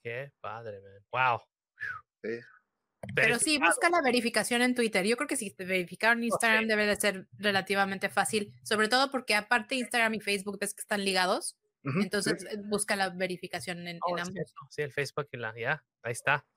Qué 0.03 0.32
padre, 0.41 0.82
man. 0.82 1.05
Wow. 1.11 1.41
Sí. 2.24 2.39
Pero 3.13 3.38
sí, 3.38 3.59
busca 3.59 3.91
la 3.91 4.01
verificación 4.01 4.63
en 4.63 4.74
Twitter. 4.74 5.05
Yo 5.05 5.15
creo 5.15 5.28
que 5.28 5.36
si 5.36 5.51
te 5.51 5.63
verificaron 5.65 6.17
en 6.19 6.24
Instagram 6.24 6.65
debe 6.65 6.88
de 6.88 6.95
ser 6.95 7.28
relativamente 7.38 8.09
fácil, 8.09 8.51
sobre 8.63 8.88
todo 8.88 9.11
porque 9.11 9.36
aparte 9.36 9.76
Instagram 9.76 10.15
y 10.15 10.21
Facebook 10.21 10.57
ves 10.59 10.74
que 10.74 10.82
están 10.82 11.05
ligados. 11.05 11.55
Entonces 11.84 12.43
eh, 12.45 12.57
busca 12.63 12.95
la 12.95 13.09
verificación 13.09 13.88
en, 13.88 13.99
Oh, 14.01 14.17
en 14.17 14.26
ambos. 14.26 14.55
Sí, 14.71 14.82
el 14.82 14.91
Facebook 14.91 15.28
y 15.34 15.38
la, 15.38 15.53
ya, 15.55 15.86
ahí 16.01 16.13
está. 16.13 16.47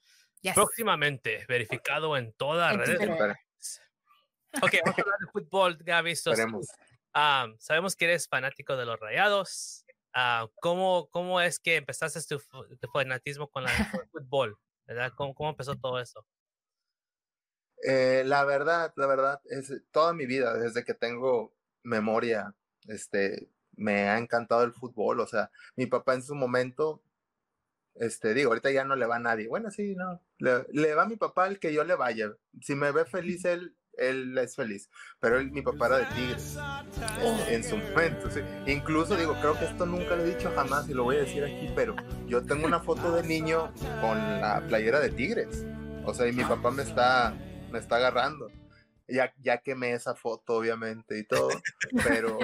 Yes. 0.40 0.54
Próximamente, 0.54 1.44
verificado 1.48 2.16
en 2.16 2.32
todas 2.32 2.74
las 2.76 2.86
redes. 2.88 3.10
Ok, 4.62 4.72
vamos 4.84 4.98
a 4.98 5.02
hablar 5.02 5.18
de 5.18 5.26
fútbol, 5.32 5.76
Gaby. 5.82 6.12
Estos- 6.12 6.38
ah, 7.16 7.48
sabemos 7.58 7.96
que 7.96 8.04
eres 8.04 8.28
fanático 8.28 8.76
de 8.76 8.84
los 8.84 9.00
rayados. 9.00 9.84
Ah, 10.12 10.46
¿cómo, 10.60 11.08
¿Cómo 11.10 11.40
es 11.40 11.58
que 11.58 11.76
empezaste 11.76 12.20
tu, 12.22 12.38
fanatismo 12.92 13.48
con, 13.48 13.64
la, 13.64 13.70
con 13.90 14.00
el 14.02 14.08
fútbol? 14.10 14.58
¿verdad? 14.86 15.12
¿Cómo, 15.16 15.34
¿Cómo 15.34 15.50
empezó 15.50 15.74
todo 15.76 15.98
eso? 15.98 16.24
Eh, 17.82 18.22
la 18.24 18.44
verdad, 18.44 18.92
la 18.96 19.06
verdad, 19.06 19.40
es 19.46 19.72
toda 19.90 20.12
mi 20.12 20.26
vida, 20.26 20.54
desde 20.54 20.84
que 20.84 20.94
tengo 20.94 21.54
memoria, 21.82 22.54
este, 22.86 23.50
me 23.72 24.08
ha 24.08 24.18
encantado 24.18 24.62
el 24.62 24.72
fútbol. 24.72 25.20
O 25.20 25.26
sea, 25.26 25.50
mi 25.74 25.86
papá 25.86 26.14
en 26.14 26.22
su 26.22 26.34
momento, 26.34 27.02
este, 27.94 28.34
digo, 28.34 28.50
ahorita 28.50 28.70
ya 28.70 28.84
no 28.84 28.94
le 28.94 29.06
va 29.06 29.16
a 29.16 29.20
nadie. 29.20 29.48
Bueno, 29.48 29.70
sí, 29.70 29.94
no, 29.94 30.22
le, 30.38 30.66
le 30.70 30.94
va 30.94 31.02
a 31.02 31.08
mi 31.08 31.16
papá 31.16 31.46
el 31.46 31.58
que 31.58 31.72
yo 31.72 31.84
le 31.84 31.94
vaya. 31.94 32.32
Si 32.62 32.74
me 32.74 32.92
ve 32.92 33.04
feliz 33.04 33.44
él, 33.44 33.76
él 33.97 34.36
es 34.38 34.57
feliz. 34.57 34.88
Pero 35.20 35.38
él, 35.38 35.51
mi 35.51 35.62
papá 35.62 35.86
era 35.86 35.99
de 35.99 36.07
Tigres 36.07 36.57
este, 37.22 37.55
en 37.55 37.64
su 37.64 37.76
momento. 37.76 38.30
sí. 38.30 38.40
Incluso 38.66 39.16
digo, 39.16 39.34
creo 39.40 39.59
que 39.59 39.66
esto 39.66 39.86
nunca 39.86 40.16
lo 40.16 40.24
he 40.24 40.34
dicho 40.34 40.53
jamás 40.55 40.88
y 40.88 40.94
lo 40.94 41.05
voy 41.05 41.16
a 41.16 41.20
decir 41.20 41.44
aquí, 41.44 41.70
pero 41.74 41.94
yo 42.26 42.42
tengo 42.44 42.66
una 42.66 42.80
foto 42.80 43.12
de 43.12 43.22
niño 43.22 43.72
con 44.01 44.18
la 44.40 44.62
playera 44.66 45.01
de 45.01 45.11
Tigres. 45.11 45.64
O 46.05 46.14
sea, 46.14 46.26
y 46.28 46.32
mi 46.32 46.44
papá 46.44 46.70
me 46.70 46.82
está, 46.82 47.34
me 47.70 47.78
está 47.78 47.97
agarrando. 47.97 48.51
Ya, 49.09 49.32
ya 49.40 49.59
quemé 49.59 49.92
esa 49.92 50.14
foto, 50.14 50.55
obviamente, 50.55 51.18
y 51.18 51.24
todo, 51.24 51.49
pero... 52.05 52.38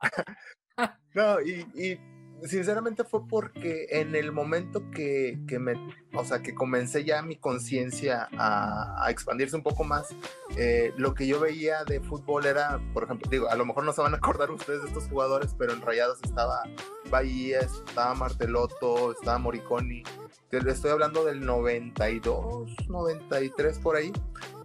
no, 1.14 1.40
y 1.40 1.98
sinceramente 2.46 3.04
fue 3.04 3.26
porque 3.26 3.86
en 3.90 4.14
el 4.14 4.32
momento 4.32 4.90
que, 4.90 5.38
que 5.46 5.58
me, 5.58 5.74
o 6.14 6.24
sea, 6.24 6.42
que 6.42 6.54
comencé 6.54 7.04
ya 7.04 7.22
mi 7.22 7.36
conciencia 7.36 8.28
a, 8.36 9.06
expandirse 9.10 9.56
un 9.56 9.62
poco 9.62 9.84
más, 9.84 10.08
eh, 10.56 10.92
lo 10.96 11.14
que 11.14 11.26
yo 11.26 11.40
veía 11.40 11.84
de 11.84 12.00
fútbol 12.00 12.46
era, 12.46 12.80
por 12.92 13.04
ejemplo, 13.04 13.28
digo, 13.30 13.48
a 13.48 13.56
lo 13.56 13.64
mejor 13.64 13.84
no 13.84 13.92
se 13.92 14.00
van 14.00 14.14
a 14.14 14.16
acordar 14.16 14.50
ustedes 14.50 14.82
de 14.82 14.88
estos 14.88 15.04
jugadores, 15.08 15.54
pero 15.58 15.72
en 15.72 15.82
Rayados 15.82 16.18
estaba 16.22 16.62
Bahía, 17.10 17.60
estaba 17.60 18.14
Martelotto, 18.14 19.12
estaba 19.12 19.38
Moriconi. 19.38 20.02
Estoy 20.50 20.90
hablando 20.90 21.24
del 21.24 21.44
92, 21.44 22.70
93 22.88 23.78
por 23.78 23.96
ahí. 23.96 24.12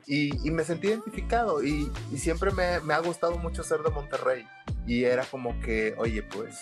Y, 0.06 0.48
y 0.48 0.52
me 0.52 0.64
sentí 0.64 0.88
identificado 0.88 1.62
y, 1.62 1.92
y 2.14 2.18
siempre 2.18 2.52
me, 2.52 2.80
me 2.80 2.94
ha 2.94 3.00
gustado 3.00 3.38
mucho 3.38 3.64
ser 3.64 3.82
de 3.82 3.90
Monterrey. 3.90 4.46
Y 4.86 5.04
era 5.04 5.26
como 5.26 5.60
que, 5.60 5.96
oye, 5.98 6.24
pues, 6.24 6.58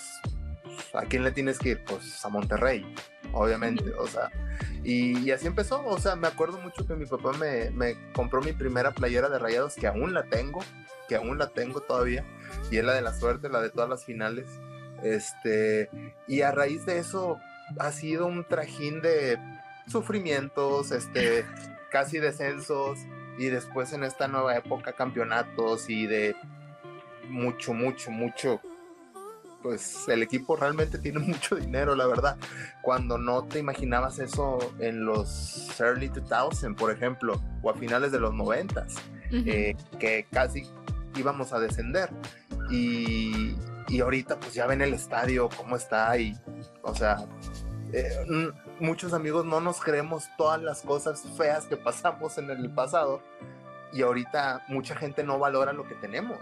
¿a 0.93 1.03
quién 1.03 1.23
le 1.23 1.31
tienes 1.31 1.59
que 1.59 1.69
ir? 1.69 1.83
Pues 1.83 2.23
a 2.25 2.29
Monterrey, 2.29 2.85
obviamente. 3.33 3.91
O 3.99 4.07
sea, 4.07 4.31
y, 4.83 5.19
y 5.19 5.31
así 5.31 5.47
empezó. 5.47 5.85
O 5.85 5.99
sea, 5.99 6.15
me 6.15 6.27
acuerdo 6.27 6.59
mucho 6.59 6.85
que 6.85 6.95
mi 6.95 7.05
papá 7.05 7.33
me, 7.33 7.69
me 7.71 7.95
compró 8.13 8.41
mi 8.41 8.53
primera 8.53 8.91
playera 8.91 9.29
de 9.29 9.39
rayados, 9.39 9.75
que 9.75 9.87
aún 9.87 10.13
la 10.13 10.23
tengo, 10.23 10.61
que 11.07 11.15
aún 11.15 11.37
la 11.37 11.47
tengo 11.47 11.81
todavía. 11.81 12.25
Y 12.71 12.77
es 12.77 12.83
la 12.83 12.93
de 12.93 13.01
la 13.01 13.13
suerte, 13.13 13.49
la 13.49 13.61
de 13.61 13.69
todas 13.69 13.89
las 13.89 14.05
finales. 14.05 14.47
Este, 15.03 15.89
y 16.27 16.41
a 16.41 16.51
raíz 16.51 16.85
de 16.85 16.99
eso 16.99 17.39
ha 17.79 17.91
sido 17.91 18.27
un 18.27 18.43
trajín 18.43 19.01
de 19.01 19.37
sufrimientos, 19.87 20.91
este, 20.91 21.45
casi 21.91 22.19
descensos, 22.19 22.99
y 23.37 23.47
después 23.47 23.93
en 23.93 24.03
esta 24.03 24.27
nueva 24.27 24.55
época 24.55 24.93
campeonatos 24.93 25.89
y 25.89 26.07
de 26.07 26.35
mucho, 27.29 27.73
mucho, 27.73 28.11
mucho. 28.11 28.61
Pues 29.65 30.07
el 30.09 30.21
equipo 30.21 30.55
realmente 30.55 30.99
tiene 30.99 31.17
mucho 31.27 31.55
dinero, 31.55 31.95
la 31.95 32.05
verdad. 32.05 32.37
Cuando 32.83 33.17
no 33.17 33.45
te 33.45 33.57
imaginabas 33.57 34.19
eso 34.19 34.59
en 34.77 35.05
los 35.05 35.67
early 35.79 36.09
2000, 36.09 36.75
por 36.75 36.91
ejemplo, 36.91 37.41
o 37.63 37.71
a 37.71 37.73
finales 37.73 38.11
de 38.11 38.19
los 38.19 38.31
90 38.31 38.81
Ujú. 38.81 39.43
eh, 39.47 39.75
que 39.99 40.27
casi 40.31 40.69
íbamos 41.15 41.51
a 41.51 41.59
descender. 41.59 42.11
Y, 42.69 43.55
y 43.87 44.01
ahorita 44.01 44.39
pues 44.39 44.53
ya 44.53 44.67
ven 44.67 44.83
el 44.83 44.93
estadio, 44.93 45.49
cómo 45.57 45.77
está 45.77 46.15
y, 46.19 46.37
o 46.83 46.93
sea, 46.93 47.17
eh, 47.91 48.51
muchos 48.79 49.13
amigos 49.13 49.45
no 49.47 49.61
nos 49.61 49.81
creemos 49.81 50.25
todas 50.37 50.61
las 50.61 50.83
cosas 50.83 51.23
feas 51.35 51.65
que 51.65 51.75
pasamos 51.89 52.37
en 52.37 52.51
el 52.51 52.69
pasado 52.69 53.23
y 53.91 54.03
ahorita 54.03 54.63
mucha 54.67 54.95
gente 54.95 55.23
no 55.23 55.39
valora 55.39 55.73
lo 55.73 55.87
que 55.87 55.95
tenemos. 55.95 56.37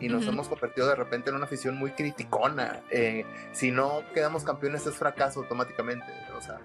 Y 0.00 0.08
nos 0.08 0.22
Ujú. 0.22 0.30
hemos 0.32 0.48
convertido 0.48 0.86
de 0.88 0.94
repente 0.94 1.30
en 1.30 1.36
una 1.36 1.46
afición 1.46 1.76
muy 1.76 1.90
criticona. 1.92 2.80
Eh, 2.90 3.24
si 3.52 3.70
no 3.70 4.02
quedamos 4.14 4.44
campeones 4.44 4.86
es 4.86 4.94
fracaso 4.96 5.40
automáticamente. 5.40 6.06
O 6.36 6.40
sea, 6.40 6.60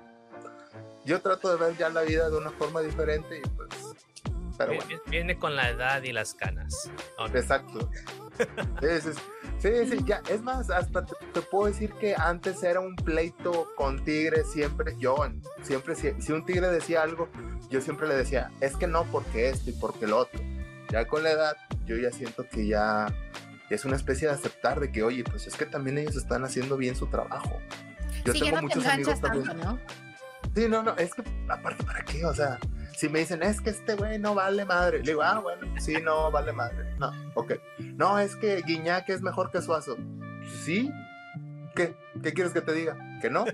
yo 1.06 1.20
trato 1.22 1.50
de 1.56 1.64
ver 1.66 1.76
ya 1.78 1.90
la 1.90 2.02
vida 2.02 2.30
de 2.30 2.38
una 2.38 2.52
forma 2.52 2.82
diferente 2.82 3.40
y 3.44 3.50
pues... 3.50 3.70
Pero 4.56 4.76
bueno. 4.76 4.88
vi- 4.88 5.10
Viene 5.10 5.38
con 5.40 5.56
la 5.56 5.70
edad 5.70 6.04
y 6.04 6.12
las 6.14 6.36
canas. 6.36 6.90
¿o 7.18 7.28
no? 7.28 7.36
Exacto. 7.36 7.90
Sí, 8.82 9.02
sí, 9.02 9.10
sí, 9.60 9.70
sí, 9.90 9.98
ya, 10.06 10.22
es 10.30 10.42
más, 10.42 10.70
hasta 10.70 11.06
te, 11.06 11.14
te 11.34 11.42
puedo 11.42 11.68
decir 11.68 11.92
que 11.94 12.16
antes 12.16 12.62
era 12.64 12.80
un 12.80 12.96
pleito 12.96 13.68
con 13.76 14.04
Tigre, 14.04 14.44
siempre 14.44 14.96
yo, 14.98 15.16
siempre 15.62 15.96
si, 15.96 16.20
si 16.20 16.32
un 16.32 16.44
Tigre 16.46 16.68
decía 16.70 17.04
algo, 17.04 17.30
yo 17.70 17.80
siempre 17.82 18.08
le 18.08 18.16
decía, 18.16 18.52
es 18.60 18.76
que 18.76 18.88
no 18.88 19.06
porque 19.06 19.50
esto 19.50 19.70
y 19.70 19.74
porque 19.74 20.08
lo 20.08 20.18
otro. 20.18 20.40
Ya 20.90 21.06
con 21.08 21.22
la 21.24 21.32
edad, 21.32 21.58
yo 21.86 21.96
ya 21.98 22.12
siento 22.12 22.48
que 22.48 22.66
ya 22.68 23.06
es 23.74 23.86
una 23.86 23.96
especie 23.96 24.28
de 24.28 24.34
aceptar 24.34 24.80
de 24.80 24.92
que, 24.92 25.04
oye, 25.04 25.24
pues 25.24 25.48
es 25.48 25.56
que 25.56 25.66
también 25.66 25.98
ellos 25.98 26.16
están 26.16 26.44
haciendo 26.44 26.78
bien 26.78 26.96
su 26.96 27.08
trabajo. 27.08 27.60
Yo 28.26 28.34
sí, 28.34 28.40
ya 28.40 28.46
tengo 28.46 28.62
no 28.62 28.68
te 28.70 28.76
muchos 28.76 28.86
amigos 28.86 29.14
enganchas 29.14 29.22
también. 29.22 29.46
tanto, 29.46 29.64
¿no? 29.66 29.80
Sí, 30.56 30.70
no, 30.70 30.84
no, 30.84 30.96
es 30.98 31.14
que 31.14 31.24
aparte, 31.50 31.84
¿para 31.84 32.04
qué? 32.04 32.26
O 32.26 32.34
sea, 32.34 32.60
si 32.96 33.10
me 33.10 33.20
dicen, 33.20 33.42
es 33.42 33.60
que 33.60 33.72
este 33.72 33.96
güey 33.96 34.20
no 34.20 34.36
vale 34.36 34.66
madre, 34.66 35.00
le 35.00 35.12
digo, 35.12 35.24
ah, 35.24 35.40
bueno, 35.40 35.68
sí, 35.80 35.96
no 36.04 36.30
vale 36.30 36.54
madre. 36.54 36.96
No, 37.00 37.12
ok. 37.34 37.54
No, 37.96 38.20
es 38.20 38.36
que 38.36 38.62
Guiñac 38.62 39.10
es 39.10 39.22
mejor 39.22 39.52
que 39.52 39.62
Suazo. 39.62 39.98
Sí. 40.64 40.92
¿Qué? 41.76 41.96
¿Qué 42.22 42.34
quieres 42.34 42.54
que 42.54 42.62
te 42.62 42.74
diga? 42.74 42.98
¿Que 43.22 43.30
no? 43.30 43.46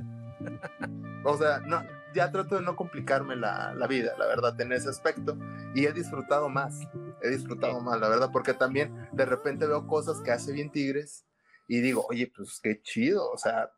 O 1.24 1.38
sea, 1.38 1.59
no, 1.59 1.84
ya 2.20 2.34
trato 2.34 2.55
de 2.55 2.61
no 2.61 2.76
complicarme 2.76 3.38
la, 3.38 3.74
la 3.76 3.88
vida, 3.88 4.13
la 4.17 4.28
verdad, 4.28 4.59
en 4.59 4.74
ese 4.74 4.89
aspecto. 4.89 5.38
Y 5.74 5.86
he 5.86 5.93
disfrutado 5.93 6.49
más, 6.49 6.78
he 7.22 7.30
disfrutado 7.30 7.80
más, 7.80 7.97
la 7.97 8.09
verdad, 8.09 8.30
porque 8.34 8.53
también 8.53 9.07
de 9.13 9.26
repente 9.26 9.65
veo 9.65 9.88
cosas 9.88 10.20
que 10.20 10.32
hace 10.32 10.51
bien 10.51 10.70
Tigres 10.70 11.26
y 11.70 11.80
digo, 11.80 12.05
oye, 12.09 12.30
pues 12.36 12.59
qué 12.61 12.82
chido, 12.82 13.32
o 13.32 13.38
sea, 13.38 13.72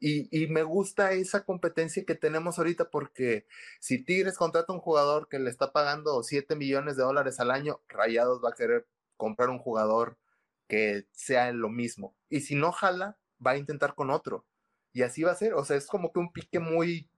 y, 0.00 0.28
y 0.36 0.48
me 0.48 0.64
gusta 0.64 1.12
esa 1.12 1.44
competencia 1.44 2.04
que 2.04 2.16
tenemos 2.16 2.58
ahorita 2.58 2.90
porque 2.90 3.46
si 3.78 4.04
Tigres 4.04 4.36
contrata 4.36 4.72
un 4.72 4.80
jugador 4.80 5.28
que 5.28 5.38
le 5.38 5.48
está 5.48 5.70
pagando 5.70 6.20
7 6.24 6.56
millones 6.56 6.96
de 6.96 7.04
dólares 7.04 7.38
al 7.38 7.52
año, 7.52 7.80
Rayados 7.86 8.42
va 8.44 8.48
a 8.48 8.54
querer 8.54 8.88
comprar 9.16 9.50
un 9.50 9.60
jugador 9.60 10.18
que 10.66 11.06
sea 11.12 11.52
lo 11.52 11.68
mismo. 11.68 12.16
Y 12.28 12.40
si 12.40 12.56
no 12.56 12.72
jala, 12.72 13.18
va 13.44 13.52
a 13.52 13.56
intentar 13.56 13.94
con 13.94 14.10
otro. 14.10 14.46
Y 14.92 15.02
así 15.02 15.22
va 15.22 15.30
a 15.30 15.36
ser. 15.36 15.54
O 15.54 15.64
sea, 15.64 15.76
es 15.76 15.86
como 15.86 16.12
que 16.12 16.18
un 16.18 16.32
pique 16.32 16.58
muy, 16.58 17.08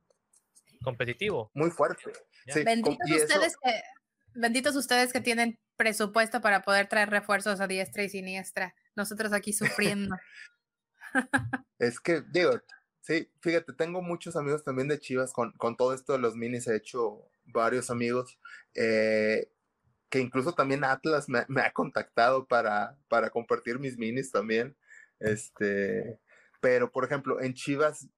Competitivo. 0.86 1.50
muy 1.52 1.70
fuerte. 1.70 2.12
Sí, 2.46 2.62
Benditos 2.64 3.10
eso- 3.10 3.24
ustedes 3.24 3.56
que 3.62 3.82
benditos 4.34 4.76
ustedes 4.76 5.12
que 5.12 5.20
tienen 5.20 5.58
presupuesto 5.76 6.40
para 6.40 6.62
poder 6.62 6.86
traer 6.88 7.10
refuerzos 7.10 7.60
a 7.60 7.66
diestra 7.66 8.04
y 8.04 8.08
siniestra. 8.08 8.74
Nosotros 8.94 9.32
aquí 9.32 9.52
sufriendo. 9.52 10.16
Es 11.78 11.98
que, 12.00 12.22
digo, 12.30 12.60
sí, 13.00 13.30
fíjate, 13.40 13.72
tengo 13.72 14.00
muchos 14.02 14.36
amigos 14.36 14.62
también 14.64 14.88
de 14.88 14.98
Chivas 14.98 15.32
con, 15.32 15.52
con 15.52 15.76
todo 15.76 15.92
esto 15.94 16.12
de 16.12 16.18
los 16.18 16.36
minis, 16.36 16.66
he 16.68 16.76
hecho 16.76 17.28
varios 17.44 17.90
amigos, 17.90 18.38
eh, 18.74 19.50
que 20.08 20.20
incluso 20.20 20.52
también 20.54 20.84
Atlas 20.84 21.28
me, 21.28 21.44
me 21.48 21.62
ha 21.62 21.72
contactado 21.72 22.46
para, 22.46 22.96
para 23.08 23.30
compartir 23.30 23.78
mis 23.78 23.98
minis 23.98 24.30
también, 24.30 24.76
este, 25.20 26.18
pero 26.60 26.90
por 26.92 27.04
ejemplo, 27.04 27.40
en 27.40 27.54
Chivas, 27.54 28.08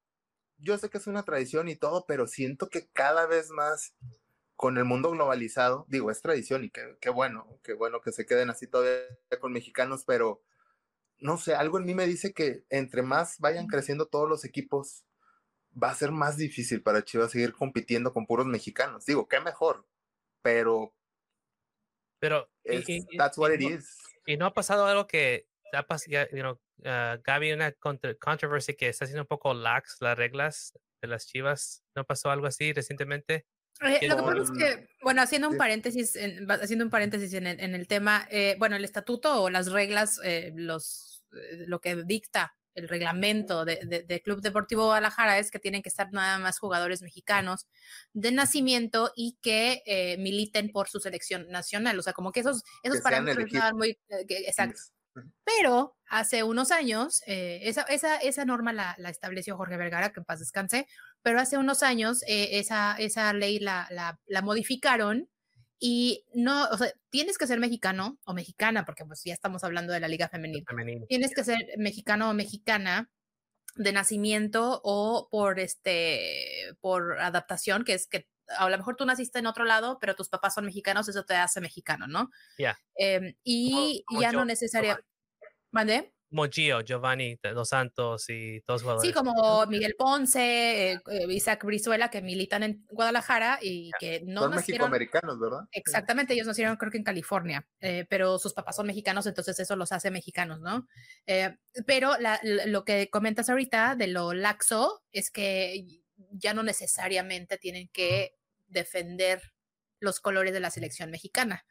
yo 0.59 0.77
sé 0.79 0.91
que 0.91 0.99
es 0.99 1.07
una 1.07 1.25
tradición 1.25 1.69
y 1.69 1.77
todo, 1.77 2.05
pero 2.07 2.27
siento 2.27 2.69
que 2.69 2.89
cada 2.89 3.27
vez 3.27 3.51
más 3.51 3.95
con 4.57 4.77
el 4.77 4.85
mundo 4.85 5.11
globalizado, 5.11 5.87
digo, 5.89 6.11
es 6.11 6.21
tradición 6.21 6.65
y 6.65 6.71
qué 6.71 7.11
bueno, 7.11 7.59
qué 7.63 7.75
bueno 7.75 8.01
que 8.01 8.13
se 8.13 8.27
queden 8.27 8.51
así 8.51 8.67
todavía 8.67 9.03
con 9.41 9.53
mexicanos, 9.53 10.05
pero 10.05 10.43
no 11.21 11.37
sé, 11.37 11.55
algo 11.55 11.79
en 11.79 11.85
mí 11.85 11.95
me 11.95 12.07
dice 12.07 12.33
que 12.33 12.65
entre 12.71 13.03
más 13.03 13.39
vayan 13.39 13.67
creciendo 13.67 14.07
todos 14.07 14.29
los 14.29 14.45
equipos, 14.45 15.05
va 15.81 15.91
a 15.91 15.95
ser 15.95 16.13
más 16.13 16.37
difícil 16.37 16.83
para 16.83 17.05
Chivas 17.05 17.33
seguir 17.33 17.53
compitiendo 17.53 18.13
con 18.13 18.27
puros 18.27 18.47
mexicanos. 18.47 19.05
Digo, 19.05 19.29
qué 19.29 19.41
mejor, 19.41 19.87
pero. 20.43 20.95
Pero. 22.19 22.49
y, 22.65 23.17
that's 23.17 23.39
what 23.39 23.53
it 23.53 23.61
no, 23.61 23.69
is. 23.71 23.97
Y 24.27 24.37
no 24.37 24.47
ha 24.47 24.55
pasado 24.55 24.87
algo 24.87 25.07
que. 25.07 25.49
Ha 25.73 25.83
pasado, 25.83 26.27
you 26.33 26.41
know, 26.41 26.61
uh, 26.79 27.21
Gaby, 27.23 27.53
una 27.53 27.73
controversia 27.73 28.75
que 28.75 28.89
está 28.89 29.05
haciendo 29.05 29.23
un 29.23 29.29
poco 29.29 29.55
lax 29.55 29.99
las 30.01 30.17
reglas 30.17 30.73
de 31.01 31.09
las 31.09 31.27
Chivas. 31.27 31.83
¿No 31.95 32.05
pasó 32.05 32.31
algo 32.31 32.47
así 32.47 32.73
recientemente? 32.73 33.47
Eh, 33.81 34.09
lo 34.09 34.17
que 34.17 34.23
pasa 34.23 34.43
es 34.43 34.51
que, 34.51 34.89
bueno, 35.03 35.23
haciendo 35.23 35.49
un 35.49 35.57
paréntesis, 35.57 36.17
en, 36.17 36.51
haciendo 36.51 36.85
un 36.85 36.91
paréntesis 36.91 37.33
en 37.35 37.47
el, 37.47 37.61
en 37.61 37.75
el 37.75 37.87
tema, 37.87 38.27
eh, 38.31 38.57
bueno, 38.59 38.77
el 38.77 38.85
estatuto 38.85 39.43
o 39.43 39.51
las 39.51 39.71
reglas, 39.71 40.21
eh, 40.25 40.53
los, 40.57 41.25
eh, 41.33 41.65
lo 41.67 41.81
que 41.81 41.95
dicta 42.05 42.59
el 42.79 42.89
reglamento 42.89 43.65
de, 43.65 44.05
de, 44.07 44.23
Club 44.23 44.41
Deportivo 44.41 44.85
Guadalajara 44.85 45.39
es 45.39 45.51
que 45.51 45.59
tienen 45.59 45.83
que 45.83 45.89
estar 45.89 46.13
nada 46.13 46.39
más 46.39 46.59
jugadores 46.59 47.03
mexicanos 47.03 47.67
de 48.13 48.31
nacimiento 48.31 49.13
y 49.17 49.37
que 49.43 49.83
eh, 49.85 50.17
militen 50.19 50.71
por 50.71 50.89
su 50.89 51.01
selección 51.01 51.49
nacional. 51.49 51.99
O 51.99 52.03
sea, 52.03 52.13
como 52.13 52.31
que 52.31 52.41
esos, 52.41 52.63
esos 52.83 53.01
parámetros 53.01 53.47
estaban 53.47 53.77
muy 53.77 53.99
eh, 54.09 54.25
exacto. 54.29 54.81
Pero 55.45 55.97
hace 56.09 56.43
unos 56.43 56.71
años, 56.71 57.23
eh, 57.27 57.61
esa, 57.63 57.83
esa, 57.83 58.17
esa, 58.17 58.45
norma 58.45 58.73
la, 58.73 58.95
la, 58.99 59.11
estableció 59.11 59.57
Jorge 59.57 59.77
Vergara, 59.77 60.13
que 60.13 60.21
en 60.21 60.25
paz 60.25 60.41
descanse, 60.41 60.87
pero 61.23 61.41
hace 61.41 61.59
unos 61.59 61.83
años 61.83 62.23
eh, 62.27 62.59
esa, 62.59 62.97
esa 62.99 63.33
ley 63.33 63.59
la, 63.59 63.87
la, 63.91 64.19
la 64.27 64.43
modificaron 64.43 65.29
y 65.81 66.25
no, 66.35 66.65
o 66.69 66.77
sea, 66.77 66.93
tienes 67.11 67.39
que 67.39 67.47
ser 67.47 67.61
mexicano 67.61 68.19
o 68.25 68.35
mexicana, 68.35 68.85
porque 68.85 69.05
pues 69.05 69.23
ya 69.25 69.33
estamos 69.33 69.63
hablando 69.63 69.93
de 69.93 70.01
la 70.01 70.09
liga 70.09 70.29
femenil. 70.29 70.65
Tienes 71.09 71.33
que 71.35 71.45
ser 71.45 71.59
mexicano 71.77 72.31
o 72.31 72.35
mexicana 72.35 73.11
de 73.77 73.93
nacimiento 73.93 74.81
o 74.83 75.29
por 75.31 75.61
este, 75.61 76.75
por 76.81 77.21
adaptación, 77.21 77.85
que 77.85 77.95
es 77.95 78.09
que 78.09 78.27
a 78.57 78.69
lo 78.69 78.77
mejor 78.77 78.97
tú 78.97 79.05
naciste 79.05 79.39
en 79.39 79.47
otro 79.47 79.65
lado, 79.65 79.99
pero 80.01 80.15
tus 80.15 80.29
papás 80.29 80.55
son 80.55 80.65
mexicanos, 80.65 81.09
eso 81.09 81.25
te 81.25 81.35
hace 81.35 81.61
mexicano, 81.61 82.07
¿no? 82.07 82.31
Ya. 82.59 82.79
Em, 82.95 83.35
y 83.43 84.05
ya 84.21 84.33
no 84.33 84.45
necesariamente. 84.45 85.07
¿Mande? 85.71 86.13
Mochio, 86.31 86.83
Giovanni 86.83 87.39
Dos 87.43 87.71
Santos 87.71 88.27
y 88.29 88.61
todos 88.63 88.81
los 88.81 88.83
jugadores. 88.83 89.09
Sí, 89.09 89.15
como 89.15 89.65
Miguel 89.67 89.95
Ponce, 89.97 90.93
eh, 90.93 91.01
eh, 91.11 91.27
Isaac 91.29 91.65
Brizuela, 91.65 92.11
que 92.11 92.21
militan 92.21 92.63
en 92.63 92.85
Guadalajara 92.91 93.59
y 93.63 93.91
que 93.99 94.23
no 94.27 94.43
son 94.43 94.57
mexicoamericanos, 94.57 95.41
¿verdad? 95.41 95.61
Exactamente, 95.73 96.35
ellos 96.35 96.47
nacieron 96.47 96.77
creo 96.77 96.93
que 96.93 96.99
en 96.99 97.05
California, 97.05 97.67
eh, 97.81 98.07
pero 98.11 98.39
sus 98.39 98.53
papás 98.53 98.77
son 98.77 98.87
mexicanos, 98.87 99.27
entonces 99.27 99.59
eso 99.59 99.77
los 99.77 99.93
hace 99.93 100.11
mexicanos, 100.11 100.61
¿no? 100.61 100.87
pero 101.87 102.15
lo 102.43 102.85
que 102.85 103.09
comentas 103.11 103.49
ahorita 103.49 103.95
de 103.95 104.09
lo 104.09 104.33
laxo 104.33 105.03
es 105.13 105.31
que 105.31 106.03
ya 106.33 106.55
no 106.55 106.63
necesariamente 106.63 107.59
tienen 107.59 107.89
que 107.93 108.38
defender 108.69 109.43
los 110.01 110.21
colores 110.21 110.53
de 110.53 110.61
la 110.61 110.71
selección 110.71 111.11
mexicana. 111.11 111.65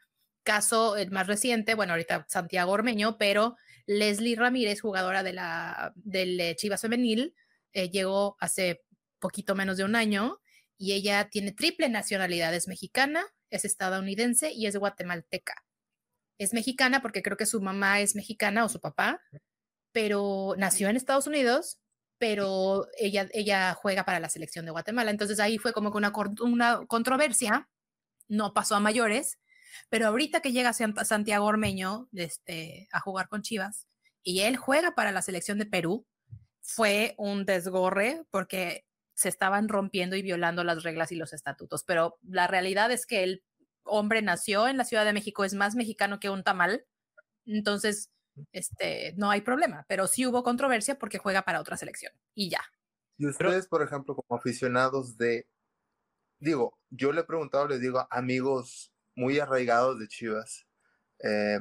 Caso 0.43 0.97
el 0.97 1.11
más 1.11 1.27
reciente, 1.27 1.75
bueno, 1.75 1.93
ahorita 1.93 2.25
Santiago 2.29 2.71
Ormeño, 2.71 3.17
pero 3.17 3.55
Leslie 3.85 4.35
Ramírez, 4.35 4.81
jugadora 4.81 5.23
de 5.23 5.33
la, 5.33 5.93
del 5.95 6.39
eh, 6.39 6.55
Chivas 6.55 6.81
Femenil, 6.81 7.35
eh, 7.73 7.89
llegó 7.89 8.37
hace 8.39 8.83
poquito 9.19 9.55
menos 9.55 9.77
de 9.77 9.83
un 9.83 9.95
año 9.95 10.39
y 10.77 10.93
ella 10.93 11.29
tiene 11.29 11.51
triple 11.51 11.89
nacionalidad, 11.89 12.53
es 12.53 12.67
mexicana, 12.67 13.25
es 13.49 13.65
estadounidense 13.65 14.51
y 14.51 14.67
es 14.67 14.75
guatemalteca. 14.77 15.65
Es 16.37 16.53
mexicana 16.53 17.01
porque 17.01 17.23
creo 17.23 17.37
que 17.37 17.45
su 17.45 17.61
mamá 17.61 17.99
es 17.99 18.15
mexicana 18.15 18.63
o 18.63 18.69
su 18.69 18.79
papá, 18.79 19.21
pero 19.91 20.53
nació 20.57 20.89
en 20.89 20.95
Estados 20.95 21.27
Unidos, 21.27 21.79
pero 22.17 22.87
ella, 22.97 23.27
ella 23.33 23.73
juega 23.73 24.03
para 24.05 24.19
la 24.19 24.29
selección 24.29 24.65
de 24.65 24.71
Guatemala. 24.71 25.11
Entonces 25.11 25.39
ahí 25.39 25.57
fue 25.57 25.73
como 25.73 25.91
que 25.91 25.97
una, 25.97 26.11
una 26.41 26.85
controversia, 26.87 27.69
no 28.27 28.53
pasó 28.53 28.75
a 28.75 28.79
mayores, 28.79 29.39
pero 29.89 30.07
ahorita 30.07 30.41
que 30.41 30.51
llega 30.51 30.73
Santiago 30.73 31.45
Ormeño 31.45 32.09
este, 32.13 32.87
a 32.91 32.99
jugar 32.99 33.29
con 33.29 33.41
Chivas 33.41 33.87
y 34.23 34.41
él 34.41 34.57
juega 34.57 34.95
para 34.95 35.11
la 35.11 35.21
selección 35.21 35.57
de 35.57 35.65
Perú, 35.65 36.05
fue 36.61 37.15
un 37.17 37.45
desgorre 37.45 38.23
porque 38.29 38.85
se 39.13 39.29
estaban 39.29 39.69
rompiendo 39.69 40.15
y 40.15 40.21
violando 40.21 40.63
las 40.63 40.83
reglas 40.83 41.11
y 41.11 41.15
los 41.15 41.33
estatutos. 41.33 41.83
Pero 41.83 42.19
la 42.21 42.47
realidad 42.47 42.91
es 42.91 43.05
que 43.05 43.23
el 43.23 43.43
hombre 43.83 44.21
nació 44.21 44.67
en 44.67 44.77
la 44.77 44.83
Ciudad 44.83 45.05
de 45.05 45.13
México, 45.13 45.45
es 45.45 45.53
más 45.53 45.75
mexicano 45.75 46.19
que 46.19 46.29
un 46.29 46.43
tamal. 46.43 46.85
Entonces, 47.45 48.11
este, 48.51 49.13
no 49.17 49.29
hay 49.29 49.41
problema, 49.41 49.85
pero 49.87 50.07
sí 50.07 50.25
hubo 50.25 50.43
controversia 50.43 50.97
porque 50.97 51.17
juega 51.17 51.43
para 51.43 51.59
otra 51.59 51.77
selección 51.77 52.13
y 52.33 52.49
ya. 52.49 52.61
Y 53.17 53.27
ustedes, 53.27 53.67
por 53.67 53.81
ejemplo, 53.81 54.15
como 54.15 54.39
aficionados 54.39 55.17
de, 55.17 55.47
digo, 56.39 56.77
yo 56.89 57.11
le 57.11 57.21
he 57.21 57.25
preguntado, 57.25 57.67
les 57.67 57.81
digo, 57.81 58.07
amigos 58.11 58.93
muy 59.15 59.39
arraigados 59.39 59.99
de 59.99 60.07
Chivas. 60.07 60.67
Eh, 61.23 61.59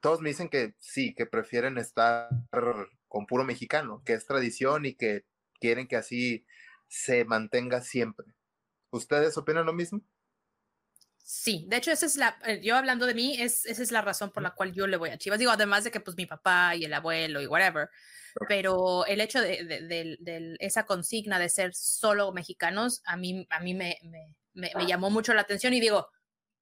todos 0.00 0.20
me 0.20 0.30
dicen 0.30 0.48
que 0.48 0.74
sí, 0.78 1.14
que 1.14 1.26
prefieren 1.26 1.78
estar 1.78 2.28
con 3.08 3.26
puro 3.26 3.44
mexicano, 3.44 4.02
que 4.04 4.14
es 4.14 4.26
tradición 4.26 4.84
y 4.84 4.94
que 4.94 5.24
quieren 5.60 5.86
que 5.86 5.96
así 5.96 6.44
se 6.88 7.24
mantenga 7.24 7.80
siempre. 7.80 8.26
¿Ustedes 8.90 9.36
opinan 9.36 9.66
lo 9.66 9.72
mismo? 9.72 10.02
Sí, 11.28 11.64
de 11.66 11.78
hecho, 11.78 11.90
esa 11.90 12.06
es 12.06 12.16
la, 12.16 12.38
eh, 12.46 12.60
yo 12.62 12.76
hablando 12.76 13.04
de 13.04 13.12
mí, 13.12 13.36
es, 13.40 13.66
esa 13.66 13.82
es 13.82 13.90
la 13.90 14.00
razón 14.00 14.30
por 14.30 14.44
la 14.44 14.52
cual 14.52 14.72
yo 14.72 14.86
le 14.86 14.96
voy 14.96 15.10
a 15.10 15.18
Chivas. 15.18 15.40
Digo, 15.40 15.50
además 15.50 15.82
de 15.82 15.90
que 15.90 15.98
pues 15.98 16.16
mi 16.16 16.24
papá 16.24 16.76
y 16.76 16.84
el 16.84 16.94
abuelo 16.94 17.42
y 17.42 17.48
whatever, 17.48 17.90
pero 18.48 19.04
el 19.06 19.20
hecho 19.20 19.40
de, 19.40 19.64
de, 19.64 20.56
esa 20.60 20.86
consigna 20.86 21.40
de 21.40 21.48
ser 21.48 21.74
solo 21.74 22.30
mexicanos, 22.30 23.02
a 23.04 23.16
mí, 23.16 23.44
a 23.50 23.58
mí 23.58 23.74
me, 23.74 23.98
me, 24.54 24.70
me 24.72 24.86
llamó 24.86 25.10
mucho 25.10 25.34
la 25.34 25.40
atención 25.40 25.74
y 25.74 25.80
digo, 25.80 26.08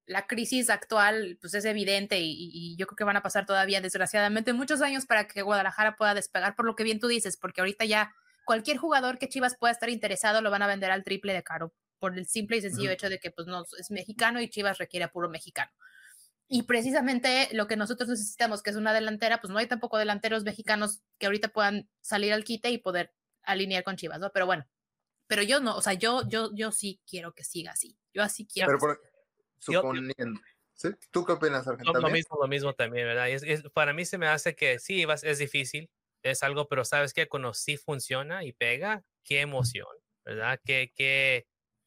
la 0.06 0.26
crisis 0.26 0.70
actual 0.70 1.36
pues 1.42 1.52
es 1.52 1.66
evidente 1.66 2.18
y, 2.20 2.74
yo 2.78 2.86
creo 2.86 2.96
que 2.96 3.04
van 3.04 3.18
a 3.18 3.22
pasar 3.22 3.44
todavía 3.44 3.82
desgraciadamente 3.82 4.54
muchos 4.54 4.80
años 4.80 5.04
para 5.04 5.28
que 5.28 5.42
Guadalajara 5.42 5.94
pueda 5.96 6.14
despegar 6.14 6.56
por 6.56 6.64
lo 6.64 6.74
que 6.74 6.84
bien 6.84 7.00
tú 7.00 7.08
dices, 7.08 7.36
porque 7.36 7.60
ahorita 7.60 7.84
ya 7.84 8.14
cualquier 8.46 8.78
jugador 8.78 9.18
que 9.18 9.28
Chivas 9.28 9.58
pueda 9.58 9.72
estar 9.72 9.90
interesado 9.90 10.40
lo 10.40 10.50
van 10.50 10.62
a 10.62 10.66
vender 10.66 10.90
al 10.90 11.04
triple 11.04 11.34
de 11.34 11.42
caro 11.42 11.74
por 12.05 12.18
el 12.18 12.26
simple 12.26 12.59
y 12.59 12.61
sencillo 12.61 12.90
hecho 12.90 13.09
de 13.09 13.18
que 13.18 13.30
pues 13.30 13.46
no 13.46 13.64
es 13.78 13.90
mexicano 13.90 14.38
y 14.38 14.50
Chivas 14.50 14.76
requiere 14.76 15.05
a 15.05 15.11
puro 15.11 15.30
mexicano. 15.30 15.70
Y 16.48 16.64
precisamente 16.64 17.48
lo 17.52 17.66
que 17.66 17.78
nosotros 17.78 18.11
necesitamos, 18.11 18.62
que 18.62 18.68
es 18.68 18.76
una 18.76 18.92
delantera, 18.92 19.40
pues 19.40 19.50
no 19.50 19.59
hay 19.59 19.66
tampoco 19.66 19.96
delanteros 19.96 20.44
mexicanos 20.44 21.00
que 21.18 21.24
ahorita 21.24 21.48
puedan 21.48 21.88
salir 22.02 22.34
al 22.34 22.44
quite 22.44 22.68
y 22.68 22.76
poder 22.76 23.14
alinear 23.42 23.84
con 23.84 23.96
Chivas, 23.96 24.20
¿no? 24.20 24.30
Pero 24.34 24.44
bueno, 24.44 24.66
pero 25.26 25.42
yo 25.42 25.61
no, 25.61 25.74
o 25.78 25.80
sea, 25.80 25.94
yo, 25.94 26.28
yo, 26.28 26.50
yo 26.55 26.72
sí 26.72 27.00
quiero 27.09 27.32
que 27.32 27.42
siga 27.42 27.72
así. 27.72 27.96
Yo 28.12 28.22
así 28.22 28.46
quiero. 28.46 28.78
Suponiendo. 29.59 30.40
¿Sí? 30.74 30.90
¿Tú 31.11 31.24
qué 31.24 31.32
opinas, 31.32 31.66
Argentina? 31.66 31.98
Lo 31.98 32.11
mismo, 32.11 32.36
lo 32.38 32.48
mismo 32.48 32.74
también, 32.74 33.07
¿verdad? 33.07 33.30
Es, 33.30 33.62
para 33.72 33.94
mí 33.94 34.05
se 34.05 34.18
me 34.18 34.26
hace 34.26 34.55
que 34.55 34.78
sí, 34.78 35.07
es 35.22 35.38
difícil, 35.38 35.88
es 36.22 36.42
algo, 36.42 36.68
pero 36.68 36.84
sabes 36.84 37.14
que 37.14 37.28
cuando 37.28 37.55
sí 37.55 37.78
funciona 37.78 38.44
y 38.44 38.52
pega, 38.52 39.02
qué 39.22 39.40
emoción, 39.40 39.88
¿verdad? 40.22 40.61
Qué, 40.62 40.92
qué, 40.94 41.46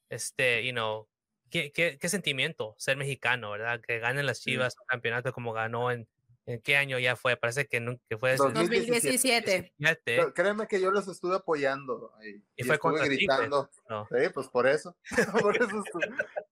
este, 0.10 0.66
you 0.66 0.72
know, 0.72 1.08
qué, 1.50 1.72
qué, 1.72 1.98
qué 2.00 2.10
sentimiento 2.10 2.76
ser 2.78 2.98
mexicano, 2.98 3.52
¿verdad? 3.52 3.82
Que 3.82 4.00
ganen 4.00 4.26
las 4.26 4.42
Chivas 4.42 4.76
un 4.80 4.86
campeonato 4.88 5.34
como 5.34 5.54
ganó 5.54 5.92
en, 5.92 6.08
¿En 6.48 6.62
qué 6.62 6.78
año 6.78 6.98
ya 6.98 7.18
fue? 7.18 7.36
Parece 7.36 7.68
que, 7.68 7.82
no, 7.82 8.00
que 8.10 8.18
fue 8.18 8.38
2017. 8.38 9.74
2017. 9.78 10.34
Créeme 10.34 10.66
que 10.66 10.80
yo 10.80 10.92
los 10.92 11.06
estuve 11.10 11.36
apoyando. 11.36 12.14
Y, 12.24 12.42
y, 12.56 12.64
fue 12.64 12.76
estuve 12.76 13.06
gritando. 13.06 13.70
No. 13.90 14.08
Sí, 14.10 14.30
pues 14.34 14.48
por 14.48 14.66
eso. 14.66 14.96
por 15.42 15.58
eso 15.58 15.84
estuve. 15.86 16.08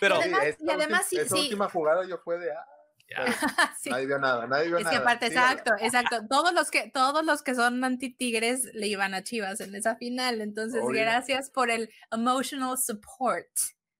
Pero, 0.00 0.16
y 0.16 0.22
además, 0.22 0.56
y 0.58 0.70
además 0.70 1.06
sí, 1.08 1.18
esa 1.18 1.36
última 1.36 1.70
jugada 1.70 2.04
yo 2.08 2.18
fue 2.18 2.40
de... 2.40 2.50
Ah, 2.50 2.66
sí. 3.80 3.90
Nadie 3.90 4.06
vio 4.06 4.18
nada, 4.18 4.46
nadie 4.46 4.68
vio 4.68 4.78
es 4.78 4.84
nada. 4.84 4.96
Que 4.96 5.02
aparte, 5.02 5.26
exacto, 5.26 5.72
exacto. 5.80 6.26
Todos 6.28 6.52
los 6.52 6.70
que, 6.70 6.90
todos 6.90 7.24
los 7.24 7.42
que 7.42 7.54
son 7.54 7.82
anti-tigres 7.84 8.64
le 8.74 8.88
iban 8.88 9.14
a 9.14 9.22
Chivas 9.22 9.60
en 9.60 9.74
esa 9.74 9.96
final. 9.96 10.40
Entonces, 10.40 10.82
gracias 10.88 11.50
por 11.50 11.70
el 11.70 11.90
emotional 12.10 12.76
support. 12.78 13.48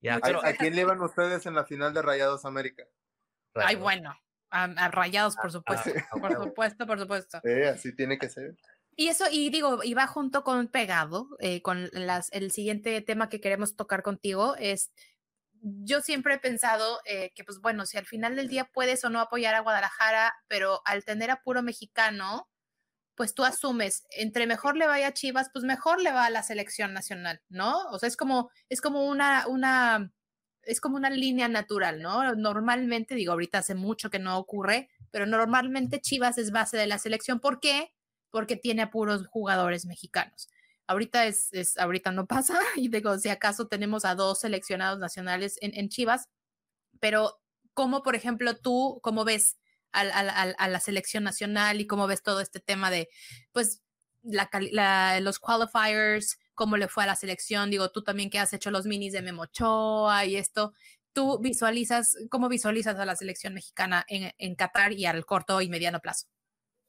¿A, 0.08 0.16
¿A, 0.16 0.52
quién 0.54 0.74
le 0.74 0.82
iban 0.82 1.00
ustedes 1.00 1.46
en 1.46 1.54
la 1.54 1.64
final 1.64 1.92
de 1.92 2.02
Rayados 2.02 2.44
América? 2.44 2.84
Ay, 3.54 3.76
bueno. 3.76 4.14
A, 4.50 4.88
rayados, 4.90 5.36
por 5.36 5.50
supuesto. 5.50 5.90
por 6.20 6.32
supuesto, 6.44 6.86
por 6.86 6.98
supuesto. 6.98 7.40
Sí, 7.42 7.62
así 7.62 7.94
tiene 7.94 8.18
que 8.18 8.28
ser. 8.28 8.56
Y 8.94 9.08
eso, 9.08 9.24
y 9.30 9.50
digo, 9.50 9.82
y 9.82 9.92
va 9.92 10.06
junto 10.06 10.42
con 10.42 10.68
pegado, 10.68 11.28
eh, 11.40 11.60
con 11.60 11.90
las, 11.92 12.32
el 12.32 12.50
siguiente 12.50 13.02
tema 13.02 13.28
que 13.28 13.40
queremos 13.40 13.76
tocar 13.76 14.02
contigo, 14.02 14.56
es, 14.58 14.90
yo 15.66 16.00
siempre 16.00 16.34
he 16.34 16.38
pensado 16.38 17.00
eh, 17.04 17.32
que, 17.34 17.42
pues 17.42 17.60
bueno, 17.60 17.86
si 17.86 17.98
al 17.98 18.06
final 18.06 18.36
del 18.36 18.48
día 18.48 18.70
puedes 18.72 19.04
o 19.04 19.10
no 19.10 19.20
apoyar 19.20 19.54
a 19.54 19.60
Guadalajara, 19.60 20.34
pero 20.46 20.80
al 20.84 21.04
tener 21.04 21.30
a 21.30 21.42
puro 21.42 21.62
mexicano, 21.62 22.48
pues 23.16 23.34
tú 23.34 23.44
asumes, 23.44 24.04
entre 24.10 24.46
mejor 24.46 24.76
le 24.76 24.86
vaya 24.86 25.08
a 25.08 25.14
Chivas, 25.14 25.48
pues 25.52 25.64
mejor 25.64 26.00
le 26.00 26.12
va 26.12 26.26
a 26.26 26.30
la 26.30 26.42
selección 26.42 26.92
nacional, 26.92 27.42
¿no? 27.48 27.88
O 27.90 27.98
sea, 27.98 28.08
es 28.08 28.16
como, 28.16 28.50
es 28.68 28.80
como 28.80 29.06
una, 29.06 29.46
una, 29.48 30.12
es 30.62 30.80
como 30.80 30.96
una 30.96 31.10
línea 31.10 31.48
natural, 31.48 32.00
¿no? 32.02 32.34
Normalmente, 32.36 33.14
digo, 33.14 33.32
ahorita 33.32 33.58
hace 33.58 33.74
mucho 33.74 34.10
que 34.10 34.18
no 34.18 34.38
ocurre, 34.38 34.88
pero 35.10 35.26
normalmente 35.26 36.00
Chivas 36.00 36.38
es 36.38 36.52
base 36.52 36.76
de 36.76 36.86
la 36.86 36.98
selección. 36.98 37.40
¿Por 37.40 37.58
qué? 37.58 37.92
Porque 38.30 38.56
tiene 38.56 38.82
a 38.82 38.90
puros 38.90 39.26
jugadores 39.26 39.86
mexicanos. 39.86 40.48
Ahorita 40.86 41.26
es, 41.26 41.76
ahorita 41.78 42.12
no 42.12 42.26
pasa, 42.26 42.58
y 42.76 42.88
digo, 42.88 43.18
si 43.18 43.28
acaso 43.28 43.68
tenemos 43.68 44.04
a 44.04 44.14
dos 44.14 44.40
seleccionados 44.40 44.98
nacionales 44.98 45.58
en, 45.60 45.88
Chivas, 45.88 46.28
pero 47.00 47.40
¿cómo, 47.74 48.02
por 48.02 48.14
ejemplo, 48.14 48.56
tú, 48.56 49.00
cómo 49.02 49.24
ves 49.24 49.58
a, 49.92 50.00
a, 50.00 50.68
la 50.68 50.80
selección 50.80 51.24
nacional 51.24 51.80
y 51.80 51.86
cómo 51.86 52.06
ves 52.06 52.22
todo 52.22 52.40
este 52.40 52.60
tema 52.60 52.90
de, 52.90 53.08
pues, 53.52 53.82
los 54.22 55.38
qualifiers, 55.38 56.38
cómo 56.54 56.76
le 56.76 56.88
fue 56.88 57.04
a 57.04 57.06
la 57.06 57.16
selección? 57.16 57.70
Digo, 57.70 57.90
tú 57.90 58.02
también 58.02 58.30
que 58.30 58.38
has 58.38 58.52
hecho 58.52 58.70
los 58.70 58.86
minis 58.86 59.12
de 59.12 59.22
Memochoa 59.22 60.24
y 60.26 60.36
esto, 60.36 60.72
¿tú 61.12 61.38
visualizas, 61.40 62.16
cómo 62.30 62.48
visualizas 62.48 62.98
a 62.98 63.06
la 63.06 63.16
selección 63.16 63.54
mexicana 63.54 64.04
en, 64.08 64.32
en 64.38 64.54
Qatar 64.54 64.92
y 64.92 65.06
al 65.06 65.24
corto 65.24 65.60
y 65.62 65.68
mediano 65.68 66.00
plazo? 66.00 66.26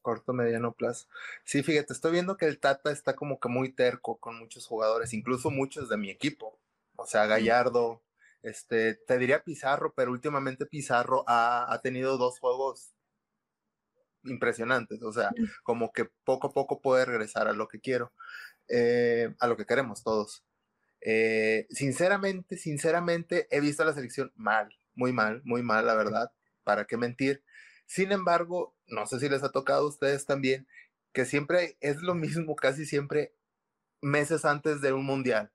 Corto, 0.07 0.31
mediano 0.31 0.71
plazo. 0.71 1.05
Sí, 1.43 1.63
fíjate, 1.63 1.91
estoy 1.91 2.13
viendo 2.13 2.37
que 2.37 2.45
el 2.45 2.59
Tata 2.59 2.91
está 2.91 3.13
como 3.13 3.41
que 3.41 3.49
muy 3.49 3.73
terco 3.73 4.17
con 4.21 4.39
muchos 4.39 4.65
jugadores, 4.65 5.13
incluso 5.13 5.49
muchos 5.51 5.89
de 5.89 5.97
mi 5.97 6.09
equipo. 6.09 6.57
O 6.95 7.05
sea, 7.05 7.25
Gallardo, 7.25 8.01
este, 8.41 8.95
te 8.95 9.17
diría 9.17 9.43
Pizarro, 9.43 9.93
pero 9.93 10.13
últimamente 10.13 10.65
Pizarro 10.65 11.25
ha, 11.27 11.73
ha 11.73 11.81
tenido 11.81 12.17
dos 12.17 12.39
juegos 12.39 12.93
impresionantes. 14.23 15.03
O 15.03 15.11
sea, 15.11 15.31
como 15.63 15.91
que 15.91 16.05
poco 16.23 16.47
a 16.47 16.53
poco 16.53 16.79
puede 16.79 17.03
regresar 17.03 17.49
a 17.49 17.53
lo 17.53 17.67
que 17.67 17.81
quiero, 17.81 18.13
eh, 18.69 19.35
a 19.41 19.47
lo 19.47 19.57
que 19.57 19.65
queremos 19.65 20.03
todos. 20.03 20.45
Eh, 21.01 21.67
sinceramente, 21.69 22.55
sinceramente, 22.55 23.49
he 23.51 23.59
visto 23.59 23.83
a 23.83 23.87
la 23.87 23.93
selección 23.93 24.31
mal, 24.37 24.69
muy 24.95 25.11
mal, 25.11 25.41
muy 25.43 25.63
mal, 25.63 25.85
la 25.85 25.95
verdad. 25.95 26.31
¿Para 26.63 26.85
qué 26.85 26.95
mentir? 26.95 27.43
Sin 27.85 28.13
embargo, 28.13 28.76
no 28.87 29.05
sé 29.05 29.19
si 29.19 29.29
les 29.29 29.43
ha 29.43 29.51
tocado 29.51 29.83
a 29.83 29.89
ustedes 29.89 30.25
también, 30.25 30.67
que 31.13 31.25
siempre 31.25 31.77
es 31.81 32.01
lo 32.01 32.15
mismo, 32.15 32.55
casi 32.55 32.85
siempre 32.85 33.33
meses 34.01 34.45
antes 34.45 34.81
de 34.81 34.93
un 34.93 35.05
mundial. 35.05 35.51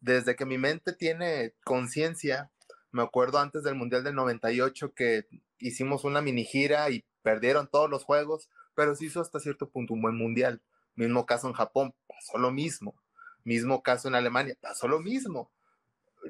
Desde 0.00 0.36
que 0.36 0.46
mi 0.46 0.58
mente 0.58 0.92
tiene 0.92 1.54
conciencia, 1.64 2.50
me 2.90 3.02
acuerdo 3.02 3.38
antes 3.38 3.62
del 3.62 3.74
mundial 3.74 4.02
del 4.02 4.14
98 4.14 4.94
que 4.94 5.26
hicimos 5.58 6.04
una 6.04 6.22
mini 6.22 6.44
gira 6.44 6.90
y 6.90 7.04
perdieron 7.22 7.68
todos 7.68 7.90
los 7.90 8.04
juegos, 8.04 8.48
pero 8.74 8.94
se 8.94 9.06
hizo 9.06 9.20
hasta 9.20 9.40
cierto 9.40 9.68
punto 9.68 9.94
un 9.94 10.02
buen 10.02 10.16
mundial. 10.16 10.62
Mismo 10.94 11.26
caso 11.26 11.48
en 11.48 11.54
Japón, 11.54 11.94
pasó 12.08 12.38
lo 12.38 12.50
mismo. 12.50 12.94
Mismo 13.44 13.82
caso 13.82 14.08
en 14.08 14.14
Alemania, 14.14 14.56
pasó 14.60 14.88
lo 14.88 15.00
mismo. 15.00 15.50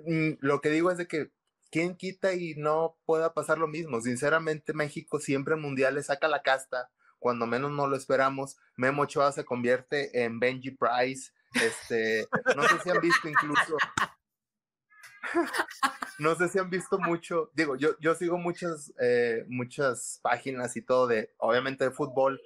Mm, 0.06 0.32
lo 0.40 0.60
que 0.60 0.70
digo 0.70 0.90
es 0.90 0.98
de 0.98 1.06
que 1.06 1.30
¿quién 1.70 1.96
quita 1.96 2.34
y 2.34 2.54
no 2.56 2.96
pueda 3.04 3.32
pasar 3.32 3.58
lo 3.58 3.68
mismo? 3.68 4.00
Sinceramente, 4.00 4.72
México 4.72 5.18
siempre 5.18 5.54
en 5.54 5.60
mundiales 5.60 6.06
saca 6.06 6.28
la 6.28 6.42
casta, 6.42 6.90
cuando 7.18 7.46
menos 7.46 7.70
no 7.70 7.86
lo 7.86 7.96
esperamos. 7.96 8.56
Memo 8.76 9.02
Ochoa 9.02 9.32
se 9.32 9.44
convierte 9.44 10.24
en 10.24 10.40
Benji 10.40 10.72
Price. 10.72 11.32
Este, 11.54 12.26
no 12.56 12.62
sé 12.64 12.78
si 12.82 12.90
han 12.90 13.00
visto 13.00 13.28
incluso. 13.28 13.76
no 16.18 16.34
sé 16.34 16.48
si 16.48 16.58
han 16.58 16.70
visto 16.70 16.98
mucho. 16.98 17.50
Digo, 17.54 17.76
yo, 17.76 17.98
yo 18.00 18.14
sigo 18.14 18.38
muchas, 18.38 18.92
eh, 19.00 19.44
muchas 19.48 20.18
páginas 20.22 20.76
y 20.76 20.82
todo 20.82 21.06
de, 21.06 21.32
obviamente, 21.38 21.84
de 21.84 21.90
fútbol 21.90 22.40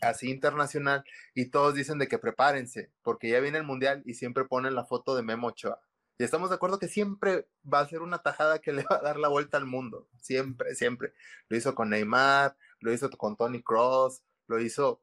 así 0.00 0.30
internacional 0.30 1.04
y 1.34 1.46
todos 1.46 1.74
dicen 1.74 1.98
de 1.98 2.08
que 2.08 2.18
prepárense 2.18 2.90
porque 3.02 3.30
ya 3.30 3.40
viene 3.40 3.58
el 3.58 3.64
mundial 3.64 4.02
y 4.04 4.14
siempre 4.14 4.44
ponen 4.44 4.74
la 4.74 4.84
foto 4.84 5.16
de 5.16 5.22
Memo 5.22 5.48
Ochoa. 5.48 5.80
Y 6.18 6.24
estamos 6.24 6.50
de 6.50 6.56
acuerdo 6.56 6.78
que 6.78 6.88
siempre 6.88 7.48
va 7.70 7.80
a 7.80 7.88
ser 7.88 8.02
una 8.02 8.18
tajada 8.18 8.60
que 8.60 8.72
le 8.72 8.84
va 8.84 8.96
a 8.96 9.02
dar 9.02 9.18
la 9.18 9.28
vuelta 9.28 9.56
al 9.56 9.66
mundo. 9.66 10.08
Siempre, 10.20 10.74
siempre. 10.74 11.12
Lo 11.48 11.56
hizo 11.56 11.74
con 11.74 11.90
Neymar, 11.90 12.56
lo 12.80 12.92
hizo 12.92 13.10
con 13.10 13.36
Tony 13.36 13.62
Cross, 13.62 14.22
lo 14.46 14.60
hizo, 14.60 15.00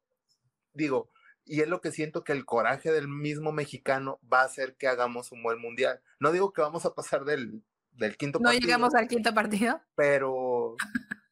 digo, 0.74 1.10
y 1.46 1.62
es 1.62 1.68
lo 1.68 1.82
que 1.82 1.92
siento 1.92 2.24
que 2.24 2.32
el 2.32 2.46
coraje 2.46 2.92
del 2.92 3.08
mismo 3.08 3.52
mexicano 3.52 4.20
va 4.32 4.42
a 4.42 4.46
hacer 4.46 4.76
que 4.76 4.88
hagamos 4.88 5.32
un 5.32 5.44
buen 5.44 5.60
mundial. 5.60 6.02
No 6.20 6.32
digo 6.32 6.54
que 6.54 6.62
vamos 6.62 6.86
a 6.86 6.94
pasar 6.94 7.26
del, 7.26 7.64
del 7.94 8.16
quinto 8.16 8.40
partido. 8.40 8.60
No 8.60 8.66
llegamos 8.66 8.96
al 8.96 9.08
quinto 9.08 9.34
partido. 9.34 9.82
Pero, 9.96 10.76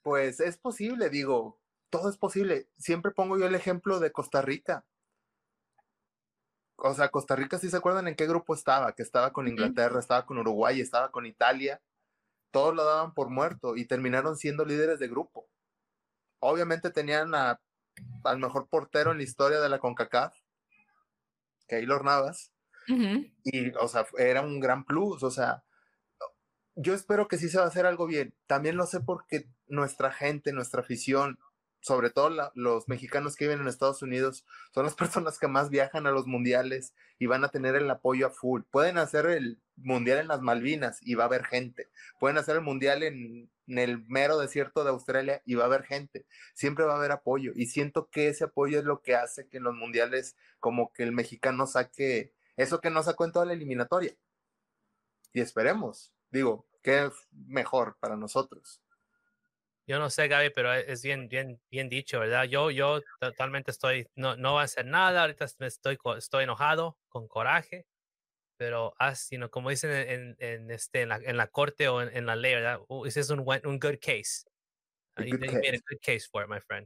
pues 0.02 0.40
es 0.40 0.58
posible, 0.58 1.10
digo, 1.10 1.60
todo 1.90 2.10
es 2.10 2.18
posible. 2.18 2.68
Siempre 2.78 3.12
pongo 3.12 3.38
yo 3.38 3.46
el 3.46 3.56
ejemplo 3.56 4.00
de 4.00 4.12
Costa 4.12 4.42
Rica 4.42 4.84
o 6.82 6.94
sea, 6.94 7.10
Costa 7.10 7.36
Rica, 7.36 7.58
si 7.58 7.70
se 7.70 7.78
acuerdan 7.78 8.08
en 8.08 8.16
qué 8.16 8.28
grupo 8.28 8.54
estaba? 8.54 8.94
Que 8.94 9.04
estaba 9.04 9.34
con 9.34 9.48
Inglaterra, 9.48 10.00
estaba 10.00 10.26
con 10.26 10.38
Uruguay, 10.38 10.82
estaba 10.82 11.12
con 11.12 11.26
Italia. 11.26 11.82
Todos 12.52 12.76
lo 12.76 12.84
daban 12.84 13.14
por 13.14 13.30
muerto 13.30 13.76
y 13.76 13.86
terminaron 13.86 14.38
siendo 14.38 14.66
líderes 14.66 15.00
de 15.00 15.08
grupo. 15.08 15.48
Obviamente 16.40 16.90
tenían 16.90 17.36
a, 17.36 17.60
al 18.24 18.40
mejor 18.40 18.68
portero 18.68 19.12
en 19.12 19.18
la 19.18 19.24
historia 19.24 19.60
de 19.60 19.70
la 19.70 19.80
CONCACAF, 19.80 20.36
Keylor 21.68 22.04
Navas. 22.04 22.52
Y, 23.44 23.70
o 23.76 23.88
sea, 23.88 24.08
era 24.18 24.42
un 24.42 24.60
gran 24.60 24.84
plus. 24.84 25.22
O 25.22 25.30
sea, 25.30 25.64
yo 26.76 26.94
espero 26.94 27.28
que 27.28 27.38
sí 27.38 27.50
se 27.50 27.60
va 27.60 27.66
a 27.66 27.68
hacer 27.68 27.86
algo 27.86 28.08
bien. 28.08 28.34
También 28.48 28.78
lo 28.78 28.86
sé 28.86 29.00
porque 29.02 29.48
nuestra 29.68 30.12
gente, 30.12 30.54
nuestra 30.54 30.82
afición, 30.82 31.38
sobre 31.82 32.10
todo 32.10 32.52
los 32.56 32.88
mexicanos 32.88 33.36
que 33.36 33.46
viven 33.46 33.62
en 33.62 33.68
Estados 33.68 34.02
Unidos, 34.02 34.46
son 34.74 34.86
las 34.86 34.96
personas 34.96 35.40
que 35.40 35.48
más 35.48 35.70
viajan 35.70 36.08
a 36.08 36.12
los 36.12 36.28
mundiales 36.28 36.94
y 37.18 37.28
van 37.28 37.44
a 37.44 37.50
tener 37.50 37.76
el 37.76 37.90
apoyo 37.90 38.28
a 38.28 38.30
full. 38.30 38.64
Pueden 38.70 38.98
hacer 38.98 39.26
el 39.28 39.60
mundial 39.76 40.20
en 40.20 40.28
las 40.28 40.42
Malvinas 40.42 41.00
y 41.02 41.16
va 41.16 41.24
a 41.24 41.28
haber 41.28 41.46
gente. 41.46 41.88
Pueden 42.20 42.38
hacer 42.38 42.56
el 42.58 42.62
mundial 42.62 43.04
en, 43.04 43.50
el 43.68 44.04
mero 44.08 44.40
desierto 44.40 44.84
de 44.84 44.90
Australia 44.90 45.42
y 45.46 45.56
va 45.56 45.64
a 45.64 45.68
haber 45.68 45.84
gente. 45.84 46.26
Siempre 46.54 46.86
va 46.86 46.94
a 46.94 46.98
haber 46.98 47.12
apoyo 47.12 47.52
y 47.56 47.68
siento 47.68 48.10
que 48.10 48.30
ese 48.30 48.46
apoyo 48.46 48.80
es 48.80 48.86
lo 48.86 49.02
que 49.02 49.16
hace 49.16 49.48
que 49.48 49.58
en 49.58 49.64
los 49.64 49.76
mundiales 49.76 50.36
como 50.60 50.92
que 50.92 51.04
el 51.04 51.12
mexicano 51.12 51.68
saque 51.68 52.34
eso 52.58 52.82
que 52.82 52.90
no 52.90 53.04
sacó 53.04 53.26
en 53.26 53.32
toda 53.32 53.46
la 53.46 53.54
eliminatoria. 53.54 54.14
Y 55.32 55.42
esperemos, 55.42 56.12
digo, 56.30 56.66
que 56.82 57.06
es 57.06 57.14
mejor 57.32 57.96
para 58.00 58.18
nosotros. 58.18 58.82
Yo 59.90 59.98
no 59.98 60.12
sé, 60.12 60.28
Gaby, 60.28 60.52
pero 60.52 60.72
e, 60.72 60.86
es 60.88 61.02
bien, 61.02 61.28
bien, 61.28 61.60
bien 61.72 61.90
dicho, 61.90 62.20
¿verdad? 62.20 62.44
Yo, 62.44 62.70
yo 62.70 63.02
totalmente 63.20 63.72
estoy, 63.72 64.08
no, 64.14 64.38
no 64.38 64.54
va 64.54 64.62
a 64.62 64.66
hacer 64.66 64.86
nada, 64.86 65.22
ahorita 65.22 65.46
estoy, 65.62 65.98
estoy 66.16 66.44
enojado, 66.44 67.00
con 67.08 67.28
coraje, 67.28 67.88
pero 68.56 68.94
as, 69.00 69.28
you 69.32 69.50
como 69.50 69.72
dicen 69.72 69.90
en, 69.90 70.36
en, 70.38 70.70
este, 70.70 71.02
en, 71.02 71.10
la, 71.10 71.16
en 71.16 71.38
la 71.38 71.48
corte 71.48 71.88
o 71.88 72.04
en, 72.04 72.28
la 72.28 72.36
ley, 72.36 72.54
¿verdad? 72.54 72.82
Ese 73.04 73.22
es 73.22 73.32
un, 73.32 73.40
un 73.40 73.80
good 73.80 73.98
case. 74.00 74.46
Uh, 75.18 75.24
you, 75.24 75.40
made 75.40 75.74
a 75.74 75.82
good 75.90 76.00
case 76.04 76.28
for 76.32 76.44
it, 76.44 76.50
my 76.50 76.60
friend. 76.60 76.86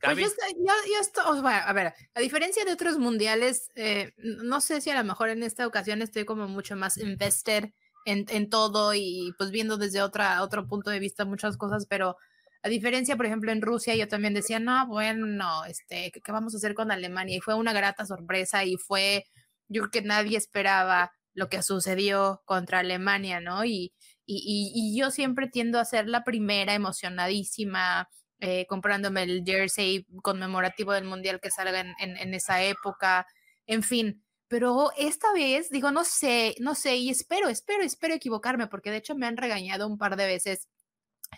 Pues 0.00 0.16
yo, 0.16 0.26
yo, 0.56 1.00
estoy, 1.00 1.24
a 1.44 1.72
ver, 1.72 1.94
a 2.14 2.20
diferencia 2.20 2.64
de 2.64 2.72
otros 2.72 2.96
mundiales, 2.96 3.70
eh, 3.74 4.12
no 4.18 4.60
sé 4.60 4.80
si 4.80 4.90
a 4.90 4.94
lo 4.94 5.02
mejor 5.02 5.30
en 5.30 5.42
esta 5.42 5.66
ocasión 5.66 6.00
estoy 6.00 6.24
como 6.24 6.46
mucho 6.46 6.76
más 6.76 6.96
invested 6.96 7.70
en, 8.04 8.26
en, 8.28 8.48
todo 8.50 8.94
y 8.94 9.32
pues 9.38 9.50
viendo 9.50 9.76
desde 9.76 10.02
otra, 10.02 10.42
otro 10.42 10.66
punto 10.66 10.90
de 10.90 10.98
vista 10.98 11.24
muchas 11.24 11.56
cosas, 11.56 11.86
pero 11.86 12.16
a 12.62 12.68
diferencia, 12.68 13.16
por 13.16 13.26
ejemplo, 13.26 13.52
en 13.52 13.62
Rusia 13.62 13.94
yo 13.94 14.08
también 14.08 14.34
decía, 14.34 14.58
no, 14.60 14.86
bueno, 14.86 15.64
este, 15.64 16.12
¿qué, 16.12 16.32
vamos 16.32 16.54
a 16.54 16.58
hacer 16.58 16.74
con 16.74 16.90
Alemania? 16.90 17.36
Y 17.38 17.40
fue 17.40 17.54
una 17.54 17.72
grata 17.72 18.04
sorpresa 18.04 18.64
y 18.64 18.76
fue, 18.76 19.24
yo 19.68 19.82
creo 19.82 19.90
que 19.90 20.02
nadie 20.02 20.36
esperaba 20.36 21.12
lo 21.32 21.48
que 21.48 21.62
sucedió 21.62 22.42
contra 22.44 22.80
Alemania, 22.80 23.40
¿no? 23.40 23.64
Y, 23.64 23.94
y, 24.26 24.72
y, 24.74 24.98
yo 24.98 25.10
siempre 25.10 25.48
tiendo 25.48 25.78
a 25.80 25.84
ser 25.84 26.08
la 26.08 26.22
primera 26.22 26.74
emocionadísima, 26.74 28.08
eh, 28.40 28.66
comprándome 28.68 29.22
el 29.24 29.42
jersey 29.44 30.06
conmemorativo 30.22 30.92
del 30.92 31.04
Mundial 31.04 31.40
que 31.40 31.50
salga 31.50 31.80
en, 31.80 31.94
en, 31.98 32.16
en 32.16 32.34
esa 32.34 32.62
época, 32.62 33.26
en 33.66 33.82
fin, 33.82 34.22
pero 34.50 34.90
esta 34.96 35.32
vez 35.32 35.70
digo, 35.70 35.92
no 35.92 36.02
sé, 36.02 36.56
no 36.58 36.74
sé, 36.74 36.96
y 36.96 37.08
espero, 37.08 37.48
espero, 37.48 37.84
espero 37.84 38.14
equivocarme, 38.14 38.66
porque 38.66 38.90
de 38.90 38.96
hecho 38.96 39.14
me 39.14 39.26
han 39.26 39.36
regañado 39.36 39.86
un 39.86 39.96
par 39.96 40.16
de 40.16 40.26
veces. 40.26 40.68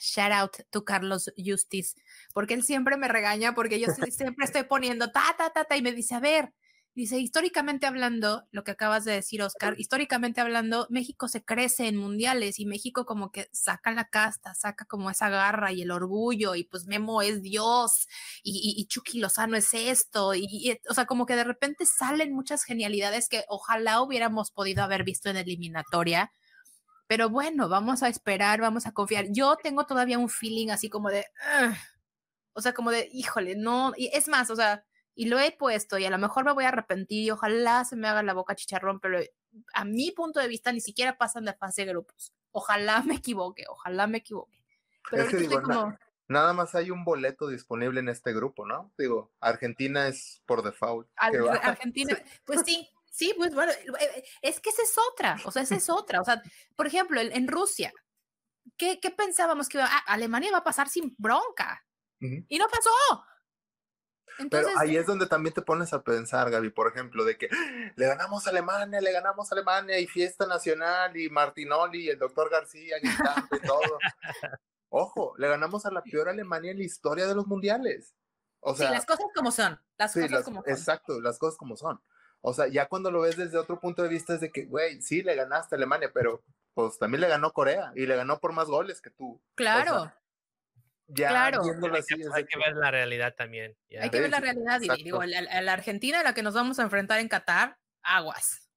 Shout 0.00 0.32
out 0.32 0.56
to 0.70 0.82
Carlos 0.82 1.30
Justice, 1.36 1.94
porque 2.32 2.54
él 2.54 2.62
siempre 2.62 2.96
me 2.96 3.08
regaña, 3.08 3.54
porque 3.54 3.78
yo 3.78 3.88
siempre 4.10 4.46
estoy 4.46 4.62
poniendo 4.62 5.12
ta, 5.12 5.24
ta, 5.36 5.50
ta, 5.50 5.64
ta, 5.64 5.76
y 5.76 5.82
me 5.82 5.92
dice, 5.92 6.14
a 6.14 6.20
ver, 6.20 6.54
Dice, 6.94 7.18
históricamente 7.18 7.86
hablando, 7.86 8.46
lo 8.50 8.64
que 8.64 8.72
acabas 8.72 9.06
de 9.06 9.12
decir, 9.12 9.42
Oscar, 9.42 9.74
históricamente 9.78 10.42
hablando, 10.42 10.86
México 10.90 11.26
se 11.26 11.42
crece 11.42 11.88
en 11.88 11.96
mundiales 11.96 12.60
y 12.60 12.66
México 12.66 13.06
como 13.06 13.32
que 13.32 13.48
saca 13.50 13.92
la 13.92 14.08
casta, 14.08 14.54
saca 14.54 14.84
como 14.84 15.08
esa 15.08 15.30
garra 15.30 15.72
y 15.72 15.80
el 15.80 15.90
orgullo 15.90 16.54
y 16.54 16.64
pues 16.64 16.86
Memo 16.86 17.22
es 17.22 17.40
Dios 17.40 18.08
y, 18.42 18.74
y, 18.76 18.84
Chucky 18.88 19.20
Lozano 19.20 19.56
es 19.56 19.72
esto 19.72 20.34
y, 20.34 20.78
o 20.86 20.92
sea, 20.92 21.06
como 21.06 21.24
que 21.24 21.34
de 21.34 21.44
repente 21.44 21.86
salen 21.86 22.34
muchas 22.34 22.62
genialidades 22.62 23.30
que 23.30 23.44
ojalá 23.48 24.02
hubiéramos 24.02 24.50
podido 24.50 24.82
haber 24.82 25.02
visto 25.02 25.30
en 25.30 25.38
eliminatoria. 25.38 26.30
Pero 27.06 27.30
bueno, 27.30 27.68
vamos 27.70 28.02
a 28.02 28.08
esperar, 28.08 28.60
vamos 28.60 28.86
a 28.86 28.92
confiar. 28.92 29.26
Yo 29.30 29.56
tengo 29.62 29.86
todavía 29.86 30.18
un 30.18 30.28
feeling 30.28 30.68
así 30.68 30.90
como 30.90 31.08
de, 31.10 31.24
o 32.52 32.60
sea, 32.60 32.74
como 32.74 32.90
de, 32.90 33.08
híjole, 33.12 33.56
no, 33.56 33.92
y 33.96 34.10
es 34.12 34.28
más, 34.28 34.50
o 34.50 34.56
sea, 34.56 34.84
y 35.14 35.26
lo 35.26 35.38
he 35.38 35.52
puesto 35.52 35.98
y 35.98 36.04
a 36.04 36.10
lo 36.10 36.18
mejor 36.18 36.44
me 36.44 36.52
voy 36.52 36.64
a 36.64 36.68
arrepentir 36.68 37.24
y 37.24 37.30
ojalá 37.30 37.84
se 37.84 37.96
me 37.96 38.08
haga 38.08 38.22
la 38.22 38.32
boca 38.34 38.54
chicharrón, 38.54 39.00
pero 39.00 39.20
a 39.74 39.84
mi 39.84 40.10
punto 40.12 40.40
de 40.40 40.48
vista 40.48 40.72
ni 40.72 40.80
siquiera 40.80 41.18
pasan 41.18 41.44
de 41.44 41.54
fase 41.54 41.84
de 41.84 41.92
grupos. 41.92 42.32
Ojalá 42.50 43.02
me 43.02 43.14
equivoque, 43.16 43.64
ojalá 43.68 44.06
me 44.06 44.18
equivoque. 44.18 44.62
Pero 45.10 45.22
Es 45.24 45.28
que 45.30 45.36
digo, 45.36 45.58
estoy 45.58 45.68
na- 45.68 45.80
como, 45.82 45.98
Nada 46.28 46.52
más 46.54 46.74
hay 46.74 46.90
un 46.90 47.04
boleto 47.04 47.48
disponible 47.48 48.00
en 48.00 48.08
este 48.08 48.32
grupo, 48.32 48.64
¿no? 48.64 48.90
Digo, 48.96 49.32
Argentina 49.40 50.08
es 50.08 50.40
por 50.46 50.62
default. 50.62 51.06
Al-. 51.16 51.48
Argentina, 51.62 52.16
pues 52.46 52.62
sí, 52.64 52.88
sí, 53.10 53.34
pues 53.36 53.54
bueno, 53.54 53.70
eh, 53.72 54.24
es 54.40 54.60
que 54.60 54.70
esa 54.70 54.82
es 54.82 54.94
otra, 55.12 55.36
o 55.44 55.50
sea, 55.50 55.62
esa 55.62 55.74
es 55.74 55.90
otra, 55.90 56.22
o 56.22 56.24
sea, 56.24 56.40
por 56.74 56.86
ejemplo, 56.86 57.20
en, 57.20 57.48
Rusia, 57.48 57.92
¿qué, 58.78 58.98
qué 59.00 59.10
pensábamos 59.10 59.68
que 59.68 59.78
iba- 59.78 59.88
ah, 59.90 60.04
Alemania 60.06 60.52
va 60.52 60.58
a 60.58 60.64
pasar 60.64 60.88
sin 60.88 61.14
bronca? 61.18 61.84
Ujú. 62.22 62.46
Y 62.48 62.58
no 62.58 62.66
pasó. 62.68 63.24
Pero 64.38 64.44
Entonces, 64.44 64.74
ahí 64.78 64.96
es 64.96 65.06
donde 65.06 65.26
también 65.26 65.54
te 65.54 65.62
pones 65.62 65.92
a 65.92 66.02
pensar, 66.02 66.50
Gaby, 66.50 66.70
por 66.70 66.88
ejemplo, 66.88 67.24
de 67.24 67.36
que 67.38 67.48
le 67.96 68.06
ganamos 68.06 68.46
a 68.46 68.50
Alemania, 68.50 69.00
le 69.00 69.12
ganamos 69.12 69.50
a 69.50 69.54
Alemania 69.54 69.98
y 69.98 70.06
fiesta 70.06 70.46
nacional 70.46 71.16
y 71.16 71.28
Martinoli 71.30 72.04
y 72.04 72.08
el 72.10 72.18
doctor 72.18 72.50
García 72.50 72.96
gritando 73.00 73.48
y 73.56 73.60
todo. 73.66 73.98
Ojo, 74.88 75.34
le 75.38 75.48
ganamos 75.48 75.86
a 75.86 75.90
la 75.90 76.02
peor 76.02 76.28
Alemania 76.28 76.70
en 76.72 76.78
la 76.78 76.84
historia 76.84 77.26
de 77.26 77.34
los 77.34 77.46
mundiales. 77.46 78.14
O 78.60 78.74
sea, 78.74 78.88
sí, 78.88 78.94
las 78.94 79.06
cosas 79.06 79.26
como 79.34 79.50
son, 79.50 79.80
las 79.98 80.12
sí, 80.12 80.20
cosas 80.20 80.32
las- 80.32 80.44
como 80.44 80.62
son. 80.62 80.70
exacto, 80.72 81.20
las 81.20 81.38
cosas 81.38 81.56
como 81.58 81.76
son. 81.76 82.00
O 82.42 82.52
sea, 82.52 82.66
ya 82.68 82.86
cuando 82.88 83.10
lo 83.10 83.20
ves 83.22 83.36
desde 83.36 83.56
otro 83.58 83.78
punto 83.80 84.02
de 84.02 84.08
vista 84.08 84.34
es 84.34 84.40
de 84.40 84.50
que, 84.50 84.64
güey, 84.66 85.00
sí, 85.00 85.22
le 85.22 85.34
ganaste 85.34 85.74
a 85.74 85.78
Alemania, 85.78 86.10
pero 86.12 86.42
pues 86.74 86.98
también 86.98 87.20
le 87.20 87.28
ganó 87.28 87.52
Corea 87.52 87.92
y 87.94 88.06
le 88.06 88.16
ganó 88.16 88.38
por 88.40 88.52
más 88.52 88.66
goles 88.66 89.00
que 89.00 89.10
tú. 89.10 89.40
Claro, 89.54 90.12
Ya 91.08 91.28
Claro. 91.28 91.62
viéndolo 91.62 91.94
Hay 91.94 92.00
así, 92.00 92.14
que, 92.16 92.22
hay 92.32 92.44
ver 92.58 92.76
la 92.76 92.90
realidad 92.90 93.34
también. 93.36 93.76
ya. 93.90 94.02
hay 94.02 94.10
que 94.10 94.20
ver 94.20 94.30
la 94.30 94.40
realidad 94.40 94.80
y 94.80 95.02
digo, 95.02 95.22
la, 95.24 95.42
la- 95.42 95.60
la 95.60 95.72
Argentina 95.72 96.20
a 96.20 96.22
la 96.22 96.34
que 96.34 96.42
nos 96.42 96.54
vamos 96.54 96.78
a 96.78 96.82
enfrentar 96.82 97.20
en 97.20 97.28
Qatar, 97.28 97.78
aguas. 98.02 98.68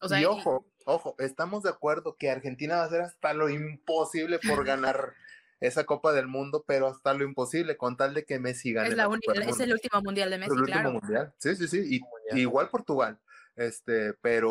O 0.00 0.08
sea, 0.08 0.18
y 0.18 0.22
y- 0.22 0.26
ojo, 0.26 0.66
ojo, 0.86 1.14
estamos 1.18 1.62
de 1.62 1.70
acuerdo 1.70 2.16
que 2.16 2.30
Argentina 2.30 2.76
va 2.76 2.82
a 2.82 2.86
hacer 2.86 3.00
hasta 3.02 3.34
lo 3.34 3.48
imposible 3.50 4.38
por 4.38 4.64
ganar 4.64 5.14
esa 5.60 5.84
Copa 5.84 6.12
del 6.12 6.26
Mundo, 6.26 6.64
pero 6.66 6.88
hasta 6.88 7.14
lo 7.14 7.24
imposible 7.24 7.76
con 7.76 7.96
tal 7.96 8.14
de 8.14 8.24
que 8.24 8.38
Messi 8.40 8.72
gane 8.72 8.88
es, 8.88 8.96
la 8.96 9.08
del 9.08 9.48
es 9.48 9.60
el 9.60 9.72
último 9.72 10.02
mundial 10.02 10.30
de 10.30 10.38
Messi, 10.38 10.52
el 10.54 10.60
último 10.60 10.80
claro. 10.80 10.92
mundial. 10.92 11.34
Sí, 11.38 11.54
sí, 11.54 11.68
sí. 11.68 12.00
Y, 12.34 12.40
igual 12.40 12.68
Portugal. 12.68 13.20
Este, 13.54 14.14
pero, 14.14 14.50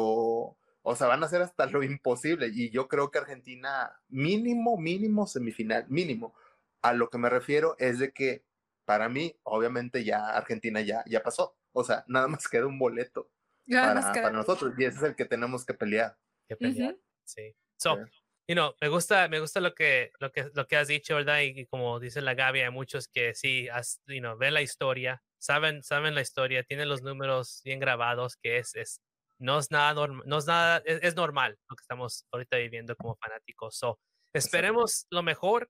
o 0.84 0.96
sea, 0.96 1.08
van 1.08 1.24
a 1.24 1.26
hacer 1.26 1.42
hasta 1.42 1.66
lo 1.66 1.84
imposible. 1.84 2.50
Y 2.54 2.70
yo 2.70 2.88
creo 2.88 3.12
que 3.12 3.18
Argentina, 3.20 3.92
mínimo, 4.08 4.78
mínimo 4.78 5.28
semifinal, 5.28 5.86
mínimo. 5.90 6.34
A 6.82 6.94
lo 6.94 7.10
que 7.10 7.18
me 7.18 7.30
refiero 7.30 7.76
es 7.80 8.00
de 8.00 8.12
que 8.12 8.44
para 8.86 9.08
mí, 9.10 9.38
obviamente, 9.44 10.04
ya 10.04 10.30
Argentina 10.30 10.82
ya, 10.82 11.04
ya 11.08 11.22
pasó. 11.24 11.58
O 11.74 11.84
sea, 11.84 12.04
nada 12.08 12.28
más 12.28 12.48
queda 12.48 12.66
un 12.66 12.80
boleto 12.80 13.32
para, 13.68 14.12
queda- 14.12 14.24
para 14.24 14.32
nosotros. 14.32 14.74
Y 14.78 14.86
ese 14.86 14.98
es 14.98 15.04
el 15.04 15.16
que 15.16 15.26
tenemos 15.26 15.66
que 15.66 15.74
pelear. 15.74 16.18
que 16.48 16.58
pelear. 16.58 16.98
Sí. 17.24 17.56
So, 17.78 17.96
Sí. 17.98 18.12
you 18.50 18.56
know, 18.56 18.74
me 18.82 18.90
gusta, 18.90 19.28
me 19.30 19.40
gusta 19.40 19.62
lo 19.62 19.74
que, 19.74 20.12
lo 20.20 20.32
que, 20.32 20.50
lo 20.54 20.68
que 20.68 20.76
has 20.76 20.88
dicho, 20.90 21.16
¿verdad? 21.16 21.40
Y, 21.42 21.62
y 21.62 21.66
como 21.68 22.00
dice 22.00 22.22
la 22.22 22.34
Gaby, 22.34 22.62
hay 22.62 22.72
muchos 22.72 23.08
que 23.08 23.34
sí, 23.36 23.70
has, 23.70 24.02
you 24.08 24.20
know, 24.20 24.38
ven 24.38 24.54
la 24.54 24.62
historia, 24.62 25.24
saben, 25.40 25.82
saben 25.84 26.14
la 26.16 26.22
historia, 26.22 26.64
tienen 26.64 26.90
los 26.90 27.02
números 27.04 27.62
bien 27.64 27.80
grabados, 27.80 28.36
que 28.36 28.58
es, 28.58 28.76
es, 28.76 29.02
no 29.40 29.60
es 29.60 29.72
nada, 29.72 29.94
norm- 29.94 30.24
no 30.26 30.40
es 30.40 30.46
nada, 30.48 30.82
es, 30.86 31.00
es 31.04 31.16
normal 31.16 31.58
lo 31.70 31.76
que 31.78 31.82
estamos 31.82 32.26
ahorita 32.32 32.58
viviendo 32.58 32.96
como 32.98 33.16
fanáticos. 33.16 33.78
So, 33.78 33.98
esperemos 34.34 35.06
lo 35.10 35.24
mejor. 35.24 35.70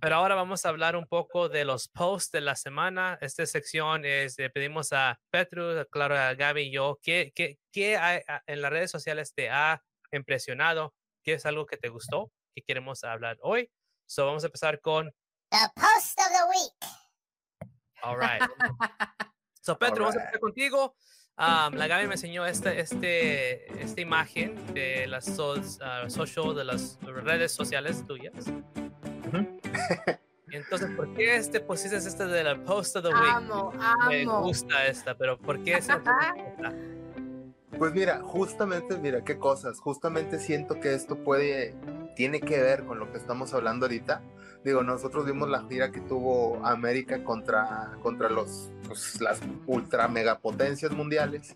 Pero 0.00 0.16
ahora 0.16 0.34
vamos 0.34 0.64
a 0.64 0.68
hablar 0.68 0.94
un 0.96 1.06
poco 1.06 1.48
de 1.48 1.64
los 1.64 1.88
posts 1.88 2.30
de 2.32 2.40
la 2.40 2.54
semana. 2.56 3.18
Esta 3.20 3.46
sección 3.46 4.04
es, 4.04 4.38
le 4.38 4.50
pedimos 4.50 4.92
a 4.92 5.18
Petru, 5.30 5.78
a 5.78 5.84
claro, 5.86 6.16
a 6.18 6.34
Gaby 6.34 6.62
y 6.62 6.70
yo, 6.72 6.98
¿qué, 7.02 7.32
qué, 7.34 7.58
qué 7.72 7.96
hay, 7.96 8.20
a- 8.28 8.42
en 8.46 8.60
las 8.62 8.70
redes 8.70 8.90
sociales 8.90 9.32
te 9.34 9.48
ha 9.50 9.82
impresionado? 10.12 10.94
¿Qué 11.24 11.34
es 11.34 11.46
algo 11.46 11.66
que 11.66 11.76
te 11.76 11.88
gustó? 11.88 12.30
que 12.54 12.62
queremos 12.62 13.04
hablar 13.04 13.36
hoy? 13.42 13.70
So, 14.06 14.24
vamos 14.26 14.42
a 14.42 14.46
empezar 14.46 14.80
con, 14.80 15.10
The 15.50 15.58
post 15.74 16.18
of 16.18 16.26
the 16.28 16.48
week. 16.48 17.70
all 18.02 18.16
right. 18.18 18.40
So, 19.60 19.76
Petru, 19.78 20.04
vamos 20.04 20.14
a 20.16 20.20
empezar 20.20 20.40
contigo. 20.40 20.94
Um, 21.38 21.74
la 21.74 21.86
Gaby 21.88 22.06
me 22.06 22.14
enseñó 22.14 22.46
este, 22.46 22.78
este, 22.80 23.82
esta 23.82 24.00
imagen 24.00 24.72
de 24.74 25.06
las 25.08 25.26
sos- 25.26 25.78
ah, 25.82 26.08
social, 26.08 26.54
de 26.54 26.64
las 26.64 26.98
redes 27.02 27.52
sociales 27.52 28.06
tuyas. 28.06 28.46
Ujú. 29.26 29.55
Entonces, 30.50 30.88
¿por 30.96 31.12
qué 31.14 31.36
este 31.36 31.60
pusiste 31.60 31.96
este 31.96 32.24
de 32.26 32.44
la 32.44 32.62
post 32.62 32.94
of 32.96 33.02
the 33.02 33.08
week? 33.08 33.32
Amo, 33.34 33.72
Me 34.08 34.22
amo. 34.22 34.42
gusta 34.42 34.86
esta, 34.86 35.14
pero 35.16 35.36
¿por 35.38 35.62
qué 35.64 35.74
esa? 35.78 36.00
Pues 37.78 37.92
mira, 37.92 38.20
justamente, 38.22 38.96
mira, 38.96 39.22
qué 39.22 39.38
cosas. 39.38 39.80
Justamente 39.80 40.38
siento 40.38 40.80
que 40.80 40.94
esto 40.94 41.22
puede, 41.22 41.74
tiene 42.14 42.40
que 42.40 42.58
ver 42.58 42.84
con 42.84 42.98
lo 42.98 43.12
que 43.12 43.18
estamos 43.18 43.52
hablando 43.52 43.84
ahorita. 43.84 44.22
Digo, 44.64 44.82
nosotros 44.82 45.26
vimos 45.26 45.48
la 45.48 45.62
gira 45.68 45.92
que 45.92 46.00
tuvo 46.00 46.64
América 46.64 47.22
contra, 47.22 47.92
contra 48.02 48.30
los, 48.30 48.72
pues, 48.88 49.20
las 49.20 49.40
ultra 49.66 50.08
megapotencias 50.08 50.90
mundiales. 50.92 51.54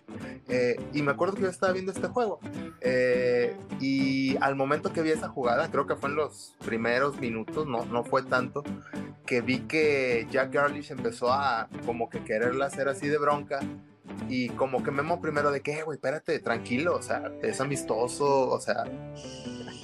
Eh, 0.48 0.78
y 0.92 1.02
me 1.02 1.12
acuerdo 1.12 1.34
que 1.34 1.42
yo 1.42 1.48
estaba 1.48 1.72
viendo 1.72 1.90
este 1.90 2.08
juego. 2.08 2.38
Eh, 2.82 3.56
y 3.80 4.36
al 4.42 4.56
momento 4.56 4.92
que 4.92 5.02
vi 5.02 5.10
esa 5.10 5.28
jugada, 5.28 5.70
creo 5.70 5.86
que 5.86 5.96
fue 5.96 6.10
en 6.10 6.16
los 6.16 6.54
primeros 6.64 7.18
minutos, 7.18 7.66
no, 7.66 7.86
no 7.86 8.04
fue 8.04 8.22
tanto, 8.22 8.62
que 9.24 9.40
vi 9.40 9.60
que 9.60 10.28
Jack 10.30 10.52
Garlish 10.52 10.92
empezó 10.92 11.32
a 11.32 11.68
como 11.86 12.10
que 12.10 12.22
quererla 12.22 12.66
hacer 12.66 12.88
así 12.88 13.08
de 13.08 13.18
bronca 13.18 13.60
y 14.28 14.48
como 14.50 14.82
que 14.82 14.90
Memo 14.90 15.20
primero 15.20 15.50
de 15.50 15.60
que, 15.60 15.72
"Eh, 15.78 15.82
güey, 15.82 15.96
espérate, 15.96 16.38
tranquilo, 16.40 16.96
o 16.96 17.02
sea, 17.02 17.30
es 17.42 17.60
amistoso, 17.60 18.48
o 18.50 18.60
sea, 18.60 18.84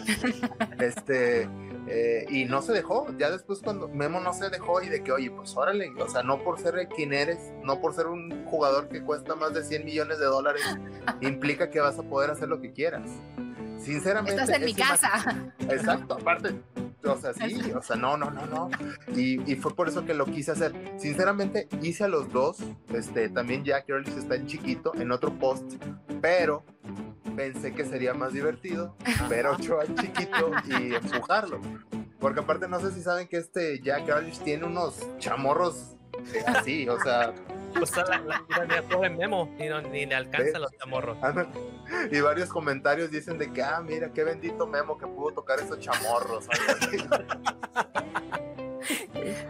este, 0.81 1.49
eh, 1.89 2.27
y 2.29 2.45
no 2.47 2.63
se 2.63 2.73
dejó, 2.73 3.07
ya 3.19 3.31
después 3.31 3.61
cuando 3.63 3.89
Memo 3.89 4.21
no 4.21 4.33
se 4.35 4.51
dejó 4.51 4.83
y 4.83 4.89
de 4.89 5.03
que, 5.03 5.13
oye, 5.13 5.31
pues 5.31 5.57
órale, 5.57 5.91
o 5.99 6.09
sea, 6.09 6.23
no 6.23 6.43
por 6.43 6.59
ser 6.59 6.89
quien 6.89 7.13
eres, 7.13 7.39
no 7.63 7.81
por 7.81 7.95
ser 7.95 8.07
un 8.07 8.45
jugador 8.47 8.89
que 8.89 9.03
cuesta 9.03 9.37
más 9.37 9.55
de 9.55 9.63
100 9.63 9.85
millones 9.85 10.19
de 10.19 10.27
dólares, 10.27 10.63
implica 11.21 11.71
que 11.71 11.81
vas 11.81 11.99
a 11.99 12.03
poder 12.03 12.31
hacer 12.31 12.49
lo 12.49 12.61
que 12.61 12.73
quieras. 12.73 13.09
Sinceramente. 13.79 14.41
Estás 14.41 14.57
en 14.57 14.65
mi 14.65 14.75
casa. 14.75 15.53
Exacto, 15.61 16.15
aparte, 16.15 16.55
o 17.05 17.17
sea, 17.17 17.33
sí, 17.35 17.73
o 17.73 17.83
sea, 17.83 17.97
no, 17.97 18.17
no, 18.17 18.31
no, 18.31 18.47
no. 18.47 18.71
Y, 19.15 19.41
y 19.51 19.57
fue 19.57 19.75
por 19.75 19.89
eso 19.89 20.05
que 20.05 20.15
lo 20.15 20.27
quise 20.27 20.53
hacer. 20.53 20.73
Sinceramente, 20.99 21.69
hice 21.83 22.05
a 22.05 22.09
los 22.09 22.33
dos, 22.33 22.59
este, 22.93 23.29
también 23.29 23.65
Jack 23.65 23.89
Earlis 23.89 24.17
está 24.17 24.35
en 24.37 24.47
chiquito, 24.47 24.93
en 24.95 25.13
otro 25.13 25.33
post, 25.39 25.75
pero 26.21 26.63
pensé 27.37 27.73
que 27.75 27.85
sería 27.85 28.15
más 28.15 28.33
divertido 28.33 28.97
ver 29.29 29.47
a 29.47 29.53
Ochoa 29.53 29.85
en 29.85 29.95
chiquito 29.97 30.51
y 30.69 30.95
empujarlo. 30.95 31.61
Porque 32.19 32.41
aparte 32.41 32.67
no 32.67 32.81
sé 32.81 32.91
si 32.93 33.03
saben 33.03 33.29
que 33.29 33.37
este 33.37 33.81
Jack 33.83 34.09
Earlis 34.09 34.41
tiene 34.41 34.65
unos 34.65 35.07
chamorros 35.19 35.97
eh, 36.35 36.43
así, 36.47 36.89
o 36.89 36.99
sea, 37.01 37.35
Pues 37.75 37.95
la, 37.97 38.05
la, 38.05 38.43
la, 38.49 38.65
la 38.65 38.83
pobre 38.89 39.11
Memo 39.11 39.55
y 39.59 39.69
no, 39.69 39.83
ni 39.83 40.07
le 40.07 40.15
alcanza 40.15 40.53
Ve. 40.55 40.59
los 40.61 40.73
chamorros. 40.79 41.19
Y 42.11 42.21
varios 42.21 42.49
comentarios 42.49 43.11
dicen 43.11 43.39
de 43.39 43.53
que, 43.53 43.63
ah, 43.63 43.81
mira, 43.81 44.13
qué 44.13 44.25
bendito 44.25 44.67
Memo 44.67 44.97
que 44.99 45.07
pudo 45.07 45.33
tocar 45.35 45.59
esos 45.61 45.79
chamorros. 45.81 46.47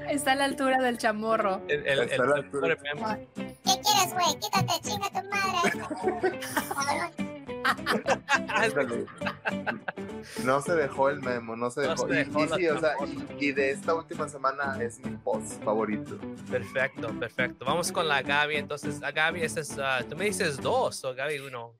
Está 0.08 0.32
a 0.32 0.34
la 0.36 0.44
altura 0.44 0.78
del 0.78 0.96
chamorro. 0.98 1.60
El, 1.68 1.86
el, 1.86 2.00
Está 2.00 2.22
a 2.22 2.24
el- 2.24 2.30
la 2.30 2.36
el 2.38 2.44
altura. 2.44 2.76
pobre 2.76 2.94
Memo. 2.94 3.26
¿Qué 3.34 3.52
quieres, 3.64 4.12
güey? 4.14 4.38
Quítate, 4.40 4.80
chinga 4.82 5.10
tu 5.10 5.22
madre. 5.28 6.36
No 10.44 10.60
se 10.62 10.74
dejó 10.74 11.08
el 11.10 11.20
memo, 11.20 11.56
no 11.56 11.70
se 11.70 11.82
No 11.82 11.90
dejó. 11.90 12.08
se 12.08 12.14
Y- 12.14 12.16
dejó 12.24 12.40
y, 12.44 12.48
la 12.48 12.56
sí, 12.56 12.68
o 12.68 12.80
sea, 12.80 12.94
chamorra. 12.96 13.12
y, 13.38 13.44
y 13.46 13.52
de 13.52 13.70
esta 13.70 13.94
última 13.94 14.28
semana 14.28 14.78
es 14.82 14.98
mi 15.00 15.16
post 15.16 15.62
favorito. 15.62 16.18
Perfecto, 16.50 17.08
perfecto. 17.18 17.64
Vamos 17.64 17.92
con 17.92 18.08
la 18.08 18.22
Gaby. 18.22 18.56
Entonces, 18.56 19.02
a 19.02 19.10
Gaby, 19.12 19.42
ese 19.42 19.60
es, 19.60 19.76
ah, 19.78 20.00
tú 20.08 20.16
me 20.16 20.26
dices 20.26 20.56
dos, 20.58 21.04
o 21.04 21.14
Gaby 21.14 21.38
uno. 21.40 21.74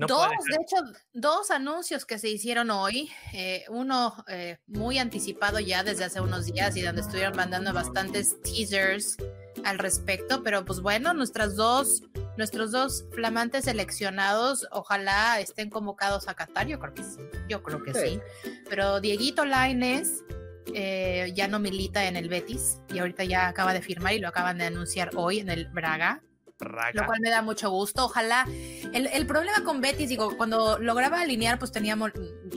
No 0.00 0.06
dos, 0.06 0.28
de 0.48 0.56
hecho, 0.62 0.76
dos 1.12 1.50
anuncios 1.50 2.04
que 2.06 2.18
se 2.18 2.28
hicieron 2.28 2.70
hoy. 2.70 3.10
eh, 3.32 3.64
uno 3.68 4.24
eh, 4.28 4.58
muy 4.66 4.98
anticipado 4.98 5.60
ya 5.60 5.82
desde 5.84 6.04
hace 6.04 6.20
unos 6.20 6.46
días 6.46 6.76
y 6.76 6.82
donde 6.82 7.02
estuvieron 7.02 7.36
mandando 7.36 7.72
bastantes 7.72 8.40
teasers 8.42 9.16
al 9.64 9.78
respecto. 9.78 10.42
Pero 10.42 10.64
pues 10.64 10.80
bueno, 10.80 11.12
nuestras 11.14 11.54
dos, 11.56 12.02
nuestros 12.36 12.72
dos 12.72 13.04
flamantes 13.12 13.64
seleccionados, 13.66 14.66
ojalá 14.72 15.38
estén 15.40 15.70
convocados 15.70 16.28
a 16.28 16.34
Qatar. 16.34 16.66
Yo 16.66 16.78
creo 16.80 16.94
que 16.94 17.04
sí. 17.04 17.18
Yo 17.48 17.62
creo 17.62 17.82
que 17.82 17.92
Sí. 17.94 18.20
sí. 18.44 18.50
Pero 18.68 19.00
Dieguito 19.00 19.44
Laines 19.44 20.24
eh, 20.72 21.32
ya 21.34 21.48
no 21.48 21.58
milita 21.58 22.06
en 22.06 22.16
el 22.16 22.28
Betis 22.28 22.78
y 22.94 22.98
ahorita 23.00 23.24
ya 23.24 23.48
acaba 23.48 23.72
de 23.74 23.82
firmar 23.82 24.12
y 24.14 24.18
lo 24.20 24.28
acaban 24.28 24.58
de 24.58 24.64
anunciar 24.66 25.10
hoy 25.16 25.40
en 25.40 25.48
el 25.50 25.66
Braga 25.68 26.22
Raga. 26.60 26.90
lo 26.92 27.06
cual 27.06 27.20
me 27.20 27.30
da 27.30 27.40
mucho 27.42 27.70
gusto. 27.70 28.04
Ojalá. 28.04 28.46
El, 28.92 29.26
problema 29.26 29.62
con 29.64 29.80
Betis, 29.80 30.08
digo, 30.08 30.36
cuando 30.36 30.78
lograba 30.78 31.20
alinear, 31.20 31.58
pues 31.58 31.72
teníamos 31.72 32.12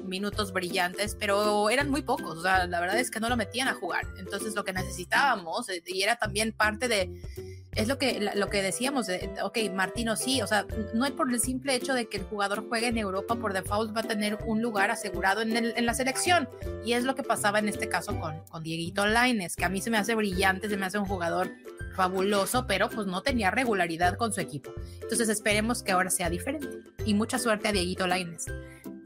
minutos 0.06 0.52
brillantes, 0.54 1.16
pero 1.20 1.70
eran 1.70 1.90
muy 1.90 2.02
pocos. 2.02 2.38
O 2.38 2.42
sea, 2.42 2.66
la 2.68 2.80
verdad 2.80 3.00
es 3.00 3.12
que 3.12 3.20
no 3.20 3.30
lo 3.30 3.38
metían 3.38 3.68
a 3.68 3.74
jugar. 3.74 4.06
Entonces, 4.18 4.56
lo 4.56 4.64
que 4.64 4.74
necesitábamos, 4.74 5.70
eh, 5.70 5.84
y 5.86 6.02
era 6.02 6.16
también 6.16 6.52
parte 6.52 6.88
de, 6.88 7.12
es 7.76 7.88
lo 7.88 7.98
que, 7.98 8.32
lo 8.36 8.50
que 8.50 8.62
decíamos, 8.62 9.08
de, 9.08 9.30
ok, 9.42 9.58
Martino 9.74 10.16
sí, 10.16 10.42
o 10.42 10.48
sea, 10.48 10.66
no 10.94 11.06
es 11.06 11.12
por 11.12 11.32
el 11.32 11.40
simple 11.40 11.76
hecho 11.76 11.94
de 11.94 12.08
que 12.08 12.18
el 12.18 12.24
jugador 12.24 12.68
juegue 12.68 12.88
en 12.88 12.98
Europa, 12.98 13.36
por 13.36 13.54
default 13.54 13.96
va 13.96 14.02
a 14.02 14.08
tener 14.08 14.38
un 14.46 14.62
lugar 14.62 14.92
asegurado 14.92 15.42
en, 15.42 15.56
en 15.56 15.86
la 15.86 15.94
selección. 15.94 16.50
Y 16.86 16.94
es 16.94 17.04
lo 17.04 17.16
que 17.16 17.24
pasaba 17.24 17.60
en 17.60 17.68
este 17.68 17.90
caso 17.90 18.20
con, 18.20 18.40
con 18.50 18.64
Dieguito 18.64 19.06
Laines, 19.06 19.56
que 19.56 19.66
a 19.66 19.70
mí 19.70 19.82
se 19.82 19.90
me 19.90 19.98
hace 19.98 20.16
brillante, 20.16 20.70
se 20.70 20.78
me 20.78 20.86
hace 20.86 20.98
un 20.98 21.06
jugador 21.06 21.52
fabuloso, 21.96 22.66
pero 22.68 22.90
pues 22.90 23.08
no 23.08 23.22
tenía 23.22 23.52
regularidad 23.52 24.18
con 24.18 24.34
su 24.34 24.42
equipo. 24.42 24.74
Entonces 25.02 25.30
esperemos 25.30 25.84
que 25.84 25.92
ahora 25.92 26.10
sea 26.10 26.30
diferente. 26.30 26.68
Y 27.06 27.14
mucha 27.14 27.40
suerte 27.40 27.68
a 27.68 27.72
Dieguito 27.72 28.08
Laines. 28.08 28.46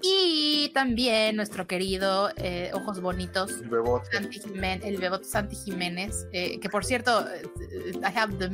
Y 0.01 0.69
también 0.75 1.35
nuestro 1.35 1.65
querido 1.65 2.29
eh, 2.37 2.69
Ojos 2.73 3.01
Bonitos, 3.01 3.51
El 3.61 3.69
bebote. 3.69 4.09
Santi 4.11 4.39
Jiménez, 4.39 4.85
el 4.85 4.97
bebote 4.97 5.25
Santi 5.25 5.55
Jiménez, 5.55 6.27
eh, 6.31 6.59
que 6.59 6.69
por 6.69 6.85
cierto, 6.85 7.27
eh, 7.27 7.41
I 7.95 8.15
have 8.17 8.35
the 8.37 8.47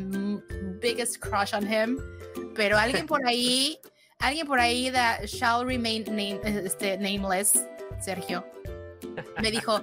biggest 0.80 1.18
crush 1.20 1.54
on 1.54 1.68
him, 1.70 1.98
pero 2.56 2.78
alguien 2.78 3.06
por 3.08 3.20
ahí, 3.28 3.78
alguien 4.20 4.48
por 4.48 4.60
ahí 4.62 4.90
that 4.92 5.26
shall 5.26 5.66
remain 5.66 6.06
name- 6.06 6.40
este, 6.44 6.98
nameless, 6.98 7.60
Sergio, 8.02 8.46
me 9.42 9.52
dijo 9.52 9.82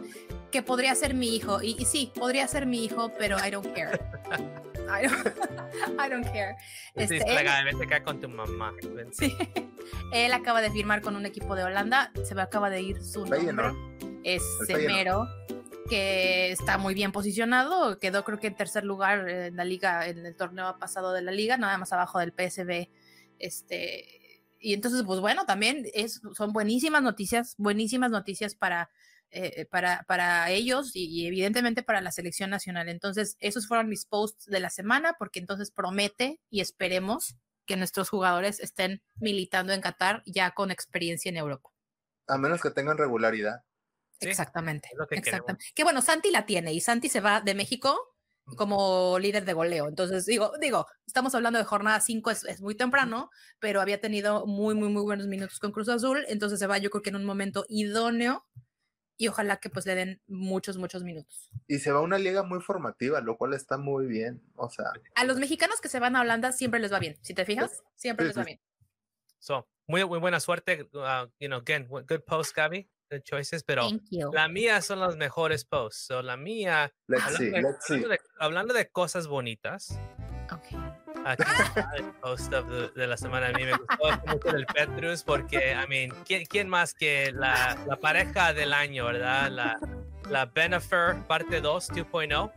que 0.51 0.63
podría 0.63 0.95
ser 0.95 1.15
mi 1.15 1.35
hijo, 1.37 1.63
y, 1.63 1.77
y 1.79 1.85
sí, 1.85 2.13
podría 2.15 2.47
ser 2.49 2.67
mi 2.67 2.85
hijo, 2.85 3.13
pero 3.19 3.37
I 3.45 3.51
don't 3.51 3.73
care. 3.75 4.01
I 4.91 5.07
don't, 5.07 5.27
I 6.05 6.09
don't 6.11 6.27
care. 6.27 6.57
Sí, 6.97 7.03
Este, 7.03 7.19
sí, 7.21 7.25
él- 7.29 7.37
legal, 7.37 7.65
vete 7.65 7.85
acá 7.85 8.03
con 8.03 8.21
tu 8.21 8.29
mamá. 8.29 8.73
Ven. 8.95 9.13
Sí. 9.13 9.35
Él 10.13 10.33
acaba 10.33 10.61
de 10.61 10.71
firmar 10.71 11.01
con 11.03 11.17
un 11.17 11.25
equipo 11.27 11.55
de 11.55 11.65
Holanda, 11.65 12.13
se 12.25 12.35
me 12.35 12.43
acaba 12.43 12.69
de 12.71 12.81
ir 12.83 13.03
su 13.03 13.21
nombre. 13.21 13.39
Feyenoord. 13.41 13.77
Es. 14.25 14.43
Semero, 14.67 15.27
que 15.89 16.51
está 16.53 16.79
muy 16.79 16.95
bien 16.95 17.13
posicionado, 17.13 17.99
quedó 17.99 18.25
creo 18.25 18.39
que 18.39 18.49
en 18.49 18.57
tercer 18.57 18.85
lugar 18.85 19.29
en 19.29 19.57
la 19.57 19.65
liga, 19.65 20.07
en 20.07 20.25
el 20.27 20.37
torneo 20.37 20.77
pasado 20.79 21.13
de 21.13 21.23
la 21.23 21.33
liga, 21.33 21.57
nada 21.57 21.79
más 21.79 21.93
abajo 21.93 22.19
del 22.19 22.33
PSV. 22.33 22.89
Este, 23.39 24.43
y 24.59 24.75
entonces, 24.75 25.03
pues 25.05 25.21
bueno, 25.21 25.47
también 25.47 25.87
es, 25.95 26.21
son 26.37 26.53
buenísimas 26.53 27.03
noticias, 27.03 27.55
buenísimas 27.57 28.11
noticias 28.11 28.55
para, 28.55 28.91
eh, 29.33 29.67
para, 29.67 30.05
para 30.09 30.51
ellos 30.51 30.91
y, 30.95 31.05
y 31.07 31.27
evidentemente 31.27 31.83
para 31.83 32.01
la 32.01 32.13
selección 32.13 32.51
nacional. 32.51 32.89
Entonces, 32.89 33.37
esos 33.41 33.67
fueron 33.67 33.89
mis 33.89 34.07
posts 34.07 34.47
de 34.47 34.61
la 34.61 34.71
semana, 34.71 35.15
porque 35.19 35.39
entonces 35.39 35.71
promete 35.71 36.41
y 36.51 36.61
esperemos 36.61 37.37
que 37.67 37.77
nuestros 37.77 38.09
jugadores 38.09 38.59
estén 38.59 39.01
militando 39.15 39.73
en 39.73 39.81
Qatar 39.81 40.23
ya 40.27 40.51
con 40.51 40.73
experiencia 40.73 41.29
en 41.29 41.37
Europa. 41.37 41.71
A 42.27 42.37
menos 42.37 42.61
que 42.61 42.71
tengan 42.71 42.99
regularidad. 42.99 43.63
Sí, 44.21 44.29
Exactamente. 44.29 44.89
que 45.09 45.15
exactamente. 45.15 45.65
Que 45.75 45.85
bueno, 45.85 46.03
Santi 46.03 46.31
la 46.31 46.45
tiene 46.47 46.73
y 46.73 46.81
Santi 46.81 47.09
se 47.09 47.21
va 47.21 47.41
de 47.41 47.55
México 47.55 47.97
como 48.57 49.19
líder 49.19 49.45
de 49.45 49.53
goleo. 49.53 49.87
Entonces, 49.89 50.27
digo, 50.27 50.53
digo, 50.61 50.87
estamos 51.07 51.35
hablando 51.35 51.59
de 51.59 51.65
jornada 51.65 52.01
5, 52.01 52.31
es, 52.31 52.45
es 52.45 52.61
muy 52.61 52.75
temprano, 52.75 53.31
pero 53.61 53.81
había 53.81 54.01
tenido 54.01 54.47
muy, 54.47 54.75
muy, 54.75 54.89
muy 54.89 55.03
buenos 55.03 55.27
minutos 55.27 55.61
con 55.61 55.73
Cruz 55.73 55.89
Azul. 55.89 56.25
Entonces 56.29 56.59
se 56.59 56.67
va, 56.67 56.79
yo 56.79 56.91
creo 56.91 57.03
que 57.03 57.11
en 57.11 57.17
un 57.17 57.25
momento 57.25 57.65
idóneo 57.69 58.45
y 59.21 59.29
ojalá 59.29 59.59
que 59.59 59.69
pues 59.69 59.85
le 59.85 59.95
den 59.95 60.23
muchos, 60.27 60.79
muchos 60.79 61.03
minutos. 61.05 61.51
Y 61.69 61.79
se 61.79 61.93
va 61.93 61.99
a 61.99 62.03
una 62.03 62.17
liga 62.19 62.43
muy 62.43 62.61
formativa, 62.61 63.21
lo 63.21 63.37
cual 63.37 63.53
está 63.53 63.77
muy 63.77 64.07
bien. 64.07 64.43
O 64.57 64.71
sea, 64.71 64.87
A 65.15 65.25
los 65.25 65.37
mexicanos 65.39 65.79
que 65.83 65.91
se 65.91 66.01
van 66.01 66.17
a 66.17 66.23
Holanda 66.23 66.53
siempre 66.53 66.81
les 66.81 66.91
va 66.91 66.99
bien. 66.99 67.19
Si 67.21 67.35
te 67.35 67.45
fijas, 67.45 67.83
siempre 67.97 68.25
Sí, 68.25 68.29
les 68.29 68.39
va 68.39 68.43
sí. 68.45 68.47
bien. 68.47 68.61
So, 69.39 69.69
muy, 69.87 70.07
muy 70.07 70.19
buena 70.21 70.41
suerte. 70.41 70.89
uh, 70.95 71.29
you 71.39 71.49
know, 71.49 71.59
again, 71.59 71.87
good 71.87 72.23
post, 72.27 72.57
Gaby. 72.57 72.89
Good 73.11 73.23
choices, 73.25 73.63
pero 73.63 73.91
la 74.33 74.49
mía 74.49 74.81
son 74.81 75.01
los 75.01 75.17
mejores 75.19 75.65
posts. 75.67 76.07
So, 76.07 76.23
la 76.23 76.37
mía, 76.39 76.91
let's 77.09 77.25
hablando 77.25 77.39
see, 77.39 77.51
de, 77.51 77.63
let's 77.63 77.85
see. 77.85 77.95
hablando 77.95 78.09
de- 78.09 78.21
hablando 78.39 78.75
de 78.75 78.89
cosas 78.89 79.27
bonitas. 79.27 79.99
Aquí 81.25 81.43
está 81.63 81.91
el 81.97 82.05
post 82.21 82.53
of 82.53 82.67
the- 82.69 83.01
de 83.01 83.07
la 83.07 83.17
semana. 83.17 83.49
A 83.49 83.53
mí 83.53 83.65
me 83.65 83.73
gustó 83.73 84.21
mucho 84.27 84.57
el 84.57 84.67
Petrus 84.67 85.23
porque, 85.23 85.73
I 85.73 85.87
mean, 85.89 86.11
¿quién, 86.27 86.45
quién 86.47 86.69
más 86.69 86.95
que 86.95 87.33
la, 87.33 87.77
la 87.87 87.97
pareja 87.97 88.53
del 88.53 88.73
año, 88.73 89.07
verdad? 89.07 89.51
La, 89.51 89.79
la 90.29 90.47
Benefer 90.47 91.17
parte 91.27 91.61
2, 91.61 91.91
2.0. 91.91 92.45
um, 92.45 92.51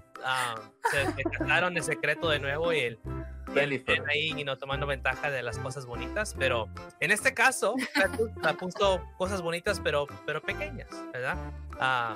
se, 0.91 1.13
se 1.13 1.23
casaron 1.23 1.75
en 1.77 1.83
secreto 1.83 2.29
de 2.29 2.39
nuevo 2.39 2.71
y 2.73 2.79
el, 2.79 2.99
y 3.03 3.09
el 3.49 3.53
Bennifer. 3.53 3.99
Ben 4.01 4.09
ahí 4.09 4.29
you 4.29 4.43
know, 4.43 4.55
tomando 4.57 4.85
ventaja 4.87 5.29
de 5.29 5.43
las 5.43 5.57
cosas 5.59 5.85
bonitas, 5.85 6.35
pero 6.39 6.69
en 6.99 7.11
este 7.11 7.33
caso 7.33 7.75
Petrus 7.93 8.31
la 8.41 8.53
puso 8.53 9.01
cosas 9.17 9.41
bonitas 9.41 9.79
pero, 9.83 10.07
pero 10.25 10.41
pequeñas, 10.41 10.87
¿verdad? 11.11 11.35
Ah, 11.79 12.15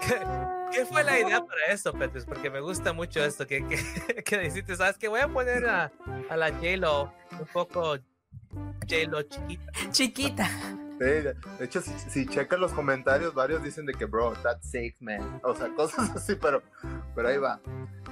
¿qué, 0.72 0.84
fue 0.86 1.04
la 1.04 1.18
idea 1.18 1.40
para 1.46 1.66
esto, 1.70 1.92
Petrus? 1.92 2.24
Porque 2.24 2.50
me 2.50 2.60
gusta 2.60 2.92
mucho 2.92 3.24
esto 3.24 3.46
que, 3.46 3.66
que, 3.66 4.22
que 4.24 4.38
dijiste, 4.38 4.76
¿sabes? 4.76 4.98
Que 4.98 5.08
voy 5.08 5.20
a 5.20 5.28
poner 5.28 5.66
a, 5.66 5.92
a 6.28 6.36
la 6.36 6.50
J-Lo 6.50 7.12
un 7.38 7.46
poco 7.52 7.96
J-Lo 8.88 9.22
chiquita. 9.22 9.72
Chiquita. 9.90 10.50
Sí, 10.98 11.08
de 11.08 11.34
hecho, 11.64 11.80
si, 11.80 11.90
si 11.98 12.26
checan 12.26 12.60
los 12.60 12.72
comentarios, 12.72 13.34
varios 13.34 13.62
dicen 13.64 13.86
de 13.86 13.92
que, 13.92 14.04
bro, 14.04 14.34
that's 14.42 14.70
safe, 14.70 14.94
man. 15.00 15.40
O 15.42 15.54
sea, 15.54 15.68
cosas 15.74 16.10
así, 16.10 16.36
pero, 16.36 16.62
pero 17.14 17.28
ahí 17.28 17.38
va. 17.38 17.60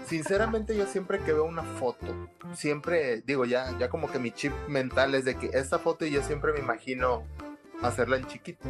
Sinceramente, 0.06 0.76
yo 0.76 0.86
siempre 0.86 1.20
que 1.20 1.32
veo 1.32 1.44
una 1.44 1.62
foto, 1.62 2.28
siempre 2.54 3.20
digo, 3.20 3.44
ya, 3.44 3.78
ya 3.78 3.88
como 3.88 4.10
que 4.10 4.18
mi 4.18 4.32
chip 4.32 4.52
mental 4.66 5.14
es 5.14 5.24
de 5.24 5.36
que 5.36 5.50
esta 5.52 5.78
foto 5.78 6.04
y 6.04 6.10
yo 6.10 6.22
siempre 6.22 6.52
me 6.52 6.58
imagino 6.58 7.24
hacerla 7.82 8.16
en 8.16 8.26
chiquito. 8.26 8.68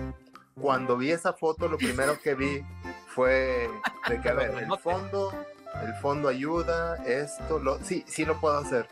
Cuando 0.60 0.98
vi 0.98 1.12
esa 1.12 1.32
foto, 1.32 1.68
lo 1.68 1.78
primero 1.78 2.20
que 2.20 2.34
vi 2.34 2.62
fue 3.10 3.68
de 4.08 4.20
que, 4.20 4.28
a 4.28 4.34
ver, 4.34 4.50
el 4.50 4.78
fondo, 4.78 5.32
el 5.82 5.94
fondo 5.94 6.28
ayuda, 6.28 6.96
esto, 7.04 7.58
lo, 7.58 7.78
sí, 7.82 8.04
sí 8.06 8.24
lo 8.24 8.40
puedo 8.40 8.58
hacer. 8.58 8.86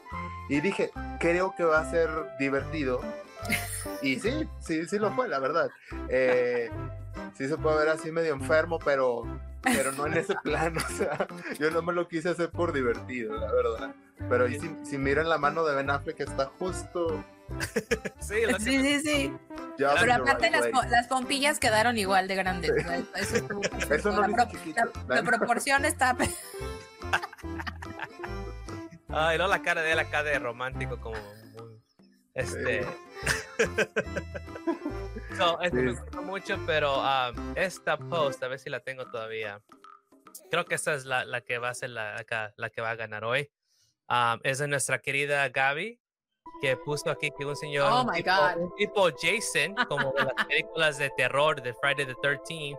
Y 0.48 0.60
dije, 0.60 0.90
creo 1.18 1.54
que 1.56 1.64
va 1.64 1.80
a 1.80 1.90
ser 1.90 2.08
divertido. 2.38 3.00
Y 4.02 4.18
sí, 4.18 4.48
sí, 4.60 4.86
sí 4.86 4.98
lo 4.98 5.12
fue, 5.12 5.28
la 5.28 5.38
verdad. 5.38 5.70
Eh, 6.08 6.70
sí 7.34 7.48
se 7.48 7.56
puede 7.56 7.78
ver 7.78 7.88
así 7.90 8.10
medio 8.10 8.32
enfermo, 8.32 8.78
pero, 8.84 9.24
pero 9.62 9.92
no 9.92 10.06
en 10.06 10.14
ese 10.14 10.34
plan. 10.42 10.76
O 10.76 10.80
sea, 10.80 11.26
yo 11.58 11.70
no 11.70 11.82
me 11.82 11.92
lo 11.92 12.08
quise 12.08 12.30
hacer 12.30 12.50
por 12.50 12.72
divertido, 12.72 13.36
la 13.36 13.52
verdad. 13.52 13.94
Pero 14.28 14.46
ahí 14.46 14.58
si, 14.58 14.74
si 14.84 14.98
miran 14.98 15.28
la 15.28 15.38
mano 15.38 15.64
de 15.64 15.74
Ben 15.74 15.90
Affleck, 15.90 16.16
que 16.16 16.22
está 16.24 16.46
justo. 16.58 17.24
Sí, 18.20 18.34
Sí, 18.58 18.82
sí, 18.82 19.00
sí. 19.00 19.32
Pero 19.78 20.14
aparte 20.14 20.50
right 20.50 20.72
las, 20.74 20.90
las 20.90 21.06
pompillas 21.06 21.58
quedaron 21.58 21.96
igual 21.96 22.28
de 22.28 22.34
grandes. 22.36 22.70
sea, 22.84 23.02
Eso, 23.16 23.36
estuvo 23.36 23.60
perfecto. 23.62 23.94
Eso 23.94 24.12
no 24.12 24.20
la, 24.26 24.28
pro- 24.28 24.48
la- 25.08 25.14
la 25.16 25.22
proporción 25.22 25.84
está... 25.84 26.16
Ay, 29.08 29.38
no 29.38 29.46
la 29.48 29.62
cara 29.62 29.82
de 29.82 29.92
él 29.92 29.98
acá 29.98 30.22
de 30.22 30.38
romántico 30.38 31.00
como 31.00 31.16
este. 32.34 32.84
So, 35.36 35.60
esto 35.62 35.76
me 35.76 35.94
Sí. 35.94 35.98
gustó 36.00 36.22
mucho 36.22 36.58
pero 36.66 37.00
um, 37.00 37.52
esta 37.56 37.96
post 37.96 38.42
a 38.42 38.48
ver 38.48 38.58
si 38.58 38.68
la 38.70 38.80
tengo 38.80 39.06
todavía. 39.10 39.60
Creo 40.50 40.64
que 40.66 40.74
esta 40.74 40.94
es 40.94 41.04
la, 41.06 41.24
la 41.24 41.40
que 41.40 41.58
va 41.58 41.70
a 41.70 41.74
ser 41.74 41.90
la, 41.90 42.16
acá, 42.18 42.52
la 42.56 42.68
que 42.70 42.80
va 42.82 42.90
a 42.90 42.96
ganar 42.96 43.24
hoy. 43.24 43.50
Um, 44.08 44.38
es 44.44 44.58
de 44.58 44.68
nuestra 44.68 44.98
querida 45.00 45.48
Gaby 45.48 45.98
que 46.60 46.76
puso 46.76 47.10
aquí 47.10 47.30
que 47.38 47.44
un 47.44 47.56
señor 47.56 47.90
Oh 47.92 48.00
un 48.00 48.06
my 48.06 48.16
tipo, 48.16 48.30
God. 48.30 48.56
un 48.62 48.76
tipo 48.76 49.10
Jason 49.20 49.74
como 49.88 50.12
las 50.16 50.46
películas 50.46 50.98
de 50.98 51.10
terror 51.10 51.60
de 51.62 51.72
Friday 51.74 52.04
the 52.06 52.14
13th 52.16 52.76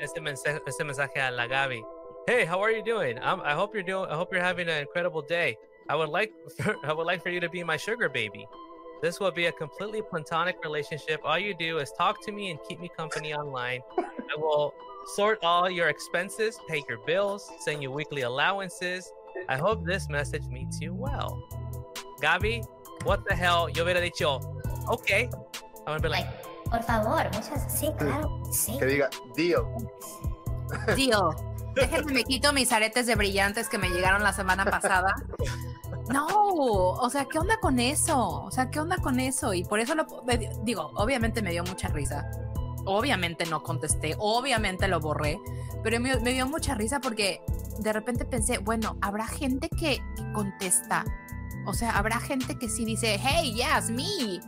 este 0.00 0.20
mensaje, 0.20 0.60
este 0.66 0.84
mensaje 0.84 1.20
a 1.20 1.30
la 1.30 1.46
Gaby 1.46 1.84
Hey, 2.26 2.46
how 2.46 2.58
are 2.62 2.70
you 2.70 2.82
doing? 2.82 3.18
Um, 3.18 3.42
I 3.44 3.52
hope 3.52 3.74
you're 3.74 3.82
doing. 3.82 4.08
I 4.08 4.14
hope 4.16 4.32
you're 4.32 4.42
having 4.42 4.66
an 4.70 4.78
incredible 4.80 5.20
day. 5.20 5.58
I 5.90 5.94
would 5.94 6.08
like, 6.08 6.32
for, 6.58 6.74
I 6.82 6.94
would 6.94 7.04
like 7.04 7.22
for 7.22 7.28
you 7.28 7.38
to 7.38 7.50
be 7.50 7.62
my 7.62 7.76
sugar 7.76 8.08
baby. 8.08 8.48
This 9.02 9.20
will 9.20 9.30
be 9.30 9.44
a 9.46 9.52
completely 9.52 10.00
platonic 10.00 10.56
relationship. 10.64 11.20
All 11.22 11.38
you 11.38 11.52
do 11.54 11.80
is 11.80 11.92
talk 11.92 12.24
to 12.24 12.32
me 12.32 12.50
and 12.50 12.58
keep 12.66 12.80
me 12.80 12.88
company 12.96 13.34
online. 13.34 13.82
I 13.98 14.36
will 14.38 14.72
sort 15.14 15.40
all 15.44 15.68
your 15.68 15.90
expenses, 15.90 16.58
pay 16.66 16.82
your 16.88 16.96
bills, 17.04 17.50
send 17.60 17.82
you 17.82 17.90
weekly 17.90 18.22
allowances. 18.22 19.12
I 19.50 19.58
hope 19.58 19.84
this 19.84 20.08
message 20.08 20.46
meets 20.46 20.80
you 20.80 20.94
well. 20.94 21.46
Gaby, 22.20 22.62
what 23.04 23.20
the 23.28 23.34
hell? 23.34 23.70
Yo 23.72 23.84
hubiera 23.84 24.00
dicho, 24.00 24.38
okay. 24.86 25.28
I 25.86 25.90
would 25.90 26.02
be 26.02 26.08
like, 26.08 26.26
Ay, 26.26 26.70
por 26.70 26.82
favor, 26.82 27.24
muchas. 27.34 27.72
Sí, 27.80 27.90
claro. 27.98 28.42
Sí. 28.50 28.78
Que 28.78 28.86
diga, 28.86 29.10
deal. 29.36 29.62
Tío, 30.96 31.30
déjenme 31.74 32.12
me 32.12 32.24
quito 32.24 32.52
mis 32.52 32.72
aretes 32.72 33.06
de 33.06 33.14
brillantes 33.14 33.68
que 33.68 33.78
me 33.78 33.88
llegaron 33.90 34.22
la 34.22 34.32
semana 34.32 34.64
pasada. 34.64 35.14
No, 36.12 36.26
o 36.26 37.10
sea, 37.10 37.26
¿qué 37.26 37.38
onda 37.38 37.58
con 37.60 37.78
eso? 37.78 38.42
O 38.44 38.50
sea, 38.50 38.70
¿qué 38.70 38.80
onda 38.80 38.96
con 38.98 39.20
eso? 39.20 39.54
Y 39.54 39.64
por 39.64 39.80
eso 39.80 39.94
lo 39.94 40.06
me 40.26 40.36
dio- 40.38 40.50
digo, 40.62 40.90
obviamente 40.96 41.42
me 41.42 41.50
dio 41.50 41.64
mucha 41.64 41.88
risa. 41.88 42.30
Obviamente 42.86 43.46
no 43.46 43.62
contesté, 43.62 44.14
obviamente 44.18 44.86
lo 44.88 45.00
borré, 45.00 45.40
pero 45.82 45.98
me, 46.00 46.14
me 46.20 46.34
dio 46.34 46.46
mucha 46.46 46.74
risa 46.74 47.00
porque 47.00 47.40
de 47.78 47.92
repente 47.94 48.26
pensé, 48.26 48.58
bueno, 48.58 48.98
habrá 49.00 49.26
gente 49.26 49.70
que, 49.70 50.02
que 50.16 50.32
contesta. 50.32 51.04
O 51.66 51.72
sea, 51.72 51.96
habrá 51.96 52.20
gente 52.20 52.58
que 52.58 52.68
sí 52.68 52.84
dice, 52.84 53.18
hey, 53.18 53.54
yes, 53.54 53.90
me. 53.90 54.40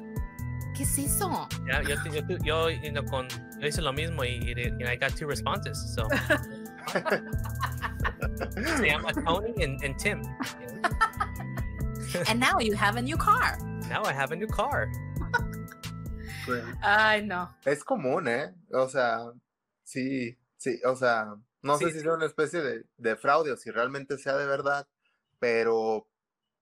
¿Qué 0.75 0.83
es 0.83 0.99
eso? 0.99 1.49
yeah, 1.65 1.83
yo, 1.83 1.97
yo, 2.13 2.37
yo, 2.45 2.69
you 2.69 2.91
know, 2.91 3.05
con, 3.05 3.29
yo 3.59 3.67
hice 3.67 3.81
lo 3.81 3.93
mismo 3.93 4.25
y, 4.25 4.39
y, 4.45 4.55
know, 4.71 4.91
I 4.91 4.97
got 4.97 5.17
two 5.17 5.27
responses. 5.27 5.79
So. 5.95 6.07
Se 8.79 8.87
llama 8.87 9.13
Tony 9.25 9.55
and, 9.63 9.83
and 9.83 9.99
Tim. 9.99 10.23
And 12.29 12.39
now 12.39 12.59
you 12.59 12.75
have 12.75 12.97
a 12.97 13.03
new 13.03 13.17
car. 13.17 13.59
Now 13.89 14.05
I 14.05 14.13
have 14.13 14.33
a 14.33 14.37
new 14.37 14.47
car. 14.47 14.89
Ay, 16.83 17.23
no. 17.23 17.49
es 17.65 17.83
común, 17.83 18.29
¿eh? 18.29 18.55
O 18.73 18.89
sea, 18.89 19.33
sí, 19.83 20.39
sí, 20.57 20.81
o 20.85 20.95
sea, 20.95 21.35
no 21.63 21.79
sé 21.79 21.87
si 21.87 21.93
sí. 21.93 22.01
sea 22.01 22.15
una 22.15 22.27
especie 22.27 22.61
de, 22.61 22.85
de 22.97 23.17
fraude 23.17 23.51
o 23.53 23.57
si 23.57 23.71
realmente 23.71 24.17
sea 24.19 24.37
de 24.37 24.47
verdad, 24.47 24.87
pero, 25.41 26.07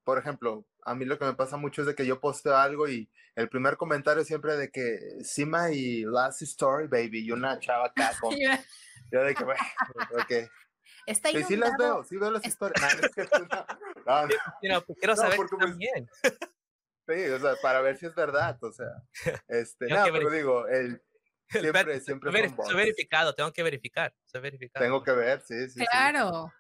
por 0.04 0.18
ejemplo, 0.18 0.66
a 0.84 0.94
mí 0.94 1.04
lo 1.04 1.18
que 1.18 1.24
me 1.24 1.34
pasa 1.34 1.56
mucho 1.56 1.80
es 1.82 1.86
de 1.86 1.94
que 1.94 2.06
yo 2.06 2.20
posteo 2.20 2.56
algo 2.56 2.88
y 2.88 3.10
el 3.34 3.48
primer 3.48 3.76
comentario 3.76 4.22
siempre 4.24 4.56
de 4.56 4.70
que, 4.70 4.98
sí, 5.24 5.44
my 5.46 6.04
last 6.04 6.42
story, 6.42 6.86
baby, 6.86 7.20
y 7.20 7.32
una 7.32 7.58
chava 7.58 7.86
acá 7.86 8.10
con, 8.20 8.36
yo 9.10 9.22
de 9.24 9.34
que, 9.34 9.44
bueno, 9.44 9.60
ok. 10.10 10.30
Está 11.06 11.30
Y 11.30 11.42
sí 11.42 11.56
las 11.56 11.76
veo, 11.76 12.04
sí 12.04 12.16
veo 12.16 12.30
las 12.30 12.46
historias. 12.46 12.80
No 12.80 12.88
es 12.88 13.10
no. 13.50 13.66
No, 14.06 14.28
You 14.62 14.68
know, 14.70 14.84
quiero 14.98 15.16
saber 15.16 15.36
porque, 15.36 15.56
pues, 15.56 15.70
también. 15.70 16.08
sí, 17.08 17.30
o 17.32 17.38
sea, 17.40 17.56
para 17.60 17.80
ver 17.80 17.96
si 17.98 18.06
es 18.06 18.14
verdad, 18.14 18.58
o 18.62 18.72
sea, 18.72 18.88
este, 19.48 19.88
no, 19.88 20.04
pero 20.12 20.30
digo, 20.30 20.66
el, 20.68 21.02
El 21.52 21.60
siempre, 21.60 22.00
siempre 22.00 22.30
veri- 22.30 22.54
son 22.56 22.66
soy 22.66 22.76
verificado, 22.76 23.34
tengo 23.34 23.52
que 23.52 23.62
verificar. 23.62 24.14
Soy 24.24 24.40
verificado. 24.40 24.84
Tengo 24.84 25.02
que 25.02 25.12
ver, 25.12 25.40
sí, 25.42 25.68
sí, 25.68 25.80
sí. 25.80 25.86
Claro. 25.86 26.52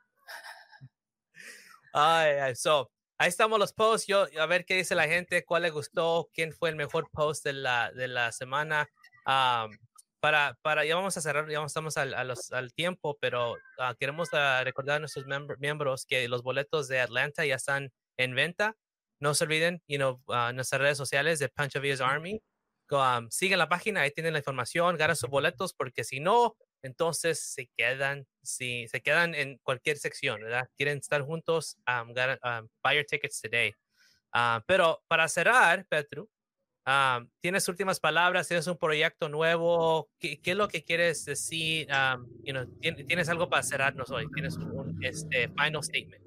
Ay, 1.92 2.32
ay, 2.38 2.56
so, 2.56 2.90
ahí 3.18 3.28
estamos 3.28 3.58
los 3.58 3.72
posts. 3.72 4.06
Yo, 4.06 4.26
a 4.40 4.46
ver 4.46 4.64
qué 4.64 4.76
dice 4.76 4.94
la 4.94 5.06
gente, 5.08 5.44
cuál 5.44 5.62
le 5.62 5.70
gustó, 5.70 6.30
quién 6.32 6.52
fue 6.52 6.70
el 6.70 6.76
mejor 6.76 7.08
post 7.10 7.44
de 7.44 7.52
la, 7.52 7.92
de 7.92 8.08
la 8.08 8.32
semana. 8.32 8.88
Am, 9.24 9.70
para, 10.20 10.58
para, 10.62 10.84
ya 10.84 10.96
vamos 10.96 11.16
a 11.16 11.20
cerrar, 11.20 11.48
ya 11.50 11.62
estamos 11.62 11.96
al, 11.98 12.14
a 12.14 12.24
los- 12.24 12.50
al 12.52 12.72
tiempo, 12.72 13.18
pero 13.20 13.56
ah, 13.78 13.94
queremos 13.98 14.30
ah, 14.32 14.62
recordar 14.64 14.96
a 14.96 14.98
nuestros 15.00 15.26
miembros 15.58 16.06
que 16.06 16.28
los 16.28 16.42
boletos 16.42 16.88
de 16.88 17.00
Atlanta 17.00 17.44
ya 17.44 17.56
están 17.56 17.92
en 18.16 18.34
venta. 18.34 18.76
No 19.20 19.34
se 19.34 19.44
olviden, 19.44 19.82
you 19.86 19.98
know, 19.98 20.22
ah, 20.28 20.52
nuestras 20.54 20.80
redes 20.80 20.96
sociales 20.98 21.38
de 21.38 21.48
Pancho 21.48 21.80
Villas 21.80 22.00
Army. 22.00 22.42
Go, 22.88 23.00
um, 23.00 23.30
sigan 23.30 23.58
la 23.58 23.68
página, 23.68 24.02
ahí 24.02 24.10
tienen 24.10 24.34
la 24.34 24.40
información, 24.40 24.96
ganan 24.98 25.16
sus 25.16 25.30
boletos, 25.30 25.72
porque 25.72 26.04
si 26.04 26.20
no, 26.20 26.56
entonces 26.84 27.40
se 27.40 27.70
quedan, 27.76 28.26
si 28.42 28.86
se 28.88 29.00
quedan 29.00 29.34
en 29.34 29.58
cualquier 29.62 29.96
sección, 29.96 30.42
¿verdad? 30.42 30.68
Quieren 30.76 30.98
estar 30.98 31.22
juntos, 31.22 31.78
um, 31.88 32.10
um, 32.10 32.68
buy 32.82 32.96
your 32.96 33.06
tickets 33.06 33.40
today. 33.40 33.72
Ah, 34.32 34.62
pero 34.66 35.02
para 35.08 35.26
cerrar, 35.28 35.86
Petru, 35.86 36.28
um, 36.86 37.28
tienes 37.40 37.66
últimas 37.68 37.98
palabras, 37.98 38.48
tienes 38.48 38.66
un 38.66 38.76
proyecto 38.76 39.30
nuevo, 39.30 40.10
¿qué, 40.18 40.38
es 40.44 40.56
lo 40.56 40.68
que 40.68 40.84
quieres 40.84 41.24
decir? 41.24 41.88
Um, 41.90 42.28
you 42.44 42.52
know, 42.52 42.64
tien- 42.80 43.06
tienes 43.06 43.28
algo 43.30 43.48
para 43.48 43.62
cerrarnos 43.62 44.10
hoy, 44.10 44.26
tienes 44.34 44.54
un 44.56 44.98
este, 45.02 45.48
final 45.56 45.82
statement. 45.82 46.22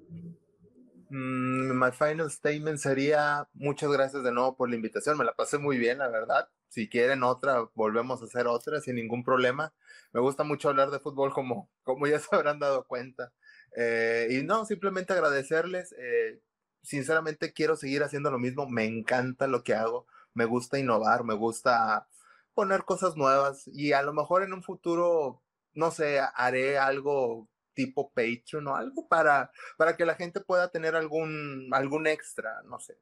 Mm, 1.09 1.71
my 1.77 1.91
final 1.91 2.29
statement 2.31 2.79
sería 2.79 3.47
muchas 3.53 3.91
gracias 3.91 4.23
de 4.23 4.31
nuevo 4.31 4.57
por 4.57 4.69
la 4.69 4.75
invitación. 4.75 5.17
Me 5.17 5.23
la 5.23 5.33
pasé 5.33 5.57
muy 5.57 5.77
bien, 5.77 5.99
la 5.99 6.07
verdad. 6.07 6.49
Si 6.69 6.89
quieren 6.89 7.23
otra, 7.23 7.69
volvemos 7.75 8.21
a 8.21 8.25
hacer 8.25 8.47
otra 8.47 8.81
sin 8.81 8.95
ningún 8.95 9.23
problema. 9.23 9.73
Me 10.13 10.19
gusta 10.21 10.43
mucho 10.43 10.69
hablar 10.69 10.91
de 10.91 10.99
fútbol, 10.99 11.33
como, 11.33 11.69
como 11.83 12.07
ya 12.07 12.19
se 12.19 12.35
habrán 12.35 12.59
dado 12.59 12.85
cuenta. 12.87 13.33
Eh, 13.75 14.27
y 14.31 14.43
no, 14.43 14.65
simplemente 14.65 15.13
agradecerles. 15.13 15.93
eh, 15.97 16.41
sinceramente 16.83 17.53
quiero 17.53 17.75
seguir 17.75 18.03
haciendo 18.03 18.31
lo 18.31 18.39
mismo. 18.39 18.67
Me 18.69 18.85
encanta 18.85 19.47
lo 19.47 19.63
que 19.63 19.73
hago. 19.75 20.07
Me 20.33 20.45
gusta 20.45 20.79
innovar, 20.79 21.23
me 21.23 21.33
gusta 21.33 22.07
poner 22.53 22.85
cosas 22.85 23.15
nuevas 23.15 23.67
y 23.67 23.93
a 23.93 24.01
lo 24.01 24.13
mejor 24.13 24.43
en 24.43 24.53
un 24.53 24.63
futuro, 24.63 25.43
no 25.73 25.91
sé, 25.91 26.19
haré 26.35 26.77
algo 26.79 27.47
tipo 27.73 28.11
Patreon 28.13 28.67
o 28.67 28.75
algo 28.75 29.07
para 29.07 29.51
para 29.77 29.95
que 29.95 30.05
la 30.05 30.15
gente 30.15 30.41
pueda 30.41 30.69
tener 30.71 30.95
algún, 30.95 31.69
algún 31.71 32.07
extra, 32.07 32.63
no 32.63 32.79
sé, 32.79 32.97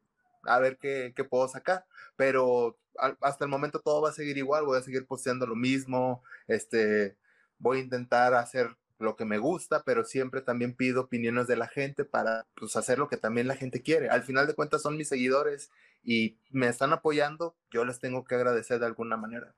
a 0.45 0.59
ver 0.59 0.77
qué, 0.77 1.13
qué 1.15 1.23
puedo 1.23 1.47
sacar. 1.47 1.85
Pero 2.15 2.77
al- 2.97 3.17
hasta 3.21 3.45
el 3.45 3.49
momento 3.51 3.79
todo 3.79 4.01
va 4.01 4.09
a 4.09 4.13
seguir 4.13 4.37
igual, 4.37 4.65
voy 4.65 4.77
a 4.77 4.81
seguir 4.83 5.05
posteando 5.05 5.45
lo 5.45 5.55
mismo, 5.55 6.23
este, 6.47 7.17
voy 7.57 7.77
a 7.79 7.81
intentar 7.81 8.33
hacer 8.33 8.75
lo 8.97 9.17
que 9.17 9.25
me 9.25 9.37
gusta, 9.37 9.83
pero 9.83 10.05
siempre 10.05 10.41
también 10.41 10.73
pido 10.73 11.01
opiniones 11.01 11.47
de 11.47 11.57
la 11.57 11.67
gente 11.67 12.05
para 12.05 12.47
pues, 12.55 12.75
hacer 12.77 12.97
lo 12.97 13.09
que 13.09 13.17
también 13.17 13.47
la 13.47 13.55
gente 13.57 13.81
quiere. 13.81 14.09
Al 14.09 14.23
final 14.23 14.47
de 14.47 14.55
cuentas 14.55 14.81
son 14.81 14.95
mis 14.95 15.09
seguidores 15.09 15.69
y 16.01 16.39
me 16.49 16.67
están 16.69 16.93
apoyando, 16.93 17.57
yo 17.71 17.83
les 17.83 17.99
tengo 17.99 18.23
que 18.23 18.35
agradecer 18.35 18.79
de 18.79 18.85
alguna 18.85 19.17
manera. 19.17 19.53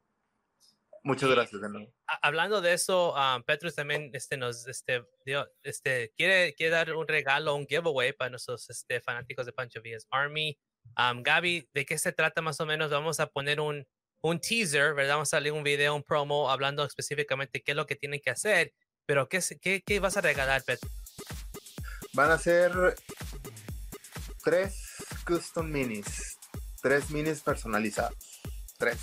Muchas 1.03 1.29
Y- 1.29 1.33
gracias 1.33 1.61
de 1.61 1.69
nuevo. 1.69 1.93
hablando 2.21 2.61
de 2.61 2.73
eso, 2.73 3.13
um, 3.13 3.43
Petrus 3.43 3.75
también 3.75 4.09
este, 4.13 4.35
nos 4.37 4.67
este, 4.67 5.05
dio, 5.25 5.47
este, 5.61 6.11
quiere, 6.17 6.53
quiere 6.55 6.71
dar 6.75 6.93
un 6.95 7.07
regalo, 7.07 7.53
un 7.55 7.67
giveaway 7.67 8.13
para 8.13 8.31
nuestros 8.31 8.69
este, 8.69 8.99
fanáticos 9.01 9.45
de 9.45 9.53
Pancho 9.53 9.81
Villas 9.81 10.07
Army. 10.09 10.57
Um, 10.95 11.23
Gaby, 11.23 11.69
¿de 11.73 11.85
qué 11.85 11.97
se 11.97 12.11
trata 12.11 12.41
más 12.41 12.59
o 12.59 12.65
menos? 12.65 12.89
Vamos 12.91 13.19
a 13.19 13.27
poner 13.27 13.59
un, 13.59 13.85
un 14.21 14.39
teaser, 14.39 14.93
¿verdad? 14.93 15.15
Vamos 15.15 15.29
a 15.29 15.37
salir 15.37 15.51
un 15.51 15.63
video, 15.63 15.95
un 15.95 16.03
promo 16.03 16.49
hablando 16.49 16.83
específicamente 16.85 17.61
qué 17.61 17.71
es 17.71 17.75
lo 17.75 17.85
que 17.85 17.95
tienen 17.95 18.19
que 18.23 18.29
hacer. 18.31 18.73
Pero, 19.05 19.27
¿qué, 19.29 19.41
qué, 19.61 19.81
qué 19.85 19.99
vas 19.99 20.17
a 20.17 20.21
regalar, 20.21 20.63
Petrus? 20.63 20.91
Van 22.13 22.31
a 22.31 22.37
ser 22.37 22.95
tres 24.43 24.75
custom 25.25 25.69
minis, 25.69 26.37
tres 26.81 27.09
minis 27.09 27.41
personalizados, 27.41 28.15
tres. 28.77 28.97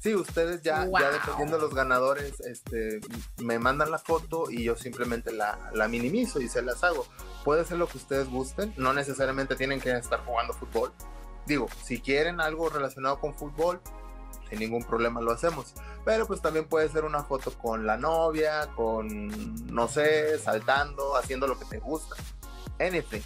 Sí, 0.00 0.14
ustedes 0.14 0.62
ya, 0.62 0.84
ya 0.84 0.86
Wow. 0.86 1.12
dependiendo 1.12 1.56
de 1.56 1.62
los 1.62 1.74
ganadores, 1.74 2.40
este, 2.40 3.00
me 3.38 3.58
mandan 3.58 3.90
la 3.90 3.98
foto 3.98 4.50
y 4.50 4.64
yo 4.64 4.76
simplemente 4.76 5.32
la, 5.32 5.70
la 5.74 5.88
minimizo 5.88 6.40
y 6.40 6.48
se 6.48 6.62
las 6.62 6.82
hago. 6.84 7.06
Puede 7.44 7.64
ser 7.64 7.78
lo 7.78 7.88
que 7.88 7.98
ustedes 7.98 8.28
gusten, 8.28 8.72
no 8.76 8.92
necesariamente 8.92 9.56
tienen 9.56 9.80
que 9.80 9.90
estar 9.92 10.20
jugando 10.24 10.52
fútbol. 10.54 10.92
Digo, 11.48 11.66
si 11.82 12.00
quieren 12.00 12.40
algo 12.40 12.68
relacionado 12.68 13.18
con 13.18 13.34
fútbol, 13.34 13.80
sin 14.48 14.60
ningún 14.60 14.84
problema 14.84 15.20
lo 15.20 15.32
hacemos. 15.32 15.74
Pero 16.04 16.26
pues 16.26 16.40
también 16.40 16.66
puede 16.68 16.88
ser 16.88 17.04
una 17.04 17.24
foto 17.24 17.50
con 17.58 17.86
la 17.86 17.96
novia, 17.96 18.68
con, 18.76 19.66
no 19.74 19.88
sé, 19.88 20.38
saltando, 20.38 21.16
haciendo 21.16 21.46
lo 21.46 21.58
que 21.58 21.64
te 21.64 21.78
gusta. 21.78 22.14
Anything, 22.78 23.22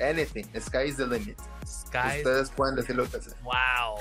anything, 0.00 0.44
sky 0.60 0.84
is 0.88 0.96
the 0.96 1.06
limit. 1.06 1.38
Sky. 1.66 2.18
Ustedes 2.18 2.50
pueden 2.50 2.76
decir 2.76 2.96
lo 2.96 3.04
que 3.04 3.20
sea. 3.20 3.34
Wow. 3.42 3.98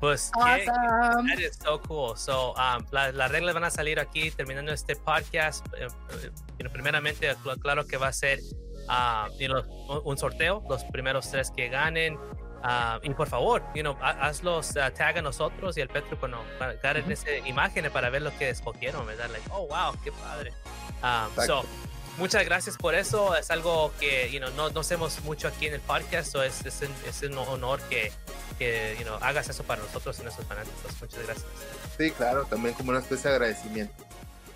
Pues, 0.00 0.30
qué, 0.34 0.66
Awesome. 0.68 1.30
That 1.30 1.38
is 1.40 1.56
so 1.62 1.80
cool. 1.82 2.16
So, 2.16 2.52
um, 2.54 2.84
la- 2.90 3.12
las 3.12 3.30
reglas 3.30 3.54
van 3.54 3.64
a 3.64 3.70
salir 3.70 3.98
aquí 4.00 4.30
terminando 4.32 4.72
este 4.72 4.96
podcast. 4.96 5.64
Eh, 5.78 5.86
eh, 6.58 6.68
primeramente, 6.70 7.34
cl- 7.36 7.58
claro 7.60 7.86
que 7.86 7.96
va 7.96 8.08
a 8.08 8.12
ser 8.12 8.40
you 9.38 9.46
know, 9.46 9.62
un, 9.88 10.00
un 10.04 10.18
sorteo, 10.18 10.62
los 10.68 10.84
primeros 10.84 11.30
tres 11.30 11.50
que 11.56 11.68
ganen. 11.68 12.18
Ah, 12.66 12.98
y 13.02 13.10
por 13.10 13.28
favor, 13.28 13.62
you 13.74 13.82
know, 13.82 13.94
ha- 14.00 14.26
hazlos, 14.26 14.74
ah, 14.78 14.90
tag 14.90 15.18
a 15.18 15.22
nosotros 15.22 15.76
y 15.76 15.82
al 15.82 15.88
Petro 15.88 16.18
cuando 16.18 16.42
agarren 16.58 17.12
esas 17.12 17.26
imágenes 17.44 17.90
para 17.90 18.08
ver 18.08 18.22
lo 18.22 18.34
que 18.38 18.48
escogieron, 18.48 19.06
¿verdad? 19.06 19.28
Like, 19.30 19.46
oh, 19.50 19.66
wow, 19.68 19.94
qué 20.02 20.10
padre. 20.12 20.50
Um, 21.02 21.44
so, 21.46 21.62
muchas 22.16 22.42
gracias 22.46 22.78
por 22.78 22.94
eso. 22.94 23.36
Es 23.36 23.50
algo 23.50 23.92
que 24.00 24.30
you 24.32 24.38
know, 24.38 24.50
no, 24.52 24.70
no 24.70 24.80
hacemos 24.80 25.20
mucho 25.24 25.46
aquí 25.48 25.66
en 25.66 25.74
el 25.74 25.80
podcast, 25.82 26.32
so 26.32 26.42
es, 26.42 26.64
es, 26.64 26.80
un, 26.80 26.94
es 27.06 27.22
un 27.22 27.36
honor 27.36 27.82
que, 27.90 28.10
que 28.58 28.96
you 28.98 29.04
know, 29.04 29.18
hagas 29.20 29.46
eso 29.50 29.62
para 29.64 29.82
nosotros 29.82 30.18
y 30.20 30.22
nuestros 30.22 30.46
fanáticos. 30.46 31.02
Muchas 31.02 31.22
gracias. 31.22 31.46
Sí, 31.98 32.10
claro, 32.12 32.46
también 32.46 32.74
como 32.74 32.92
una 32.92 33.00
especie 33.00 33.28
de 33.28 33.36
agradecimiento. 33.36 34.06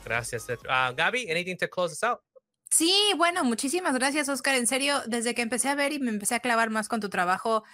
Gracias. 0.03 0.45
Petro. 0.45 0.71
Ah, 0.73 0.95
Gaby, 0.97 1.31
anything 1.31 1.57
to 1.59 1.69
close 1.69 1.93
us 1.93 2.03
out? 2.03 2.21
Sí, 2.71 2.95
bueno, 3.17 3.45
muchísimas 3.45 3.95
gracias, 3.95 4.29
Oscar. 4.29 4.55
En 4.55 4.67
serio, 4.67 5.03
desde 5.07 5.35
que 5.35 5.43
empecé 5.43 5.69
a 5.69 5.75
ver 5.75 5.93
y 5.93 5.99
me 5.99 6.11
empecé 6.11 6.35
a 6.35 6.41
clavar 6.41 6.71
más 6.71 6.89
con 6.89 7.01
tu 7.01 7.09
trabajo 7.09 7.65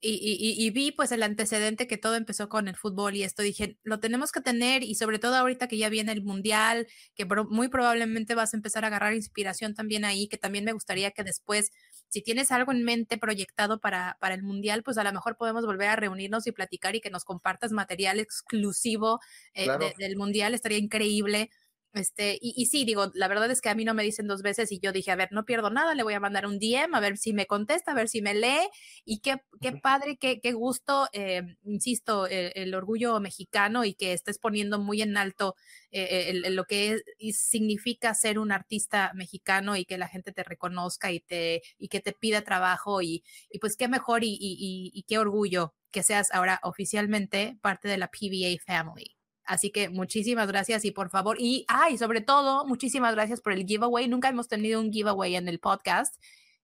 y, 0.00 0.10
y- 0.14 0.64
y- 0.66 0.70
vi 0.70 0.92
pues 0.92 1.10
el 1.12 1.22
antecedente 1.24 1.86
que 1.88 1.98
todo 1.98 2.14
empezó 2.14 2.48
con 2.48 2.68
el 2.68 2.76
fútbol 2.76 3.16
y 3.16 3.24
esto, 3.24 3.42
dije, 3.42 3.78
lo 3.82 3.98
tenemos 4.00 4.30
que 4.32 4.40
tener 4.40 4.82
y 4.84 4.94
sobre 4.94 5.18
todo 5.18 5.34
ahorita 5.36 5.66
que 5.68 5.76
ya 5.78 5.88
viene 5.88 6.12
el 6.12 6.22
mundial, 6.22 6.86
que 7.14 7.26
pro- 7.26 7.46
muy 7.46 7.68
probablemente 7.68 8.34
vas 8.36 8.54
a 8.54 8.56
empezar 8.56 8.84
a 8.84 8.88
agarrar 8.88 9.14
inspiración 9.14 9.74
también 9.74 10.04
ahí, 10.04 10.28
que 10.28 10.38
también 10.38 10.64
me 10.64 10.72
gustaría 10.72 11.10
que 11.10 11.24
después, 11.24 11.70
si 12.08 12.22
tienes 12.22 12.52
algo 12.52 12.72
en 12.72 12.84
mente 12.84 13.18
proyectado 13.18 13.80
para, 13.80 14.16
para 14.20 14.34
el 14.34 14.42
mundial, 14.42 14.82
pues 14.84 14.98
a 14.98 15.04
lo 15.04 15.12
mejor 15.12 15.36
podemos 15.36 15.66
volver 15.66 15.88
a 15.88 15.96
reunirnos 15.96 16.46
y 16.46 16.52
platicar 16.52 16.94
y 16.96 17.00
que 17.00 17.10
nos 17.10 17.24
compartas 17.24 17.72
material 17.72 18.20
exclusivo 18.20 19.20
eh, 19.54 19.64
Claro. 19.64 19.84
de- 19.86 19.94
del 19.98 20.16
mundial, 20.16 20.54
estaría 20.54 20.78
increíble. 20.78 21.50
Este, 21.98 22.34
y, 22.40 22.54
y 22.56 22.66
sí, 22.66 22.84
digo, 22.84 23.10
la 23.14 23.28
verdad 23.28 23.50
es 23.50 23.60
que 23.60 23.68
a 23.70 23.74
mí 23.74 23.84
no 23.84 23.94
me 23.94 24.02
dicen 24.04 24.26
dos 24.28 24.42
veces 24.42 24.70
y 24.72 24.78
yo 24.80 24.92
dije, 24.92 25.10
a 25.10 25.16
ver, 25.16 25.28
no 25.32 25.44
pierdo 25.44 25.70
nada, 25.70 25.94
le 25.94 26.02
voy 26.04 26.14
a 26.14 26.20
mandar 26.20 26.46
un 26.46 26.58
DM, 26.58 26.96
a 26.96 27.00
ver 27.00 27.16
si 27.18 27.32
me 27.32 27.46
contesta, 27.46 27.92
a 27.92 27.94
ver 27.94 28.08
si 28.08 28.22
me 28.22 28.34
lee. 28.34 28.68
Y 29.04 29.20
qué, 29.20 29.42
qué 29.60 29.72
padre, 29.72 30.16
qué, 30.18 30.40
qué 30.40 30.52
gusto, 30.52 31.08
eh, 31.12 31.42
insisto, 31.64 32.26
el, 32.26 32.52
el 32.54 32.74
orgullo 32.74 33.18
mexicano 33.20 33.84
y 33.84 33.94
que 33.94 34.12
estés 34.12 34.38
poniendo 34.38 34.78
muy 34.78 35.02
en 35.02 35.16
alto 35.16 35.56
eh, 35.90 36.28
el- 36.30 36.44
el- 36.44 36.56
lo 36.56 36.64
que 36.64 37.00
es- 37.18 37.38
significa 37.38 38.14
ser 38.14 38.38
un 38.38 38.52
artista 38.52 39.12
mexicano 39.14 39.76
y 39.76 39.84
que 39.84 39.98
la 39.98 40.08
gente 40.08 40.32
te 40.32 40.44
reconozca 40.44 41.10
y, 41.12 41.20
te, 41.20 41.62
y 41.78 41.88
que 41.88 42.00
te 42.00 42.12
pida 42.12 42.42
trabajo. 42.42 43.02
Y, 43.02 43.24
y 43.50 43.58
pues 43.58 43.76
qué 43.76 43.88
mejor 43.88 44.20
y 44.24 45.04
qué 45.08 45.18
orgullo 45.18 45.74
que 45.90 46.02
seas 46.02 46.30
ahora 46.32 46.60
oficialmente 46.62 47.58
parte 47.62 47.88
de 47.88 47.98
la 47.98 48.08
PBA 48.10 48.58
Family. 48.64 49.17
Así 49.48 49.70
que 49.70 49.88
muchísimas 49.88 50.46
gracias 50.48 50.84
y 50.84 50.90
por 50.90 51.08
favor, 51.10 51.36
y, 51.40 51.64
ah, 51.68 51.88
y 51.90 51.96
sobre 51.98 52.20
todo, 52.20 52.66
muchísimas 52.66 53.14
gracias 53.14 53.40
por 53.40 53.52
el 53.54 53.64
giveaway. 53.66 54.06
Nunca 54.06 54.28
hemos 54.28 54.46
tenido 54.46 54.78
un 54.80 54.92
giveaway 54.92 55.36
en 55.36 55.48
el 55.48 55.58
podcast 55.58 56.14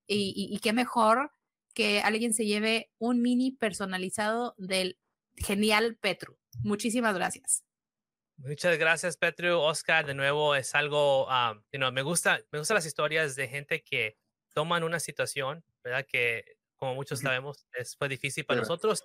y, 0.07 0.33
y- 0.35 0.55
y 0.55 0.59
qué 0.59 0.71
mejor 0.71 1.31
que 1.73 1.99
alguien 2.01 2.33
se 2.33 2.45
lleve 2.45 2.91
un 2.99 3.21
mini 3.21 3.51
personalizado 3.51 4.53
del 4.57 4.97
genial 5.35 5.97
Petru. 5.99 6.37
Muchísimas 6.63 7.15
gracias. 7.15 7.63
Muchas 8.37 8.77
gracias, 8.77 9.17
Petru. 9.17 9.57
Oscar, 9.59 10.05
de 10.05 10.13
nuevo, 10.13 10.55
es 10.55 10.75
algo, 10.75 11.25
um, 11.27 11.61
you 11.71 11.79
know, 11.79 11.91
me 11.91 12.01
gusta, 12.01 12.41
me 12.51 12.59
gustan 12.59 12.75
las 12.75 12.85
historias 12.85 13.35
de 13.35 13.47
gente 13.47 13.81
que 13.83 14.17
toman 14.53 14.83
una 14.83 14.99
situación, 14.99 15.63
¿verdad? 15.83 16.05
Que, 16.07 16.43
como 16.75 16.95
muchos 16.95 17.19
sabemos, 17.21 17.65
es, 17.73 17.95
fue 17.97 18.07
difícil 18.09 18.45
para 18.45 18.59
nosotros. 18.61 19.03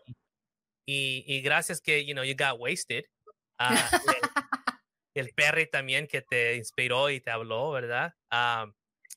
Y, 0.87 1.25
y 1.27 1.41
gracias 1.43 1.81
que, 1.81 2.05
you 2.05 2.13
know, 2.15 2.25
you 2.25 2.35
got 2.37 2.59
wasted. 2.61 3.05
Ah, 3.61 3.69
el, 5.15 5.27
el 5.27 5.35
Perry 5.35 5.71
también 5.71 6.07
que 6.07 6.23
te 6.23 6.57
inspiró 6.57 7.11
y 7.11 7.21
te 7.21 7.31
habló, 7.31 7.71
¿verdad? 7.71 8.15
Um, 8.33 8.73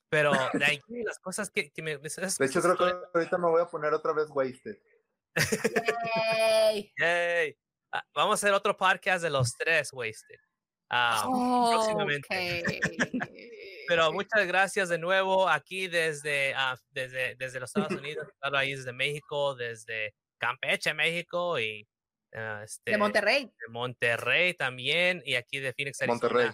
pero 0.10 0.32
de 0.54 0.66
ahí 0.66 0.80
las 1.04 1.18
cosas 1.20 1.50
que, 1.50 1.72
que 1.72 1.82
me... 1.82 1.94
esas 2.04 2.38
De 2.38 2.46
hecho, 2.46 2.62
creo 2.62 2.78
que 2.78 2.84
ahorita 3.14 3.38
me 3.40 3.48
voy 3.48 3.62
a 3.62 3.66
poner 3.66 3.94
otra 3.94 4.14
vez 4.14 4.28
wasted. 4.30 4.78
Yay. 5.36 6.94
Yay. 7.00 7.58
Ah, 7.96 8.04
vamos 8.16 8.32
a 8.32 8.36
hacer 8.36 8.54
otro 8.54 8.76
podcast 8.76 9.24
de 9.24 9.30
los 9.30 9.56
tres, 9.56 9.94
Wasted. 9.94 10.40
Ah, 10.90 11.24
próximamente. 11.26 12.28
Ok. 13.14 13.88
Pero 13.88 14.14
muchas 14.14 14.48
gracias 14.48 14.90
de 14.90 14.98
nuevo 14.98 15.50
aquí 15.50 15.88
desde, 15.88 16.54
ah, 16.56 16.76
desde, 16.90 17.36
desde 17.36 17.60
los 17.60 17.70
Estados 17.70 18.00
Unidos, 18.00 18.28
claro, 18.40 18.58
ahí 18.58 18.74
desde 18.74 18.94
México, 18.94 19.56
desde 19.56 20.16
Campeche, 20.40 20.94
México 20.94 21.60
y 21.60 21.88
ah, 22.36 22.62
este, 22.64 22.92
De 22.92 22.98
Monterrey. 22.98 23.46
de 23.46 23.68
Monterrey 23.70 24.54
también 24.54 25.22
y 25.26 25.36
aquí 25.36 25.60
de 25.60 25.74
Phoenix, 25.74 26.02
Arizona. 26.02 26.20
Monterrey. 26.22 26.52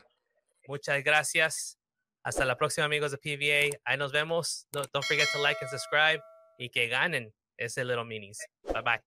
Muchas 0.67 1.03
gracias. 1.03 1.77
Hasta 2.23 2.45
la 2.45 2.57
próxima, 2.57 2.85
amigos 2.85 3.11
de 3.11 3.17
PVA. 3.17 3.79
Ahí 3.85 3.97
nos 3.97 4.11
vemos. 4.11 4.67
No- 4.73 4.83
don't 4.93 5.05
forget 5.05 5.27
to 5.31 5.39
like 5.41 5.57
and 5.61 5.69
subscribe 5.71 6.21
y 6.57 6.69
que 6.69 6.87
ganen 6.87 7.33
ese 7.57 7.83
Little 7.85 8.05
Minis. 8.05 8.39
Bye 8.63 8.81
bye. 8.81 9.01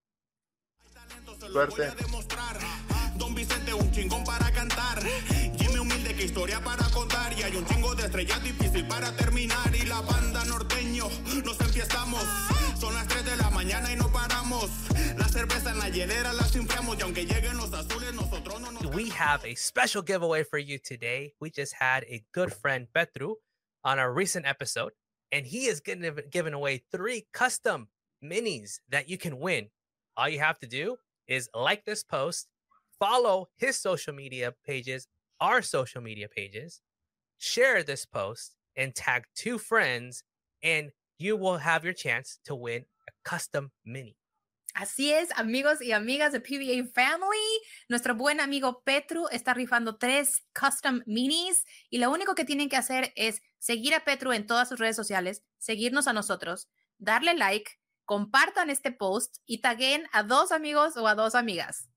Suerte. 1.51 1.91
Don 3.17 3.35
Vicente, 3.35 3.75
un 3.75 3.91
chingón 3.93 4.25
para 4.25 4.51
cantar. 4.53 4.99
Jimmy 5.57 5.79
humilde, 5.79 6.15
que 6.17 6.25
historia 6.25 6.61
para 6.61 6.83
contar. 6.91 7.33
Y 7.39 7.43
hay 7.43 7.55
un 7.57 7.67
chingo 7.67 7.95
de 7.95 8.05
estrellas 8.07 8.43
difícil 8.43 8.87
para 8.89 9.15
terminar. 9.17 9.75
Y 9.75 9.83
la 9.87 10.01
banda 10.01 10.45
norteño, 10.47 11.09
nos 11.45 11.61
empiezamos. 11.61 12.23
Son 12.81 12.95
las 12.95 13.07
3 13.09 13.25
de 13.25 13.37
la 13.37 13.51
mañana 13.51 13.93
y 13.93 13.97
no 13.97 14.11
paramos. 14.11 14.71
We 18.95 19.09
have 19.09 19.43
a 19.47 19.55
special 19.55 20.03
giveaway 20.03 20.43
for 20.45 20.59
you 20.59 20.79
today. 20.79 21.33
We 21.41 21.49
just 21.49 21.73
had 21.73 22.05
a 22.05 22.23
good 22.33 22.53
friend 22.53 22.87
Petru 22.93 23.37
on 23.83 23.99
our 23.99 24.13
recent 24.13 24.45
episode, 24.47 24.93
and 25.31 25.47
he 25.47 25.67
is 25.67 25.81
going 25.81 26.03
to 26.03 26.23
giving 26.31 26.53
away 26.53 26.83
three 26.93 27.27
custom 27.33 27.89
minis 28.23 28.81
that 28.91 29.09
you 29.09 29.17
can 29.17 29.39
win. 29.41 29.69
All 30.19 30.29
you 30.29 30.41
have 30.41 30.59
to 30.59 30.67
do 30.67 30.97
is 31.27 31.49
like 31.55 31.87
this 31.87 32.05
post, 32.05 32.49
follow 33.01 33.49
his 33.57 33.79
social 33.79 34.13
media 34.13 34.53
pages, 34.67 35.09
our 35.41 35.63
social 35.63 36.03
media 36.03 36.29
pages, 36.29 36.83
share 37.39 37.83
this 37.83 38.05
post, 38.05 38.55
and 38.77 38.95
tag 38.95 39.25
two 39.35 39.57
friends, 39.57 40.25
and 40.63 40.91
you 41.19 41.37
will 41.37 41.57
have 41.57 41.85
your 41.85 41.95
chance 41.95 42.39
to 42.45 42.55
win 42.55 42.85
a 43.09 43.13
custom 43.25 43.71
mini. 43.87 44.17
Así 44.75 45.13
es, 45.13 45.29
amigos 45.37 45.83
y 45.83 45.93
amigas 45.93 46.33
de 46.33 46.41
PBA 46.41 46.91
Family. 46.95 47.61
Nuestro 47.89 48.15
buen 48.15 48.41
amigo 48.41 48.83
Petru 48.85 49.29
está 49.31 49.53
rifando 49.53 49.97
tres 49.99 50.47
custom 50.59 51.03
minis 51.05 51.65
y 51.91 51.99
lo 51.99 52.11
único 52.11 52.35
que 52.35 52.47
tienen 52.47 52.71
que 52.71 52.77
hacer 52.77 53.13
es 53.15 53.43
seguir 53.59 53.95
a 53.95 54.05
Petru 54.05 54.33
en 54.33 54.47
todas 54.47 54.71
sus 54.71 54.79
redes 54.79 54.97
sociales, 54.97 55.45
seguirnos 55.59 56.09
a 56.09 56.15
nosotros, 56.15 56.71
darle 56.99 57.35
like, 57.35 57.71
compartan 58.07 58.71
este 58.71 58.93
post 58.93 59.37
y 59.47 59.61
taguen 59.61 60.07
a 60.13 60.23
dos 60.23 60.53
amigos 60.53 60.97
o 60.97 61.07
a 61.07 61.15
dos 61.15 61.35
amigas. 61.35 61.89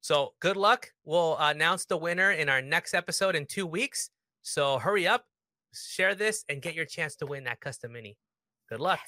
So 0.00 0.34
good 0.40 0.56
luck. 0.56 0.88
We'll 1.04 1.36
announce 1.38 1.86
the 1.86 1.96
winner 1.96 2.32
in 2.32 2.48
our 2.48 2.62
next 2.62 2.94
episode 2.94 3.36
in 3.36 3.46
two 3.46 3.66
weeks. 3.66 4.10
So 4.42 4.78
hurry 4.78 5.06
up, 5.06 5.26
share 5.72 6.14
this, 6.14 6.44
and 6.48 6.62
get 6.62 6.74
your 6.74 6.86
chance 6.86 7.16
to 7.16 7.26
win 7.26 7.44
that 7.44 7.60
custom 7.60 7.92
mini. 7.92 8.16
Good 8.68 8.80
luck. 8.80 9.00